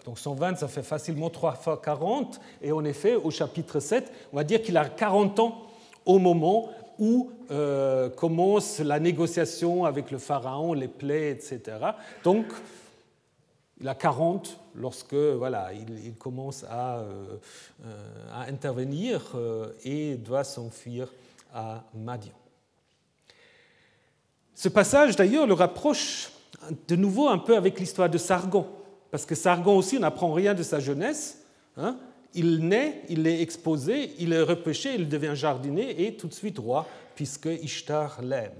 Donc 0.07 0.17
120, 0.17 0.55
ça 0.55 0.69
fait 0.69 0.83
facilement 0.83 1.29
3 1.29 1.55
fois 1.55 1.81
40. 1.83 2.39
Et 2.61 2.71
en 2.71 2.83
effet, 2.85 3.15
au 3.15 3.29
chapitre 3.29 3.81
7, 3.81 4.11
on 4.31 4.37
va 4.37 4.45
dire 4.45 4.61
qu'il 4.61 4.77
a 4.77 4.85
40 4.85 5.39
ans 5.39 5.67
au 6.05 6.17
moment 6.17 6.69
où 6.99 7.31
euh, 7.51 8.09
commence 8.09 8.79
la 8.79 8.99
négociation 8.99 9.85
avec 9.85 10.11
le 10.11 10.17
pharaon, 10.17 10.73
les 10.73 10.87
plaies, 10.87 11.31
etc. 11.31 11.77
Donc, 12.23 12.45
il 13.79 13.87
a 13.87 13.95
40 13.95 14.59
lorsque 14.75 15.13
voilà, 15.13 15.71
il, 15.73 16.15
commence 16.15 16.63
à, 16.63 16.97
euh, 16.97 17.37
à 18.33 18.43
intervenir 18.43 19.33
euh, 19.35 19.71
et 19.83 20.15
doit 20.15 20.43
s'enfuir 20.43 21.11
à 21.53 21.83
Madian. 21.93 22.33
Ce 24.55 24.69
passage, 24.69 25.15
d'ailleurs, 25.15 25.45
le 25.45 25.53
rapproche 25.53 26.31
de 26.87 26.95
nouveau 26.95 27.27
un 27.27 27.37
peu 27.37 27.55
avec 27.55 27.79
l'histoire 27.79 28.09
de 28.09 28.17
Sargon, 28.17 28.65
parce 29.11 29.25
que 29.25 29.35
Sargon 29.35 29.77
aussi, 29.77 29.97
on 29.97 30.01
n'apprend 30.01 30.33
rien 30.33 30.55
de 30.55 30.63
sa 30.63 30.79
jeunesse. 30.79 31.43
Hein 31.77 31.97
il 32.33 32.67
naît, 32.67 33.01
il 33.09 33.27
est 33.27 33.41
exposé, 33.41 34.11
il 34.19 34.33
est 34.33 34.41
repêché, 34.41 34.95
il 34.95 35.09
devient 35.09 35.33
jardinier 35.35 36.07
et 36.07 36.15
tout 36.15 36.27
de 36.27 36.33
suite 36.33 36.59
roi, 36.59 36.87
puisque 37.15 37.47
Ishtar 37.47 38.21
l'aime. 38.21 38.51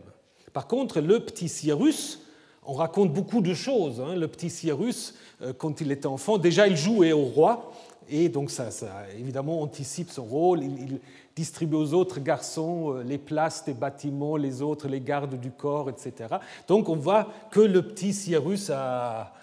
Par 0.54 0.68
contre, 0.68 1.02
le 1.02 1.20
petit 1.20 1.50
Cyrus, 1.50 2.22
on 2.66 2.74
raconte 2.74 3.14
beaucoup 3.14 3.42
de 3.42 3.54
choses. 3.54 4.02
Hein. 4.02 4.16
Le 4.16 4.28
petit 4.28 4.50
Cyrus, 4.50 5.16
euh, 5.42 5.54
quand 5.58 5.82
il 5.82 5.92
était 5.92 6.08
enfant, 6.08 6.38
déjà 6.38 6.68
il 6.68 6.76
jouait 6.76 7.12
au 7.12 7.24
roi, 7.24 7.72
et 8.10 8.30
donc 8.30 8.52
ça, 8.52 8.70
évidemment 9.18 9.62
anticipe 9.62 10.10
son 10.10 10.24
rôle. 10.24 10.64
Il, 10.64 11.00
distribue 11.38 11.76
aux 11.76 11.94
autres 11.94 12.20
garçons 12.20 12.96
euh, 12.96 13.04
les 13.04 13.20
places 13.20 13.64
des 13.64 13.76
bâtiments, 13.76 14.38
les 14.38 14.64
autres 14.64 14.88
les 14.88 15.00
gardes 15.00 15.40
du 15.40 15.52
corps, 15.52 15.88
etc. 15.88 16.38
Donc 16.68 16.90
on 16.90 16.96
voit 16.96 17.28
que 17.52 17.60
le 17.60 17.84
petit 17.84 18.12
Cyrus 18.12 18.72
a, 18.72 19.34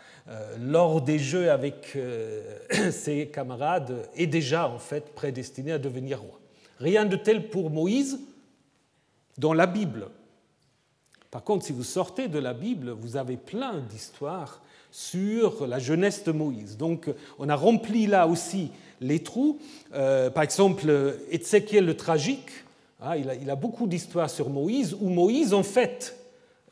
lors 0.58 1.02
des 1.02 1.18
jeux 1.18 1.50
avec 1.50 1.92
euh, 1.96 2.40
ses 2.90 3.26
camarades 3.26 4.08
est 4.16 4.26
déjà 4.26 4.68
en 4.68 4.78
fait 4.78 5.14
prédestiné 5.14 5.72
à 5.72 5.78
devenir 5.78 6.20
roi. 6.20 6.40
Rien 6.80 7.04
de 7.04 7.16
tel 7.16 7.48
pour 7.48 7.70
Moïse 7.70 8.20
dans 9.36 9.52
la 9.52 9.66
Bible. 9.66 10.08
Par 11.30 11.42
contre, 11.42 11.66
si 11.66 11.72
vous 11.72 11.84
sortez 11.84 12.28
de 12.28 12.38
la 12.38 12.54
Bible, 12.54 12.90
vous 12.90 13.16
avez 13.16 13.36
plein 13.36 13.80
d'histoires 13.80 14.62
sur 14.90 15.66
la 15.66 15.78
jeunesse 15.78 16.24
de 16.24 16.32
Moïse. 16.32 16.76
Donc, 16.76 17.10
on 17.38 17.48
a 17.48 17.56
rempli 17.56 18.06
là 18.06 18.28
aussi 18.28 18.70
les 19.00 19.22
trous. 19.22 19.58
Euh, 19.92 20.30
par 20.30 20.44
exemple, 20.44 21.16
Ézéchiel 21.30 21.84
le 21.84 21.96
tragique, 21.96 22.50
hein, 23.00 23.16
il, 23.16 23.28
a, 23.28 23.34
il, 23.34 23.50
a, 23.50 23.56
beaucoup 23.56 23.88
d'histoires 23.88 24.30
sur 24.30 24.48
Moïse, 24.48 24.96
où 25.00 25.08
Moïse, 25.08 25.52
en 25.52 25.64
fait, 25.64 26.16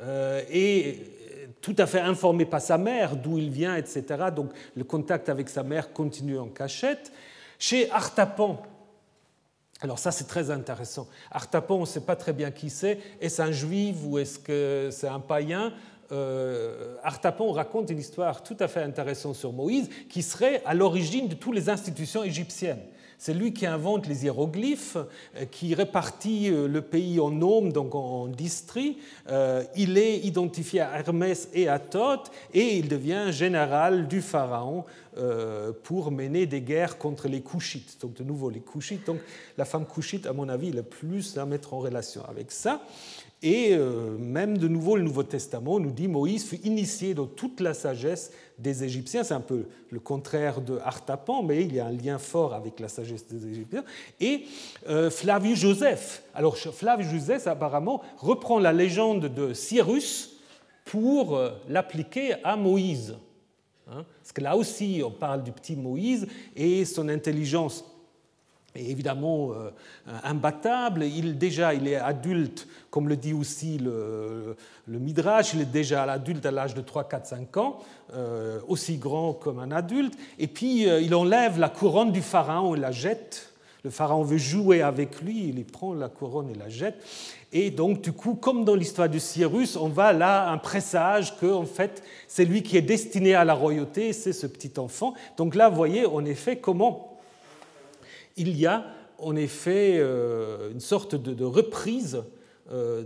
est 0.01 1.22
tout 1.63 1.77
à 1.79 1.87
fait 1.87 2.01
informé 2.01 2.45
par 2.45 2.61
sa 2.61 2.77
mère 2.77 3.17
d'où 3.17 3.39
il 3.39 3.49
vient, 3.49 3.77
etc. 3.77 4.05
Donc 4.35 4.51
le 4.77 4.85
contact 4.85 5.29
avec 5.29 5.49
sa 5.49 5.63
mère 5.63 5.93
continue 5.93 6.39
en 6.39 6.49
cachette. 6.49 7.13
Chez 7.59 7.91
Artapan, 7.91 8.61
alors 9.81 9.99
ça 9.99 10.11
c'est 10.11 10.27
très 10.27 10.51
intéressant. 10.51 11.09
Artapan, 11.31 11.77
on 11.77 11.81
ne 11.81 11.87
sait 11.87 12.01
pas 12.01 12.17
très 12.17 12.33
bien 12.33 12.51
qui 12.51 12.69
c'est. 12.69 12.99
Est-ce 13.21 13.41
un 13.41 13.53
juif 13.53 13.97
ou 14.05 14.19
est-ce 14.19 14.41
que 14.41 14.89
c'est 14.91 15.09
un 15.09 15.21
païen? 15.21 15.73
Euh, 16.11 16.97
Artapan 17.05 17.53
raconte 17.53 17.91
une 17.91 18.01
histoire 18.01 18.43
tout 18.43 18.57
à 18.59 18.69
fait 18.69 18.83
intéressante 18.83 19.37
sur 19.37 19.53
Moïse 19.53 19.89
qui 20.11 20.23
serait 20.23 20.63
à 20.67 20.75
l'origine 20.75 21.29
de 21.29 21.35
toutes 21.35 21.55
les 21.55 21.71
institutions 21.71 22.25
égyptiennes. 22.25 22.83
C'est 23.25 23.35
lui 23.35 23.53
qui 23.53 23.67
invente 23.67 24.09
les 24.09 24.25
hiéroglyphes, 24.25 24.97
euh, 25.37 25.45
qui 25.45 25.77
répartit 25.77 26.51
euh, 26.51 26.67
le 26.67 26.83
pays 26.83 27.21
en 27.21 27.31
noms, 27.31 27.63
donc 27.63 27.95
en 27.95 28.27
districts. 28.27 28.99
Euh, 29.29 29.63
il 29.77 29.97
est 29.97 30.19
identifié 30.19 30.81
à 30.81 30.99
Hermès 30.99 31.49
et 31.55 31.69
à 31.69 31.79
Thoth, 31.79 32.33
et 32.53 32.79
il 32.79 32.89
devient 32.89 33.29
général 33.31 34.09
du 34.09 34.23
pharaon 34.23 34.85
pour 35.83 36.11
mener 36.11 36.47
des 36.47 36.63
guerres 36.63 36.97
contre 36.97 37.29
les 37.29 37.43
Couchites. 37.43 37.99
Donc 38.01 38.15
de 38.15 38.25
nouveau 38.25 38.49
les 38.49 38.61
Couchites. 38.61 39.07
Donc 39.07 39.19
la 39.59 39.67
femme 39.67 39.85
Couchite, 39.85 40.27
à 40.27 40.33
mon 40.33 40.49
avis, 40.49 40.73
le 40.73 40.83
plus 40.83 41.37
à 41.37 41.45
mettre 41.45 41.75
en 41.75 41.81
relation 41.81 42.25
avec 42.27 42.51
ça. 42.51 42.81
Et 43.43 43.71
euh, 43.73 44.17
même 44.19 44.57
de 44.57 44.69
nouveau, 44.69 44.97
le 44.97 45.03
Nouveau 45.03 45.25
Testament 45.25 45.81
nous 45.81 45.91
dit 45.91 46.07
Moïse 46.07 46.47
fut 46.47 46.61
initié 46.65 47.13
dans 47.13 47.27
toute 47.27 47.59
la 47.61 47.75
sagesse 47.75 48.31
des 48.57 48.85
Égyptiens. 48.85 49.25
C'est 49.25 49.35
un 49.35 49.41
peu 49.41 49.67
le 49.91 49.99
contraire 49.99 50.61
de 50.61 50.79
Artapan, 50.79 51.43
mais 51.43 51.65
il 51.65 51.75
y 51.75 51.81
a 51.81 51.87
un 51.87 51.93
lien 51.93 52.19
fort 52.19 52.55
avec 52.55 52.79
la 52.79 52.89
sagesse 52.89 53.27
des 53.27 53.49
Égyptiens. 53.49 53.85
Et 54.21 54.45
euh, 54.89 55.11
Flavius 55.11 55.59
Joseph. 55.59 56.23
Alors 56.35 56.57
Flavius 56.57 57.11
Joseph, 57.11 57.49
apparemment, 57.49 58.01
reprend 58.19 58.61
la 58.61 58.73
légende 58.73 59.27
de 59.27 59.53
Cyrus 59.55 60.37
pour 60.85 61.37
euh, 61.37 61.51
l'appliquer 61.69 62.35
à 62.45 62.55
Moïse. 62.55 63.17
Hein. 63.89 64.05
Parce 64.21 64.33
que 64.33 64.41
là 64.41 64.57
aussi, 64.57 65.03
on 65.05 65.11
parle 65.11 65.43
du 65.43 65.51
petit 65.51 65.75
Moïse 65.75 66.29
et 66.55 66.85
son 66.85 67.09
intelligence 67.09 67.85
évidemment 68.75 69.53
euh, 69.53 69.71
imbattable. 70.25 71.05
Il, 71.05 71.39
déjà, 71.39 71.75
il 71.75 71.87
est 71.89 71.97
adulte, 71.97 72.67
comme 72.91 73.09
le 73.09 73.17
dit 73.17 73.33
aussi 73.33 73.79
le, 73.79 74.57
Midrash, 74.89 75.55
il 75.55 75.61
est 75.61 75.67
déjà 75.71 76.05
adulte 76.05 76.45
à 76.47 76.51
l'âge 76.51 76.75
de 76.75 76.81
3, 76.81 77.09
4, 77.09 77.27
5 77.27 77.57
ans, 77.57 77.79
euh, 78.15 78.61
aussi 78.69 78.97
grand 78.97 79.35
comme 79.35 79.59
un 79.59 79.71
adulte. 79.71 80.15
Et 80.39 80.47
puis, 80.47 80.89
euh, 80.89 81.01
il 81.01 81.15
enlève 81.15 81.59
la 81.59 81.69
couronne 81.69 82.13
du 82.13 82.23
pharaon 82.23 82.75
et 82.75 82.79
la 82.79 82.93
jette. 82.93 83.53
Le 83.85 83.91
pharaon 83.91 84.23
veut 84.23 84.39
jouer 84.39 84.81
avec 84.81 85.21
lui, 85.21 85.49
il 85.49 85.65
prend 85.65 85.93
la 85.93 86.09
couronne 86.09 86.49
et 86.51 86.55
la 86.55 86.69
jette. 86.69 87.03
Et 87.53 87.71
donc, 87.71 88.01
du 88.01 88.13
coup, 88.13 88.35
comme 88.35 88.65
dans 88.65 88.77
l'histoire 88.77 89.09
de 89.09 89.19
Cyrus, 89.19 89.77
on 89.77 89.89
va 89.89 90.13
là 90.13 90.51
un 90.51 90.59
présage 90.59 91.37
que, 91.37 91.47
en 91.47 91.67
fait, 91.67 92.03
c'est 92.29 92.45
lui 92.45 92.63
qui 92.63 92.77
est 92.77 92.83
destiné 92.83 93.35
à 93.35 93.45
la 93.45 93.55
royauté, 93.55 94.13
c'est 94.13 94.33
ce 94.33 94.47
petit 94.47 94.79
enfant. 94.79 95.15
Donc 95.37 95.55
là, 95.57 95.69
vous 95.69 95.77
voyez, 95.77 96.07
en 96.07 96.25
effet, 96.25 96.57
comment 96.57 97.12
il 98.37 98.57
y 98.57 98.67
a 98.67 98.85
en 99.23 99.37
effet 99.37 99.99
euh, 99.99 100.71
une 100.73 100.81
sorte 100.81 101.15
de, 101.15 101.45
reprise, 101.45 102.23
euh, 102.71 103.03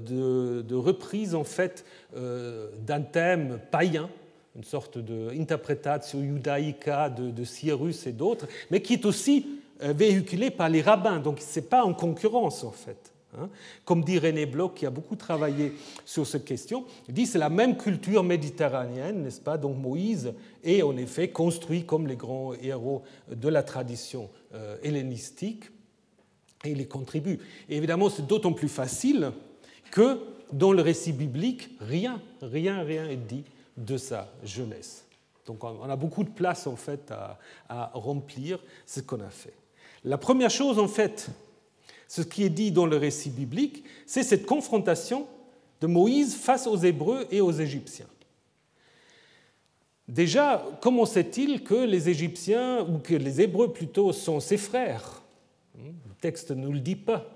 de, 0.62 0.74
reprise 0.74 1.34
en 1.34 1.44
fait 1.44 1.84
euh, 2.16 2.70
d'un 2.78 3.02
thème 3.02 3.60
païen, 3.70 4.08
une 4.56 4.64
sorte 4.64 4.98
d'interprétation 4.98 6.22
judaïca 6.22 7.10
de, 7.10 7.44
Cyrus 7.44 8.06
et 8.06 8.12
d'autres, 8.12 8.46
mais 8.70 8.80
qui 8.80 8.94
est 8.94 9.04
aussi 9.04 9.46
véhiculé 9.80 10.50
par 10.50 10.70
les 10.70 10.80
rabbins. 10.80 11.18
Donc 11.18 11.40
ce 11.40 11.60
n'est 11.60 11.66
pas 11.66 11.84
en 11.84 11.92
concurrence 11.92 12.64
en 12.64 12.70
fait. 12.70 13.12
Hein. 13.38 13.50
Comme 13.84 14.02
dit 14.02 14.18
René 14.18 14.46
Bloch, 14.46 14.72
qui 14.74 14.86
a 14.86 14.90
beaucoup 14.90 15.16
travaillé 15.16 15.74
sur 16.06 16.26
cette 16.26 16.46
question, 16.46 16.86
il 17.06 17.12
dit 17.12 17.26
c'est 17.26 17.38
la 17.38 17.50
même 17.50 17.76
culture 17.76 18.22
méditerranéenne, 18.22 19.24
n'est-ce 19.24 19.42
pas? 19.42 19.58
Donc 19.58 19.76
Moïse 19.76 20.32
est 20.64 20.80
en 20.80 20.96
effet 20.96 21.28
construit 21.28 21.84
comme 21.84 22.06
les 22.06 22.16
grands 22.16 22.54
héros 22.54 23.02
de 23.30 23.48
la 23.48 23.62
tradition 23.62 24.30
hellénistique 24.82 25.64
et 26.64 26.70
il 26.70 26.80
y 26.80 26.88
contribue. 26.88 27.38
Évidemment, 27.68 28.08
c'est 28.08 28.26
d'autant 28.26 28.52
plus 28.52 28.68
facile 28.68 29.32
que 29.90 30.20
dans 30.52 30.72
le 30.72 30.82
récit 30.82 31.12
biblique, 31.12 31.70
rien, 31.80 32.20
rien, 32.42 32.82
rien 32.82 33.08
est 33.08 33.16
dit 33.16 33.44
de 33.76 33.96
sa 33.96 34.32
jeunesse. 34.42 35.04
Donc 35.46 35.62
on 35.62 35.88
a 35.88 35.96
beaucoup 35.96 36.24
de 36.24 36.30
place 36.30 36.66
en 36.66 36.76
fait 36.76 37.10
à, 37.10 37.38
à 37.68 37.90
remplir 37.94 38.58
ce 38.84 39.00
qu'on 39.00 39.20
a 39.20 39.30
fait. 39.30 39.54
La 40.04 40.18
première 40.18 40.50
chose 40.50 40.78
en 40.78 40.88
fait 40.88 41.30
ce 42.08 42.22
qui 42.22 42.44
est 42.44 42.50
dit 42.50 42.70
dans 42.70 42.86
le 42.86 42.96
récit 42.96 43.30
biblique, 43.30 43.84
c'est 44.06 44.22
cette 44.22 44.46
confrontation 44.46 45.26
de 45.80 45.86
Moïse 45.86 46.34
face 46.34 46.66
aux 46.66 46.76
Hébreux 46.76 47.26
et 47.30 47.40
aux 47.40 47.52
Égyptiens. 47.52 48.06
Déjà, 50.08 50.64
comment 50.80 51.04
sait-il 51.04 51.64
que 51.64 51.74
les 51.74 52.08
Égyptiens, 52.08 52.82
ou 52.82 52.98
que 52.98 53.14
les 53.14 53.40
Hébreux 53.40 53.72
plutôt, 53.72 54.12
sont 54.12 54.38
ses 54.38 54.56
frères? 54.56 55.22
Le 55.76 56.14
texte 56.20 56.52
ne 56.52 56.68
le 56.68 56.78
dit 56.78 56.96
pas. 56.96 57.26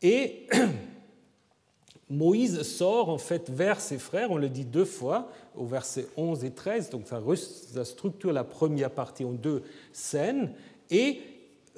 Et 0.00 0.48
Moïse 2.10 2.62
sort 2.62 3.08
en 3.08 3.18
fait 3.18 3.50
vers 3.50 3.80
ses 3.80 3.98
frères, 3.98 4.30
on 4.30 4.36
le 4.36 4.48
dit 4.48 4.64
deux 4.64 4.84
fois, 4.84 5.30
au 5.54 5.66
verset 5.66 6.06
11 6.16 6.44
et 6.44 6.50
13, 6.50 6.90
donc 6.90 7.06
ça 7.06 7.84
structure 7.84 8.32
la 8.32 8.44
première 8.44 8.90
partie 8.90 9.24
en 9.24 9.32
deux 9.32 9.62
scènes, 9.92 10.52
et 10.90 11.20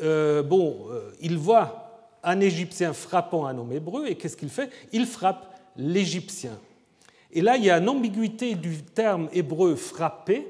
euh, 0.03 0.43
bon, 0.43 0.87
euh, 0.91 1.11
il 1.21 1.37
voit 1.37 2.09
un 2.23 2.41
Égyptien 2.41 2.93
frappant 2.93 3.47
un 3.47 3.57
homme 3.59 3.73
hébreu, 3.73 4.07
et 4.07 4.15
qu'est-ce 4.15 4.37
qu'il 4.37 4.49
fait? 4.49 4.71
Il 4.93 5.07
frappe 5.07 5.55
l'Égyptien. 5.77 6.59
Et 7.35 7.41
là, 7.41 7.57
il 7.57 7.65
y 7.65 7.71
a 7.71 7.79
une 7.79 7.89
ambiguïté 7.89 8.55
du 8.55 8.83
terme 8.83 9.29
hébreu 9.33 9.75
frapper, 9.75 10.47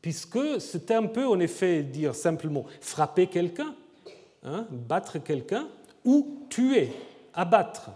puisque 0.00 0.60
ce 0.60 0.78
terme 0.78 1.10
peut 1.10 1.26
en 1.26 1.38
effet 1.38 1.82
dire 1.82 2.14
simplement 2.14 2.64
frapper 2.80 3.26
quelqu'un, 3.26 3.74
hein, 4.42 4.66
battre 4.70 5.18
quelqu'un, 5.18 5.68
ou 6.04 6.46
tuer, 6.48 6.92
abattre. 7.34 7.90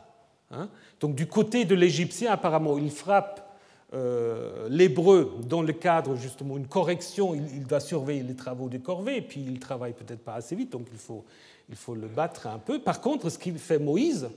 Hein. 0.50 0.68
Donc 1.00 1.14
du 1.14 1.26
côté 1.26 1.64
de 1.64 1.74
l'Égyptien, 1.74 2.32
apparemment, 2.32 2.76
il 2.76 2.90
frappe 2.90 3.48
euh, 3.94 4.68
l'hébreu, 4.68 5.38
dans 5.48 5.62
le 5.62 5.72
cadre 5.72 6.14
justement 6.16 6.56
d'une 6.56 6.66
correction, 6.66 7.34
il, 7.34 7.66
doit 7.66 7.80
surveiller 7.80 8.22
les 8.22 8.36
travaux 8.36 8.68
des 8.68 8.80
corvées, 8.80 9.16
et 9.16 9.22
puis 9.22 9.40
il 9.40 9.58
travaille 9.58 9.94
peut-être 9.94 10.22
pas 10.22 10.34
assez 10.34 10.54
vite, 10.54 10.72
donc 10.72 10.86
il 10.92 10.98
faut, 10.98 11.24
il 11.70 11.76
faut 11.76 11.94
le 11.94 12.08
battre 12.08 12.46
un 12.46 12.58
peu. 12.58 12.78
Par 12.78 13.00
contre, 13.00 13.30
ce 13.30 13.38
qu'il 13.38 13.58
fait 13.58 13.78
Moïse, 13.78 14.28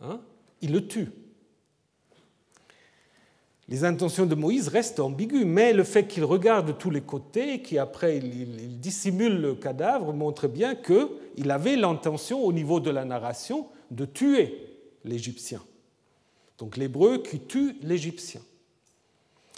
hein, 0.00 0.20
il 0.60 0.72
le 0.72 0.86
tue. 0.86 1.08
Les 3.70 3.84
intentions 3.84 4.26
de 4.26 4.34
Moïse 4.34 4.68
restent 4.68 5.00
ambiguës, 5.00 5.46
mais 5.46 5.72
le 5.72 5.84
fait 5.84 6.06
qu'il 6.06 6.24
regarde 6.24 6.66
de 6.66 6.72
tous 6.72 6.90
les 6.90 7.00
côtés, 7.00 7.62
qu'après 7.62 8.18
il, 8.18 8.60
il 8.60 8.80
dissimule 8.80 9.40
le 9.40 9.54
cadavre, 9.54 10.12
montre 10.12 10.48
bien 10.48 10.74
qu'il 10.74 11.50
avait 11.50 11.76
l'intention, 11.76 12.44
au 12.44 12.52
niveau 12.52 12.80
de 12.80 12.90
la 12.90 13.04
narration, 13.04 13.68
de 13.90 14.04
tuer 14.04 14.66
l'Égyptien. 15.04 15.62
Donc 16.58 16.76
l'hébreu 16.76 17.22
qui 17.22 17.40
tue 17.40 17.76
l'Égyptien. 17.82 18.42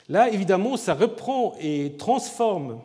Là, 0.08 0.30
évidemment, 0.30 0.76
ça 0.76 0.94
reprend 0.94 1.54
et 1.58 1.96
transforme 1.98 2.80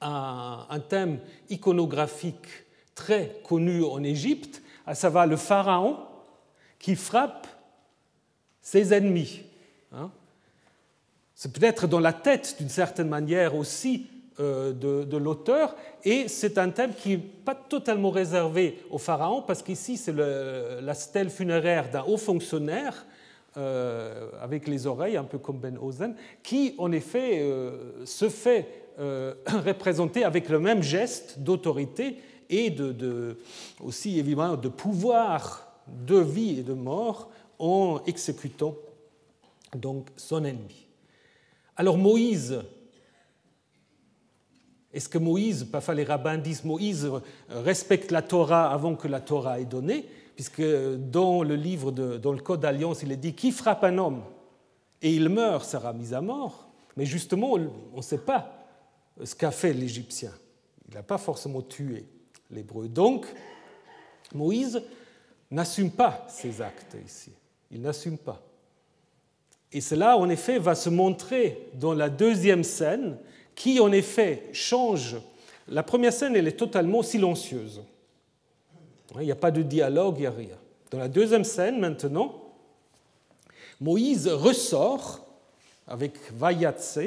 un, 0.00 0.80
thème 0.88 1.20
iconographique 1.48 2.46
très 2.94 3.40
connu 3.44 3.84
en 3.84 4.02
Égypte, 4.02 4.62
à 4.86 4.94
savoir 4.94 5.26
le 5.26 5.36
pharaon 5.36 5.96
qui 6.78 6.96
frappe 6.96 7.46
ses 8.62 8.92
ennemis. 8.92 9.45
Hein. 9.96 10.10
C'est 11.34 11.52
peut-être 11.52 11.86
dans 11.86 12.00
la 12.00 12.12
tête, 12.12 12.56
d'une 12.58 12.68
certaine 12.68 13.08
manière 13.08 13.54
aussi, 13.54 14.06
euh, 14.38 14.72
de, 14.72 15.16
l'auteur, 15.16 15.74
et 16.04 16.28
c'est 16.28 16.58
un 16.58 16.68
thème 16.68 16.92
qui 16.94 17.10
n'est 17.10 17.16
pas 17.16 17.54
totalement 17.54 18.10
réservé 18.10 18.82
au 18.90 18.98
pharaon, 18.98 19.40
parce 19.40 19.62
qu'ici 19.62 19.96
c'est 19.96 20.14
la 20.14 20.94
stèle 20.94 21.30
funéraire 21.30 21.90
d'un 21.90 22.04
haut 22.04 22.18
fonctionnaire, 22.18 23.06
euh, 23.56 24.28
avec 24.42 24.68
les 24.68 24.86
oreilles, 24.86 25.16
un 25.16 25.24
peu 25.24 25.38
comme 25.38 25.58
Ben 25.58 25.78
Ozen, 25.78 26.14
qui 26.42 26.74
en 26.76 26.92
effet 26.92 27.40
euh, 27.40 28.04
se 28.04 28.28
fait 28.28 28.82
représenter 28.98 30.24
avec 30.24 30.48
le 30.48 30.58
même 30.58 30.82
geste 30.82 31.38
d'autorité 31.38 32.16
et 32.48 32.74
aussi 33.84 34.18
évidemment 34.18 34.56
de 34.56 34.68
pouvoir 34.68 35.70
de 35.86 36.16
vie 36.16 36.60
et 36.60 36.62
de 36.62 36.72
mort 36.72 37.30
en 37.58 38.00
exécutant 38.06 38.74
donc 39.74 40.08
son 40.16 40.44
ennemi. 40.44 40.86
Alors 41.76 41.98
Moïse 41.98 42.62
est-ce 44.96 45.10
que 45.10 45.18
Moïse, 45.18 45.64
parfois 45.64 45.94
les 45.94 46.04
rabbins 46.04 46.38
disent 46.38 46.64
Moïse 46.64 47.06
respecte 47.50 48.10
la 48.10 48.22
Torah 48.22 48.72
avant 48.72 48.96
que 48.96 49.08
la 49.08 49.20
Torah 49.20 49.60
ait 49.60 49.66
donné, 49.66 50.08
puisque 50.34 50.62
dans 50.62 51.42
le 51.42 51.54
livre, 51.54 51.90
dans 51.92 52.32
le 52.32 52.40
Code 52.40 52.60
d'Alliance, 52.60 53.02
il 53.02 53.12
est 53.12 53.18
dit 53.18 53.34
qui 53.34 53.52
frappe 53.52 53.84
un 53.84 53.98
homme 53.98 54.22
et 55.02 55.14
il 55.14 55.28
meurt 55.28 55.66
sera 55.66 55.92
mis 55.92 56.14
à 56.14 56.22
mort. 56.22 56.68
Mais 56.96 57.04
justement, 57.04 57.52
on 57.52 57.96
ne 57.96 58.02
sait 58.02 58.24
pas 58.24 58.66
ce 59.22 59.34
qu'a 59.34 59.50
fait 59.50 59.74
l'Égyptien. 59.74 60.32
Il 60.88 60.94
n'a 60.94 61.02
pas 61.02 61.18
forcément 61.18 61.60
tué 61.60 62.06
l'Hébreu. 62.50 62.88
Donc, 62.88 63.26
Moïse 64.34 64.82
n'assume 65.50 65.90
pas 65.90 66.24
ses 66.30 66.62
actes 66.62 66.96
ici. 67.04 67.32
Il 67.70 67.82
n'assume 67.82 68.16
pas. 68.16 68.40
Et 69.72 69.80
cela, 69.80 70.16
en 70.16 70.28
effet, 70.28 70.58
va 70.58 70.74
se 70.74 70.88
montrer 70.88 71.68
dans 71.74 71.92
la 71.92 72.08
deuxième 72.08 72.64
scène 72.64 73.18
qui 73.54 73.80
en 73.80 73.90
effet 73.90 74.48
change. 74.52 75.16
La 75.68 75.82
première 75.82 76.12
scène, 76.12 76.36
elle 76.36 76.46
est 76.46 76.52
totalement 76.52 77.02
silencieuse. 77.02 77.82
Il 79.18 79.24
n'y 79.24 79.32
a 79.32 79.36
pas 79.36 79.50
de 79.50 79.62
dialogue, 79.62 80.16
il 80.18 80.22
n'y 80.22 80.26
a 80.26 80.30
rien. 80.30 80.56
Dans 80.90 80.98
la 80.98 81.08
deuxième 81.08 81.44
scène, 81.44 81.80
maintenant, 81.80 82.42
Moïse 83.80 84.28
ressort 84.28 85.26
avec 85.88 86.12
Vayatse, 86.32 86.98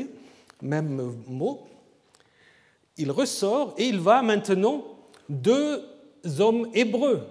même 0.62 1.16
mot. 1.28 1.68
Il 2.98 3.12
ressort 3.12 3.74
et 3.78 3.86
il 3.86 4.00
va 4.00 4.22
maintenant 4.22 4.84
deux 5.30 5.84
hommes 6.40 6.70
hébreux, 6.74 7.26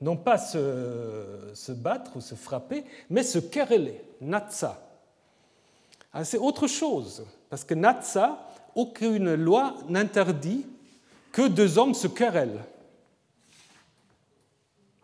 non 0.00 0.16
pas 0.16 0.38
se, 0.38 1.72
battre 1.72 2.16
ou 2.16 2.20
se 2.20 2.34
frapper, 2.34 2.84
mais 3.08 3.22
se 3.22 3.38
quereller, 3.38 4.02
natsa. 4.20 4.80
Ah, 6.12 6.24
c'est 6.24 6.38
autre 6.38 6.66
chose, 6.66 7.24
parce 7.48 7.64
que 7.64 7.74
natsa, 7.74 8.38
aucune 8.74 9.34
loi 9.34 9.74
n'interdit 9.88 10.66
que 11.32 11.48
deux 11.48 11.78
hommes 11.78 11.94
se 11.94 12.06
querellent. 12.06 12.64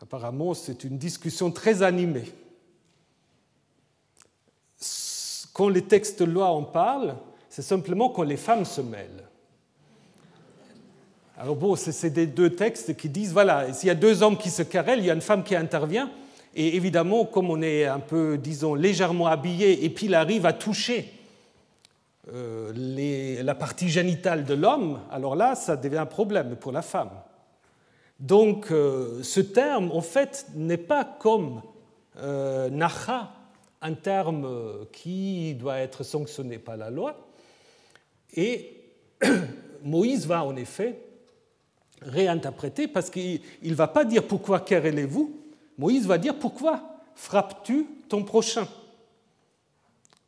Apparemment, 0.00 0.54
c'est 0.54 0.84
une 0.84 0.98
discussion 0.98 1.50
très 1.50 1.82
animée. 1.82 2.32
Quand 5.52 5.68
les 5.68 5.82
textes 5.82 6.20
de 6.20 6.30
loi 6.30 6.48
en 6.48 6.64
parlent, 6.64 7.16
c'est 7.48 7.62
simplement 7.62 8.10
quand 8.10 8.22
les 8.22 8.36
femmes 8.36 8.64
se 8.64 8.80
mêlent. 8.80 9.24
Alors 11.38 11.54
bon, 11.54 11.76
c'est 11.76 12.08
des 12.08 12.26
deux 12.26 12.48
textes 12.48 12.96
qui 12.96 13.10
disent, 13.10 13.34
voilà, 13.34 13.70
s'il 13.74 13.88
y 13.88 13.90
a 13.90 13.94
deux 13.94 14.22
hommes 14.22 14.38
qui 14.38 14.48
se 14.48 14.62
querellent, 14.62 15.00
il 15.00 15.04
y 15.04 15.10
a 15.10 15.14
une 15.14 15.20
femme 15.20 15.44
qui 15.44 15.54
intervient, 15.54 16.10
et 16.54 16.76
évidemment, 16.76 17.26
comme 17.26 17.50
on 17.50 17.60
est 17.60 17.84
un 17.84 18.00
peu, 18.00 18.38
disons, 18.38 18.74
légèrement 18.74 19.26
habillé, 19.26 19.84
et 19.84 19.90
puis 19.90 20.06
il 20.06 20.14
arrive 20.14 20.46
à 20.46 20.54
toucher 20.54 21.12
euh, 22.32 23.42
la 23.42 23.54
partie 23.54 23.90
génitale 23.90 24.44
de 24.44 24.54
l'homme, 24.54 25.00
alors 25.10 25.36
là, 25.36 25.54
ça 25.54 25.76
devient 25.76 25.98
un 25.98 26.06
problème 26.06 26.56
pour 26.56 26.72
la 26.72 26.80
femme. 26.80 27.10
Donc, 28.18 28.70
euh, 28.70 29.22
ce 29.22 29.40
terme, 29.40 29.92
en 29.92 30.00
fait, 30.00 30.46
n'est 30.54 30.78
pas 30.78 31.04
comme 31.04 31.60
euh, 32.16 32.70
un 33.82 33.92
terme 33.92 34.86
qui 34.90 35.54
doit 35.54 35.80
être 35.80 36.02
sanctionné 36.02 36.56
par 36.56 36.78
la 36.78 36.88
loi. 36.88 37.28
Et 38.34 38.80
Moïse 39.82 40.26
va 40.26 40.42
en 40.42 40.56
effet 40.56 41.05
réinterpréter 42.02 42.88
parce 42.88 43.10
qu'il 43.10 43.40
ne 43.62 43.74
va 43.74 43.88
pas 43.88 44.04
dire 44.04 44.24
pourquoi 44.24 44.60
querellez-vous, 44.60 45.34
Moïse 45.78 46.06
va 46.06 46.18
dire 46.18 46.38
pourquoi 46.38 46.82
frappes-tu 47.14 47.86
ton 48.08 48.24
prochain? 48.24 48.68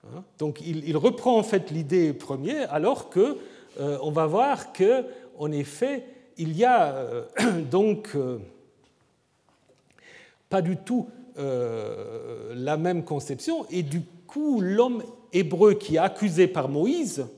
Hein? 0.05 0.23
Donc 0.39 0.61
il, 0.65 0.97
reprend 0.97 1.39
en 1.39 1.43
fait 1.43 1.71
l'idée 1.71 2.13
première 2.13 2.73
alors 2.73 3.11
que 3.11 3.37
euh, 3.81 3.99
on 4.03 4.11
va 4.11 4.27
voir 4.27 4.73
que 4.73 5.05
en 5.39 5.53
effet 5.53 6.05
il 6.37 6.57
y 6.57 6.65
a 6.65 6.95
euh, 6.95 7.25
donc 7.71 8.11
euh, 8.15 8.39
pas 10.49 10.63
du 10.63 10.77
tout 10.77 11.09
la 11.41 12.77
même 12.77 13.05
conception 13.05 13.65
et 13.71 13.85
du 13.85 14.03
coup 14.27 14.61
l'homme 14.61 15.05
hébreu 15.33 15.75
qui 15.75 15.95
est 15.95 15.99
accusé 15.99 16.49
par 16.49 16.69
Moïse 16.69 17.29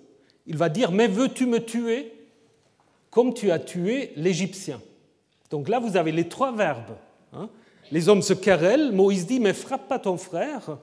il 0.46 0.56
va 0.56 0.70
dire 0.70 0.90
mais 0.90 1.06
veux-tu 1.06 1.44
me 1.44 1.58
tuer? 1.58 2.19
Comme 3.10 3.34
tu 3.34 3.50
as 3.50 3.58
tué 3.58 4.12
l'Égyptien. 4.16 4.80
Donc 5.50 5.68
là, 5.68 5.78
vous 5.78 5.96
avez 5.96 6.12
les 6.12 6.28
trois 6.28 6.52
verbes. 6.52 6.96
Hein. 7.32 7.48
Les 7.90 8.08
hommes 8.08 8.22
se 8.22 8.32
querellent, 8.32 8.92
Moïse 8.92 9.26
dit, 9.26 9.40
mais 9.40 9.52
frappe 9.52 9.88
pas 9.88 9.98
ton 9.98 10.16
frère, 10.16 10.78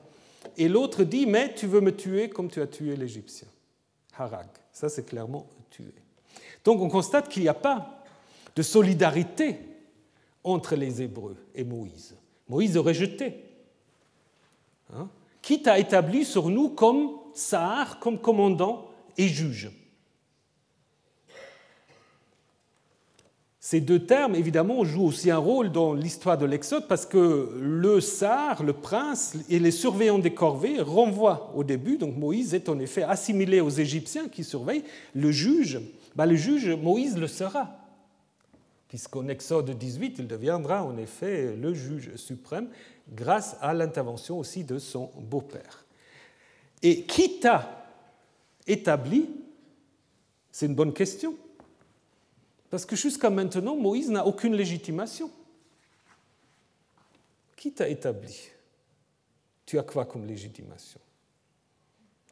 et 0.58 0.68
l'autre 0.68 1.04
dit, 1.04 1.26
mais 1.26 1.54
tu 1.54 1.68
veux 1.68 1.82
me 1.82 1.96
tuer 1.96 2.30
comme 2.30 2.50
tu 2.50 2.62
as 2.62 2.68
tué 2.68 2.96
l'Égyptien. 2.96 3.48
Harag, 4.18 4.48
ça 4.74 4.90
c'est 4.90 5.06
clairement 5.06 5.48
tuer. 5.70 5.94
Donc 6.64 6.82
on 6.82 6.90
constate 6.90 7.30
qu'il 7.30 7.44
n'y 7.44 7.50
a 7.50 7.54
pas 7.54 8.04
de 8.56 8.62
solidarité 8.62 9.60
entre 10.44 10.76
les 10.76 11.02
Hébreux 11.02 11.38
et 11.54 11.64
Moïse. 11.64 12.16
Moïse 12.50 12.78
aurait 12.78 12.94
jeté. 12.94 13.44
Hein. 14.94 15.08
Qui 15.42 15.62
t'a 15.62 15.80
établi 15.80 16.26
sur 16.26 16.50
nous 16.50 16.70
comme 16.70 17.12
Sahar, 17.34 18.00
comme 18.00 18.20
commandant 18.20 18.90
et 19.18 19.28
juge 19.28 19.70
Ces 23.70 23.82
deux 23.82 24.06
termes, 24.06 24.34
évidemment, 24.34 24.86
jouent 24.86 25.08
aussi 25.08 25.30
un 25.30 25.40
rôle 25.40 25.74
dans 25.74 25.94
l'histoire 25.94 26.38
de 26.38 26.46
l'Exode 26.46 26.88
parce 26.88 27.06
que 27.06 27.52
le 27.60 28.00
Sar, 28.00 28.64
le 28.64 28.72
prince 28.72 29.36
et 29.50 29.60
les 29.60 29.72
surveillants 29.72 30.20
des 30.20 30.34
corvées 30.34 30.80
renvoient 30.80 31.52
au 31.54 31.66
début, 31.66 31.98
donc 31.98 32.16
Moïse 32.16 32.54
est 32.54 32.70
en 32.70 32.80
effet 32.80 33.04
assimilé 33.04 33.60
aux 33.60 33.70
Égyptiens 33.70 34.30
qui 34.30 34.46
surveillent, 34.46 34.86
le 35.14 35.32
juge, 35.32 35.82
ben 36.16 36.26
le 36.26 36.38
juge, 36.38 36.70
Moïse 36.70 37.18
le 37.18 37.28
sera, 37.28 37.78
puisqu'en 38.88 39.28
Exode 39.28 39.72
18, 39.72 40.16
il 40.20 40.28
deviendra 40.28 40.86
en 40.86 40.98
effet 40.98 41.54
le 41.54 41.74
juge 41.74 42.16
suprême 42.16 42.70
grâce 43.12 43.58
à 43.60 43.74
l'intervention 43.74 44.40
aussi 44.40 44.64
de 44.64 44.80
son 44.80 45.12
beau-père. 45.20 45.84
Et 46.82 47.02
qui 47.02 47.42
t'a 47.42 47.86
établi? 48.66 49.30
C'est 50.54 50.68
une 50.68 50.76
bonne 50.76 50.94
question. 50.94 51.36
Parce 52.70 52.86
que 52.86 52.96
jusqu'à 52.96 53.30
maintenant, 53.30 53.76
Moïse 53.76 54.10
n'a 54.10 54.26
aucune 54.26 54.54
légitimation. 54.56 55.32
Qui 57.56 57.72
t'a 57.72 57.88
établi? 57.88 58.50
Tu 59.66 59.80
as 59.80 59.84
quoi 59.84 60.06
comme 60.06 60.26
légitimation? 60.26 61.00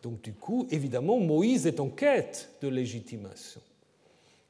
Donc 0.03 0.21
du 0.21 0.33
coup, 0.33 0.67
évidemment, 0.69 1.19
Moïse 1.19 1.65
est 1.65 1.79
en 1.79 1.89
quête 1.89 2.51
de 2.61 2.67
légitimation. 2.67 3.61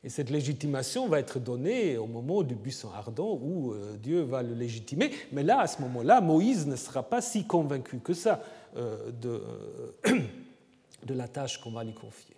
Et 0.03 0.09
cette 0.09 0.29
légitimation 0.29 1.07
va 1.07 1.19
être 1.19 1.39
donnée 1.39 1.97
au 1.97 2.05
moment 2.05 2.43
du 2.43 2.53
buisson 2.53 2.91
ardent 2.93 3.39
où 3.41 3.73
euh, 3.73 3.97
Dieu 3.97 4.21
va 4.21 4.43
le 4.43 4.53
légitimer. 4.53 5.11
Mais 5.31 5.41
là, 5.41 5.61
à 5.61 5.67
ce 5.67 5.81
moment-là, 5.81 6.21
Moïse 6.21 6.67
ne 6.67 6.75
sera 6.75 7.01
pas 7.01 7.21
si 7.21 7.47
convaincu 7.47 7.97
que 7.97 8.13
ça 8.13 8.43
euh, 8.75 9.11
de, 9.11 9.41
de 11.03 11.13
la 11.15 11.27
tâche 11.27 11.59
qu'on 11.59 11.71
va 11.71 11.83
lui 11.83 11.93
confier. 11.93 12.34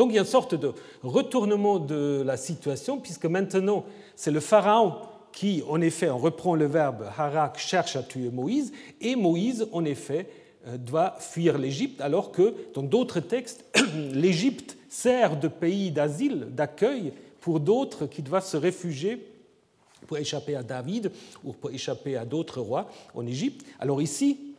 Donc 0.00 0.12
il 0.12 0.14
y 0.14 0.18
a 0.18 0.22
une 0.22 0.26
sorte 0.26 0.54
de 0.54 0.72
retournement 1.02 1.78
de 1.78 2.22
la 2.24 2.38
situation, 2.38 2.96
puisque 2.96 3.26
maintenant 3.26 3.84
c'est 4.16 4.30
le 4.30 4.40
Pharaon 4.40 4.94
qui, 5.30 5.62
en 5.68 5.78
effet, 5.82 6.08
on 6.08 6.16
reprend 6.16 6.54
le 6.54 6.64
verbe 6.64 7.04
harak, 7.18 7.58
cherche 7.58 7.96
à 7.96 8.02
tuer 8.02 8.30
Moïse, 8.30 8.72
et 9.02 9.14
Moïse, 9.14 9.68
en 9.72 9.84
effet, 9.84 10.26
euh, 10.68 10.78
doit 10.78 11.16
fuir 11.18 11.58
l'Égypte, 11.58 12.00
alors 12.00 12.32
que 12.32 12.54
dans 12.72 12.82
d'autres 12.82 13.20
textes, 13.20 13.62
l'Égypte 14.14 14.78
sert 14.88 15.38
de 15.38 15.48
pays 15.48 15.90
d'asile, 15.90 16.46
d'accueil 16.48 17.12
pour 17.42 17.60
d'autres 17.60 18.06
qui 18.06 18.22
doivent 18.22 18.46
se 18.46 18.56
réfugier 18.56 19.22
pour 20.06 20.16
échapper 20.16 20.56
à 20.56 20.62
David 20.62 21.12
ou 21.44 21.52
pour 21.52 21.72
échapper 21.72 22.16
à 22.16 22.24
d'autres 22.24 22.62
rois 22.62 22.88
en 23.14 23.26
Égypte. 23.26 23.66
Alors 23.78 24.00
ici, 24.00 24.54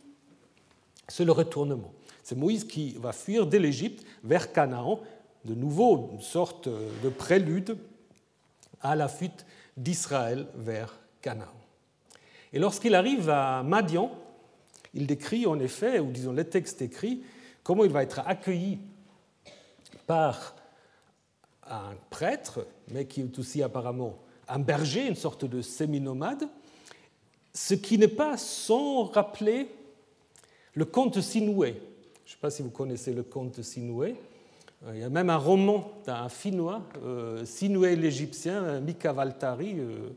c'est 1.08 1.26
le 1.26 1.32
retournement. 1.32 1.92
C'est 2.24 2.38
Moïse 2.38 2.64
qui 2.64 2.96
va 3.00 3.12
fuir 3.12 3.48
de 3.48 3.58
l'Égypte 3.58 4.06
vers 4.24 4.52
Canaan 4.52 5.00
de 5.46 5.56
nouveau 5.56 6.10
une 6.14 6.22
sorte 6.22 6.68
de 6.70 7.10
prélude 7.10 7.78
à 8.82 8.96
la 8.96 9.08
fuite 9.08 9.46
d'Israël 9.78 10.48
vers 10.56 11.00
Canaan. 11.22 11.54
Et 12.54 12.60
lorsqu'il 12.60 12.96
arrive 12.96 13.30
à 13.30 13.64
Madian, 13.64 14.12
il 14.94 15.08
décrit 15.08 15.46
en 15.46 15.60
effet, 15.60 16.00
ou 16.00 16.12
disons 16.12 16.34
les 16.34 16.46
textes 16.46 16.82
écrits, 16.82 17.24
comment 17.64 17.86
il 17.86 17.92
va 17.92 18.04
être 18.04 18.20
accueilli 18.20 18.80
par 20.06 20.56
un 21.70 21.96
prêtre, 22.10 22.68
mais 22.90 23.06
qui 23.06 23.22
est 23.22 23.40
aussi 23.40 23.64
apparemment 23.64 24.18
un 24.48 24.60
berger, 24.60 25.08
une 25.08 25.16
sorte 25.16 25.46
de 25.46 25.62
semi-nomade, 25.62 26.50
ce 27.54 27.74
qui 27.74 27.98
n'est 27.98 28.08
pas 28.10 28.38
sans 28.38 29.06
rappeler 29.06 29.70
le 30.74 30.86
conte 30.86 31.22
Sinoué. 31.22 31.82
Je 32.26 32.32
ne 32.32 32.36
sais 32.36 32.42
pas 32.42 32.50
si 32.50 32.62
vous 32.62 32.70
connaissez 32.70 33.14
le 33.14 33.24
conte 33.24 33.62
Sinoué. 33.62 34.16
Euh, 34.88 34.92
il 34.96 35.02
y 35.02 35.04
a 35.04 35.10
même 35.10 35.30
un 35.30 35.38
roman 35.38 35.92
d'un 36.06 36.28
Finnois, 36.30 36.82
euh, 37.04 37.46
Sinoué 37.46 37.96
l'Égyptien, 37.96 38.80
Mika 38.80 39.14
Valtari, 39.14 39.76
euh, 39.78 40.10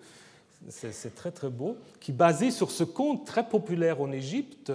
c'est 0.71 1.15
très 1.15 1.31
très 1.31 1.51
beau, 1.51 1.77
qui 2.01 2.13
basé 2.13 2.51
sur 2.51 2.71
ce 2.71 2.85
conte 2.85 3.27
très 3.27 3.47
populaire 3.47 4.01
en 4.01 4.11
Égypte 4.13 4.73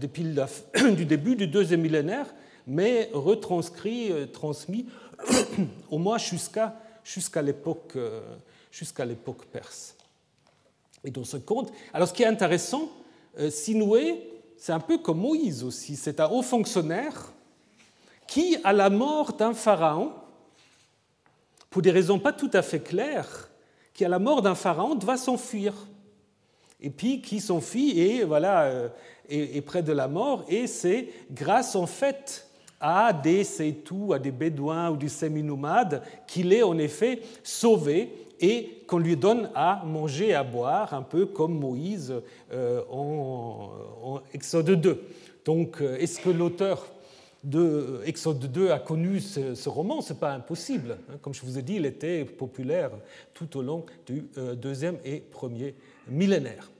depuis 0.00 0.22
le 0.22 1.04
début 1.04 1.36
du 1.36 1.46
deuxième 1.46 1.82
millénaire, 1.82 2.26
mais 2.66 3.10
retranscrit, 3.12 4.10
transmis 4.32 4.86
au 5.90 5.98
moins 5.98 6.16
jusqu'à 6.16 6.80
jusqu'à 7.04 7.42
l'époque 7.42 7.98
l'époque 9.04 9.44
perse. 9.52 9.96
Et 11.04 11.10
dans 11.10 11.24
ce 11.24 11.36
conte, 11.36 11.70
alors 11.92 12.08
ce 12.08 12.14
qui 12.14 12.22
est 12.22 12.26
intéressant, 12.26 12.90
Sinoué, 13.50 14.30
c'est 14.56 14.72
un 14.72 14.80
peu 14.80 14.96
comme 14.96 15.18
Moïse 15.18 15.62
aussi, 15.62 15.96
c'est 15.96 16.20
un 16.20 16.28
haut 16.30 16.42
fonctionnaire 16.42 17.34
qui, 18.32 18.56
à 18.64 18.72
la 18.72 18.88
mort 18.88 19.34
d'un 19.34 19.52
pharaon, 19.52 20.10
pour 21.68 21.82
des 21.82 21.90
raisons 21.90 22.18
pas 22.18 22.32
tout 22.32 22.48
à 22.54 22.62
fait 22.62 22.80
claires, 22.80 23.50
qui, 23.92 24.06
à 24.06 24.08
la 24.08 24.18
mort 24.18 24.40
d'un 24.40 24.54
pharaon, 24.54 24.94
doit 24.94 25.18
s'enfuir. 25.18 25.74
Et 26.80 26.88
puis 26.88 27.20
qui 27.20 27.40
s'enfuit 27.40 28.00
et 28.00 28.24
voilà, 28.24 28.62
euh, 28.62 28.88
est, 29.28 29.60
près 29.60 29.82
de 29.82 29.92
la 29.92 30.08
mort, 30.08 30.46
et 30.48 30.66
c'est 30.66 31.10
grâce 31.30 31.76
en 31.76 31.84
fait 31.84 32.48
à 32.80 33.12
des 33.12 33.44
Seitou, 33.44 34.14
à 34.14 34.18
des 34.18 34.30
Bédouins 34.30 34.90
ou 34.90 34.96
des 34.96 35.10
semi-nomades 35.10 36.02
qu'il 36.26 36.54
est 36.54 36.62
en 36.62 36.78
effet 36.78 37.20
sauvé 37.42 38.14
et 38.40 38.82
qu'on 38.86 38.98
lui 38.98 39.18
donne 39.18 39.50
à 39.54 39.82
manger 39.84 40.28
et 40.28 40.34
à 40.34 40.42
boire, 40.42 40.94
un 40.94 41.02
peu 41.02 41.26
comme 41.26 41.58
Moïse 41.58 42.14
euh, 42.50 42.80
en, 42.90 43.72
en 44.02 44.20
Exode 44.32 44.70
2. 44.70 45.04
Donc, 45.44 45.82
euh, 45.82 45.98
est-ce 45.98 46.18
que 46.18 46.30
l'auteur 46.30 46.86
de 47.44 48.00
Exode 48.04 48.46
2 48.52 48.70
a 48.70 48.78
connu 48.78 49.20
ce, 49.20 49.68
roman, 49.68 50.00
ce 50.00 50.12
n'est 50.12 50.18
pas 50.18 50.32
impossible. 50.32 50.98
Hein. 51.10 51.16
Comme 51.20 51.34
je 51.34 51.42
vous 51.42 51.58
ai 51.58 51.62
dit, 51.62 51.74
il 51.76 51.86
était 51.86 52.24
populaire 52.24 52.90
tout 53.34 53.56
au 53.56 53.62
long 53.62 53.84
du 54.06 54.26
euh, 54.38 54.54
deuxième 54.54 54.98
et 55.04 55.18
premier 55.18 55.74
millénaire. 56.08 56.70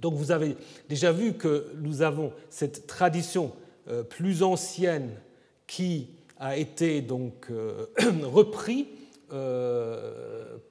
Donc 0.00 0.14
vous 0.14 0.30
avez 0.30 0.56
déjà 0.88 1.12
vu 1.12 1.34
que 1.34 1.72
nous 1.80 2.02
avons 2.02 2.32
cette 2.50 2.86
tradition 2.86 3.52
euh, 3.88 4.02
plus 4.02 4.42
ancienne 4.42 5.10
qui 5.66 6.10
a 6.40 6.56
été 6.56 7.00
donc 7.00 7.46
euh, 7.50 7.86
repris 8.22 8.88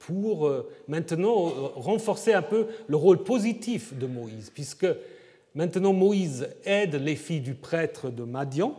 pour 0.00 0.52
maintenant 0.88 1.44
renforcer 1.76 2.32
un 2.32 2.42
peu 2.42 2.66
le 2.88 2.96
rôle 2.96 3.22
positif 3.22 3.96
de 3.96 4.08
Moïse, 4.08 4.50
puisque 4.52 4.88
maintenant 5.54 5.92
Moïse 5.92 6.48
aide 6.64 6.96
les 6.96 7.14
filles 7.14 7.40
du 7.40 7.54
prêtre 7.54 8.10
de 8.10 8.24
Madian, 8.24 8.74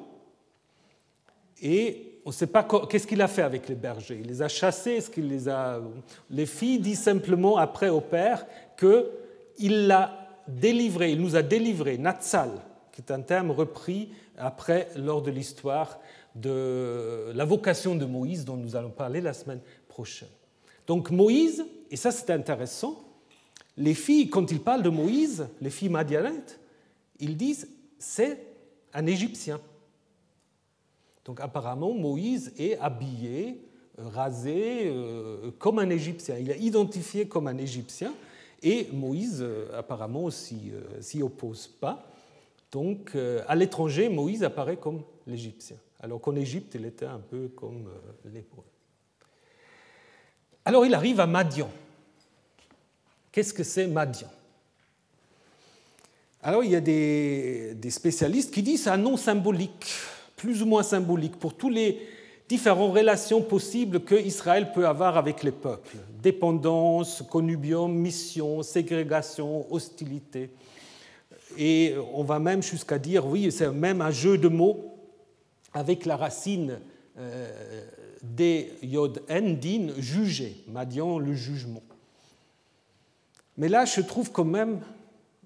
et 1.61 2.19
on 2.25 2.29
ne 2.29 2.33
sait 2.33 2.47
pas 2.47 2.67
qu'est-ce 2.89 3.07
qu'il 3.07 3.21
a 3.21 3.27
fait 3.27 3.41
avec 3.41 3.67
les 3.67 3.75
bergers. 3.75 4.19
Il 4.21 4.27
les 4.27 4.41
a 4.41 4.47
chassés, 4.47 5.01
ce 5.01 5.09
qu'il 5.09 5.27
les 5.27 5.49
a. 5.49 5.81
Les 6.29 6.45
filles 6.45 6.79
disent 6.79 7.01
simplement 7.01 7.57
après 7.57 7.89
au 7.89 8.01
père 8.01 8.45
qu'il 8.77 9.87
l'a 9.87 10.27
délivré, 10.47 11.11
il 11.11 11.21
nous 11.21 11.35
a 11.35 11.41
délivré, 11.41 11.97
Natsal, 11.97 12.51
qui 12.91 13.01
est 13.01 13.11
un 13.11 13.21
terme 13.21 13.51
repris 13.51 14.09
après 14.37 14.89
lors 14.95 15.21
de 15.21 15.31
l'histoire 15.31 15.99
de 16.35 17.31
la 17.33 17.45
vocation 17.45 17.95
de 17.95 18.05
Moïse 18.05 18.45
dont 18.45 18.57
nous 18.57 18.75
allons 18.75 18.89
parler 18.89 19.21
la 19.21 19.33
semaine 19.33 19.61
prochaine. 19.87 20.29
Donc 20.87 21.11
Moïse, 21.11 21.65
et 21.91 21.95
ça 21.95 22.11
c'est 22.11 22.31
intéressant, 22.31 23.03
les 23.77 23.93
filles, 23.93 24.29
quand 24.29 24.51
ils 24.51 24.59
parlent 24.59 24.83
de 24.83 24.89
Moïse, 24.89 25.47
les 25.61 25.69
filles 25.69 25.89
madianites, 25.89 26.59
ils 27.19 27.37
disent 27.37 27.69
c'est 27.97 28.39
un 28.93 29.05
Égyptien. 29.05 29.59
Donc 31.25 31.39
apparemment, 31.41 31.93
Moïse 31.93 32.53
est 32.57 32.77
habillé, 32.79 33.61
euh, 33.99 34.07
rasé 34.07 34.83
euh, 34.87 35.51
comme 35.59 35.79
un 35.79 35.89
Égyptien. 35.89 36.37
Il 36.37 36.49
est 36.51 36.59
identifié 36.59 37.27
comme 37.27 37.47
un 37.47 37.57
Égyptien 37.57 38.13
et 38.61 38.87
Moïse 38.91 39.39
euh, 39.41 39.67
apparemment 39.77 40.29
s'y 40.29 41.21
oppose 41.21 41.67
pas. 41.67 42.05
Donc 42.71 43.17
à 43.47 43.55
l'étranger, 43.55 44.09
Moïse 44.09 44.43
apparaît 44.43 44.77
comme 44.77 45.01
l'Égyptien, 45.25 45.77
alors 45.99 46.21
qu'en 46.21 46.35
Égypte, 46.35 46.75
il 46.75 46.85
était 46.85 47.07
un 47.07 47.17
peu 47.17 47.47
comme 47.47 47.89
l'Hébreu. 48.25 48.63
Alors 50.65 50.85
il 50.85 50.93
arrive 50.93 51.19
à 51.19 51.25
Madian. 51.25 51.71
Qu'est-ce 53.31 53.55
que 53.55 53.63
c'est 53.63 53.87
Madian? 53.87 54.27
Alors 56.43 56.63
il 56.63 56.71
y 56.71 56.75
a 56.75 56.81
des, 56.81 57.89
spécialistes 57.89 58.53
qui 58.53 58.61
disent 58.61 58.83
c'est 58.83 58.89
un 58.91 58.97
nom 58.97 59.17
symbolique 59.17 59.91
plus 60.39 60.63
ou 60.63 60.65
moins 60.65 60.83
symbolique 60.83 61.37
pour 61.37 61.53
toutes 61.53 61.73
les 61.73 61.99
différentes 62.47 62.95
relations 62.95 63.41
possibles 63.41 63.99
que 63.99 64.15
Israël 64.15 64.71
peut 64.73 64.87
avoir 64.87 65.17
avec 65.17 65.43
les 65.43 65.51
peuples. 65.51 65.97
Dépendance, 66.23 67.21
connubium, 67.29 67.93
mission, 67.93 68.63
ségrégation, 68.63 69.71
hostilité. 69.71 70.49
Et 71.57 71.95
on 72.13 72.23
va 72.23 72.39
même 72.39 72.63
jusqu'à 72.63 72.97
dire, 72.97 73.27
oui, 73.27 73.51
c'est 73.51 73.69
même 73.69 74.01
un 74.01 74.11
jeu 74.11 74.37
de 74.37 74.47
mots 74.47 74.95
avec 75.73 76.05
la 76.05 76.15
racine 76.15 76.79
euh, 77.17 77.83
des 78.23 78.71
yod 78.81 79.21
din, 79.27 79.89
juger, 79.97 80.63
Madian, 80.67 81.19
le 81.19 81.33
jugement. 81.33 81.83
Mais 83.57 83.67
là, 83.67 83.83
je 83.83 83.99
trouve 83.99 84.31
quand 84.31 84.45
même 84.45 84.79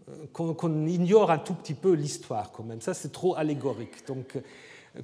euh, 0.08 0.26
qu'on 0.32 0.86
ignore 0.86 1.32
un 1.32 1.40
tout 1.40 1.56
petit 1.56 1.74
peu 1.74 1.94
l'histoire, 1.94 2.52
quand 2.52 2.64
même. 2.64 2.80
Ça, 2.80 2.94
c'est 2.94 3.12
trop 3.12 3.36
allégorique. 3.36 4.06
Donc, 4.08 4.38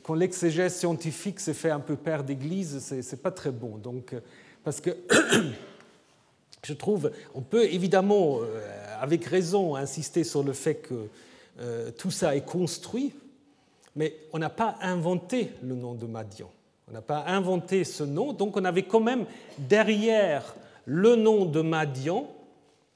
quand 0.04 0.14
l'exégèse 0.14 0.76
scientifique 0.76 1.40
se 1.40 1.54
fait 1.54 1.72
un 1.72 1.80
peu 1.80 1.96
père 1.96 2.24
d'église, 2.24 2.80
ce 2.80 2.96
n'est 2.96 3.22
pas 3.22 3.32
très 3.32 3.52
bon. 3.52 3.78
Donc, 3.78 4.14
euh, 4.14 4.20
parce 4.64 4.82
que 4.82 4.92
je 6.64 6.74
trouve, 6.74 7.12
on 7.34 7.42
peut 7.42 7.66
évidemment, 7.66 8.40
euh, 8.42 8.98
avec 9.00 9.26
raison, 9.26 9.76
insister 9.76 10.24
sur 10.24 10.44
le 10.44 10.54
fait 10.54 10.76
que 10.76 11.08
euh, 11.60 11.92
tout 11.92 12.12
ça 12.12 12.36
est 12.36 12.46
construit, 12.46 13.14
mais 13.96 14.16
on 14.32 14.40
n'a 14.40 14.50
pas 14.50 14.78
inventé 14.82 15.52
le 15.64 15.76
nom 15.76 15.96
de 15.96 16.06
Madian. 16.06 16.52
On 16.88 16.92
n'a 16.92 17.02
pas 17.02 17.26
inventé 17.28 17.84
ce 17.84 18.04
nom, 18.04 18.34
donc 18.34 18.58
on 18.58 18.66
avait 18.66 18.84
quand 18.84 19.00
même 19.00 19.26
derrière 19.58 20.56
le 20.86 21.16
nom 21.16 21.46
de 21.46 21.62
Madian 21.62 22.28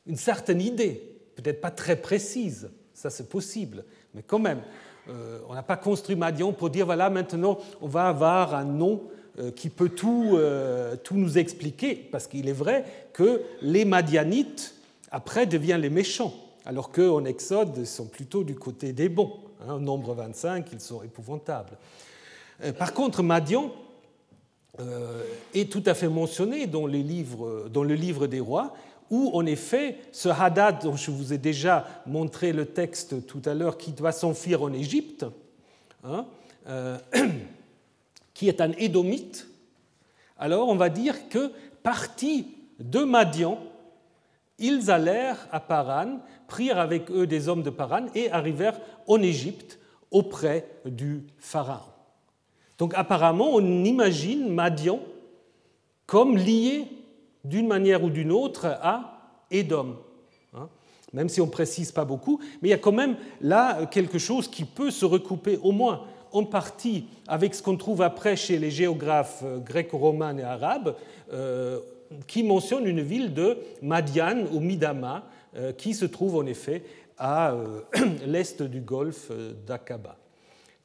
une 0.06 0.18
certaine 0.18 0.62
idée, 0.62 1.02
peut-être 1.36 1.62
pas 1.62 1.72
très 1.72 1.96
précise, 1.96 2.70
ça 2.94 3.10
c'est 3.10 3.30
possible, 3.30 3.84
mais 4.14 4.22
quand 4.22 4.40
même. 4.40 4.62
Euh, 5.10 5.40
on 5.50 5.54
n'a 5.54 5.64
pas 5.64 5.76
construit 5.76 6.16
Madian 6.16 6.54
pour 6.54 6.70
dire 6.70 6.86
voilà, 6.86 7.10
maintenant 7.10 7.58
on 7.82 7.88
va 7.88 8.08
avoir 8.08 8.56
un 8.56 8.64
nom 8.64 9.02
euh, 9.40 9.52
qui 9.52 9.70
peut 9.70 9.90
tout, 9.90 10.32
euh, 10.34 10.96
tout 10.96 11.16
nous 11.16 11.38
expliquer, 11.38 11.96
parce 11.96 12.28
qu'il 12.28 12.48
est 12.48 12.54
vrai 12.54 12.86
que 13.12 13.42
les 13.62 13.84
Madianites, 13.84 14.76
après, 15.12 15.46
deviennent 15.46 15.82
les 15.82 15.90
méchants, 15.90 16.34
alors 16.66 16.92
qu'en 16.92 17.26
Exode, 17.26 17.74
ils 17.78 17.88
sont 17.88 18.06
plutôt 18.06 18.44
du 18.44 18.56
côté 18.56 18.94
des 18.94 19.10
bons. 19.10 19.34
Hein, 19.68 19.80
nombre 19.80 20.14
25, 20.14 20.68
ils 20.72 20.80
sont 20.80 21.04
épouvantables. 21.04 21.78
Par 22.78 22.94
contre, 22.94 23.24
Madian 23.24 23.72
est 25.54 25.72
tout 25.72 25.84
à 25.86 25.94
fait 25.94 26.08
mentionné 26.08 26.66
dans, 26.68 26.88
les 26.88 27.04
livres, 27.04 27.68
dans 27.70 27.84
le 27.84 27.96
livre 27.96 28.28
des 28.28 28.40
rois, 28.40 28.74
où 29.10 29.32
en 29.34 29.46
effet 29.46 29.98
ce 30.12 30.30
Hadad 30.30 30.84
dont 30.84 30.96
je 30.96 31.12
vous 31.12 31.34
ai 31.34 31.38
déjà 31.38 31.86
montré 32.06 32.54
le 32.54 32.66
texte 32.66 33.26
tout 33.26 33.42
à 33.46 33.54
l'heure, 33.54 33.78
qui 33.78 33.92
doit 33.92 34.12
s'enfuir 34.12 34.64
en 34.64 34.74
Égypte, 34.74 35.26
hein, 36.04 36.26
euh, 36.68 36.98
qui 38.34 38.48
est 38.48 38.62
un 38.62 38.72
édomite, 38.74 39.48
alors 40.38 40.68
on 40.70 40.76
va 40.76 40.90
dire 40.90 41.30
que 41.30 41.52
partis 41.84 42.48
de 42.80 43.00
Madian, 43.00 43.60
ils 44.60 44.92
allèrent 44.92 45.48
à 45.52 45.60
Paran, 45.60 46.20
prirent 46.48 46.80
avec 46.80 47.10
eux 47.12 47.28
des 47.28 47.50
hommes 47.50 47.64
de 47.64 47.70
Paran 47.70 48.06
et 48.16 48.32
arrivèrent 48.32 48.80
en 49.08 49.22
Égypte 49.22 49.80
auprès 50.12 50.68
du 50.86 51.24
Pharaon. 51.38 51.92
Donc 52.78 52.94
apparemment, 52.96 53.50
on 53.54 53.84
imagine 53.84 54.50
Madian 54.50 55.00
comme 56.06 56.38
lié 56.38 56.88
d'une 57.44 57.68
manière 57.68 58.04
ou 58.04 58.10
d'une 58.10 58.32
autre 58.32 58.66
à 58.66 59.20
Édom. 59.52 59.98
Hein. 60.54 60.70
Même 61.14 61.30
si 61.30 61.42
on 61.42 61.46
ne 61.46 61.52
précise 61.52 61.92
pas 61.92 62.06
beaucoup, 62.06 62.40
mais 62.62 62.70
il 62.70 62.72
y 62.72 62.76
a 62.76 62.80
quand 62.80 62.92
même 62.92 63.18
là 63.42 63.86
quelque 63.86 64.18
chose 64.18 64.48
qui 64.48 64.66
peut 64.66 64.92
se 64.92 65.06
recouper 65.06 65.60
au 65.62 65.72
moins 65.72 66.06
en 66.34 66.44
partie 66.44 67.06
avec 67.28 67.54
ce 67.54 67.62
qu'on 67.62 67.78
trouve 67.78 68.02
après 68.02 68.36
chez 68.36 68.58
les 68.58 68.72
géographes 68.72 69.42
euh, 69.44 69.60
gréco-romains 69.60 70.38
et 70.38 70.44
arabes, 70.44 70.96
euh, 71.32 71.80
qui 72.28 72.44
mentionnent 72.44 72.88
une 72.88 73.02
ville 73.02 73.34
de 73.34 73.58
Madian 73.82 74.46
ou 74.52 74.60
Midama, 74.60 75.24
euh, 75.56 75.72
qui 75.72 75.94
se 75.94 76.06
trouve 76.06 76.36
en 76.36 76.46
effet 76.46 76.84
à 77.18 77.56
l'est 78.26 78.62
du 78.64 78.82
golfe 78.82 79.32
d'Aqaba. 79.66 80.18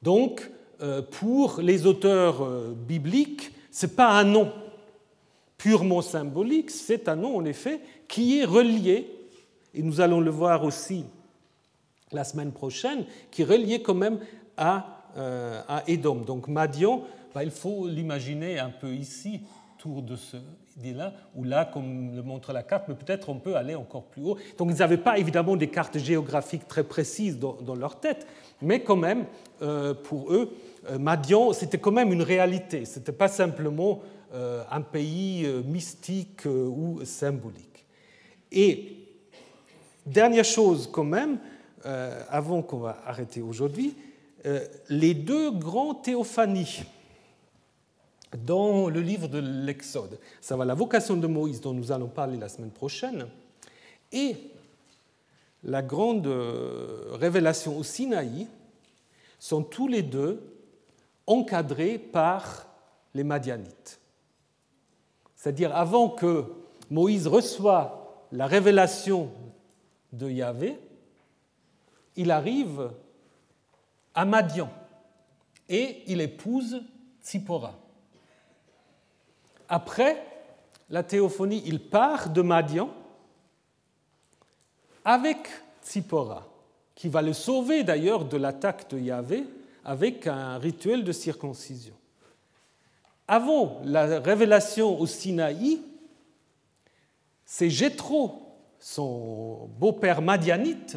Donc, 0.02 0.48
pour 1.10 1.60
les 1.60 1.86
auteurs 1.86 2.46
bibliques, 2.86 3.50
ce 3.72 3.86
n'est 3.86 3.92
pas 3.92 4.10
un 4.10 4.22
nom 4.22 4.52
purement 5.58 6.02
symbolique, 6.02 6.70
c'est 6.70 7.08
un 7.08 7.16
nom 7.16 7.36
en 7.36 7.44
effet 7.44 7.80
qui 8.06 8.38
est 8.38 8.44
relié, 8.44 9.10
et 9.74 9.82
nous 9.82 10.00
allons 10.00 10.20
le 10.20 10.30
voir 10.30 10.64
aussi 10.64 11.04
la 12.12 12.24
semaine 12.24 12.52
prochaine, 12.52 13.04
qui 13.30 13.42
est 13.42 13.44
relié 13.44 13.82
quand 13.82 13.94
même 13.94 14.18
à, 14.56 15.04
euh, 15.16 15.60
à 15.68 15.82
Édom. 15.88 16.16
Donc 16.16 16.48
Madian, 16.48 17.02
bah, 17.34 17.44
il 17.44 17.50
faut 17.50 17.86
l'imaginer 17.86 18.58
un 18.58 18.70
peu 18.70 18.94
ici, 18.94 19.42
autour 19.76 20.02
de 20.02 20.16
ce 20.16 20.38
là 20.84 21.12
ou 21.34 21.44
là, 21.44 21.64
comme 21.64 22.14
le 22.14 22.22
montre 22.22 22.52
la 22.52 22.62
carte, 22.62 22.84
mais 22.88 22.94
peut-être 22.94 23.28
on 23.28 23.36
peut 23.36 23.56
aller 23.56 23.74
encore 23.74 24.04
plus 24.04 24.22
haut. 24.22 24.36
Donc 24.56 24.70
ils 24.70 24.78
n'avaient 24.78 24.96
pas 24.96 25.18
évidemment 25.18 25.56
des 25.56 25.68
cartes 25.68 25.98
géographiques 25.98 26.68
très 26.68 26.84
précises 26.84 27.38
dans, 27.38 27.74
leur 27.74 27.98
tête, 28.00 28.26
mais 28.62 28.80
quand 28.80 28.96
même, 28.96 29.26
euh, 29.62 29.94
pour 29.94 30.32
eux, 30.32 30.54
euh, 30.90 30.98
Madian, 30.98 31.52
c'était 31.52 31.78
quand 31.78 31.92
même 31.92 32.12
une 32.12 32.22
réalité. 32.22 32.84
Ce 32.84 32.98
n'était 32.98 33.12
pas 33.12 33.28
simplement 33.28 34.00
un 34.32 34.80
pays 34.82 35.44
euh, 35.46 35.62
mystique 35.62 36.46
euh, 36.46 36.66
ou 36.66 37.04
symbolique. 37.04 37.84
Et 38.52 38.96
dernière 40.06 40.44
chose 40.44 40.88
quand 40.90 41.04
même, 41.04 41.38
avant 41.84 42.62
qu'on 42.62 42.78
va 42.78 43.02
arrêter 43.06 43.40
aujourd'hui, 43.40 43.94
les 44.88 45.14
deux 45.14 45.50
grands 45.52 45.94
théophanies 45.94 46.82
dans 48.44 48.88
le 48.88 49.00
livre 49.00 49.28
de 49.28 49.38
l'Exode, 49.38 50.18
ça 50.40 50.56
va 50.56 50.64
la 50.64 50.74
vocation 50.74 51.16
de 51.16 51.26
Moïse 51.26 51.60
dont 51.60 51.72
nous 51.72 51.92
allons 51.92 52.08
parler 52.08 52.36
la 52.36 52.48
semaine 52.48 52.70
prochaine, 52.70 53.26
et 54.10 54.36
la 55.62 55.82
grande 55.82 56.26
révélation 57.12 57.76
au 57.78 57.84
Sinaï 57.84 58.48
sont 59.38 59.62
tous 59.62 59.88
les 59.88 60.02
deux 60.02 60.42
encadrés 61.26 61.98
par 61.98 62.66
les 63.14 63.24
Madianites. 63.24 63.97
C'est-à-dire 65.38 65.74
avant 65.74 66.10
que 66.10 66.44
Moïse 66.90 67.28
reçoit 67.28 68.26
la 68.32 68.46
révélation 68.46 69.30
de 70.12 70.28
Yahvé, 70.28 70.78
il 72.16 72.32
arrive 72.32 72.90
à 74.14 74.24
Madian 74.24 74.68
et 75.68 76.02
il 76.08 76.20
épouse 76.20 76.82
Tzipora. 77.22 77.74
Après 79.68 80.26
la 80.90 81.04
théophonie, 81.04 81.62
il 81.66 81.80
part 81.88 82.30
de 82.30 82.42
Madian 82.42 82.90
avec 85.04 85.48
Tzipora, 85.84 86.48
qui 86.96 87.08
va 87.08 87.22
le 87.22 87.32
sauver 87.32 87.84
d'ailleurs 87.84 88.24
de 88.24 88.36
l'attaque 88.36 88.90
de 88.90 88.98
Yahvé 88.98 89.44
avec 89.84 90.26
un 90.26 90.58
rituel 90.58 91.04
de 91.04 91.12
circoncision. 91.12 91.94
Avant 93.28 93.82
la 93.84 94.20
révélation 94.20 94.98
au 94.98 95.06
Sinaï, 95.06 95.80
c'est 97.44 97.68
Jéthro, 97.68 98.42
son 98.80 99.68
beau-père 99.78 100.22
madianite, 100.22 100.96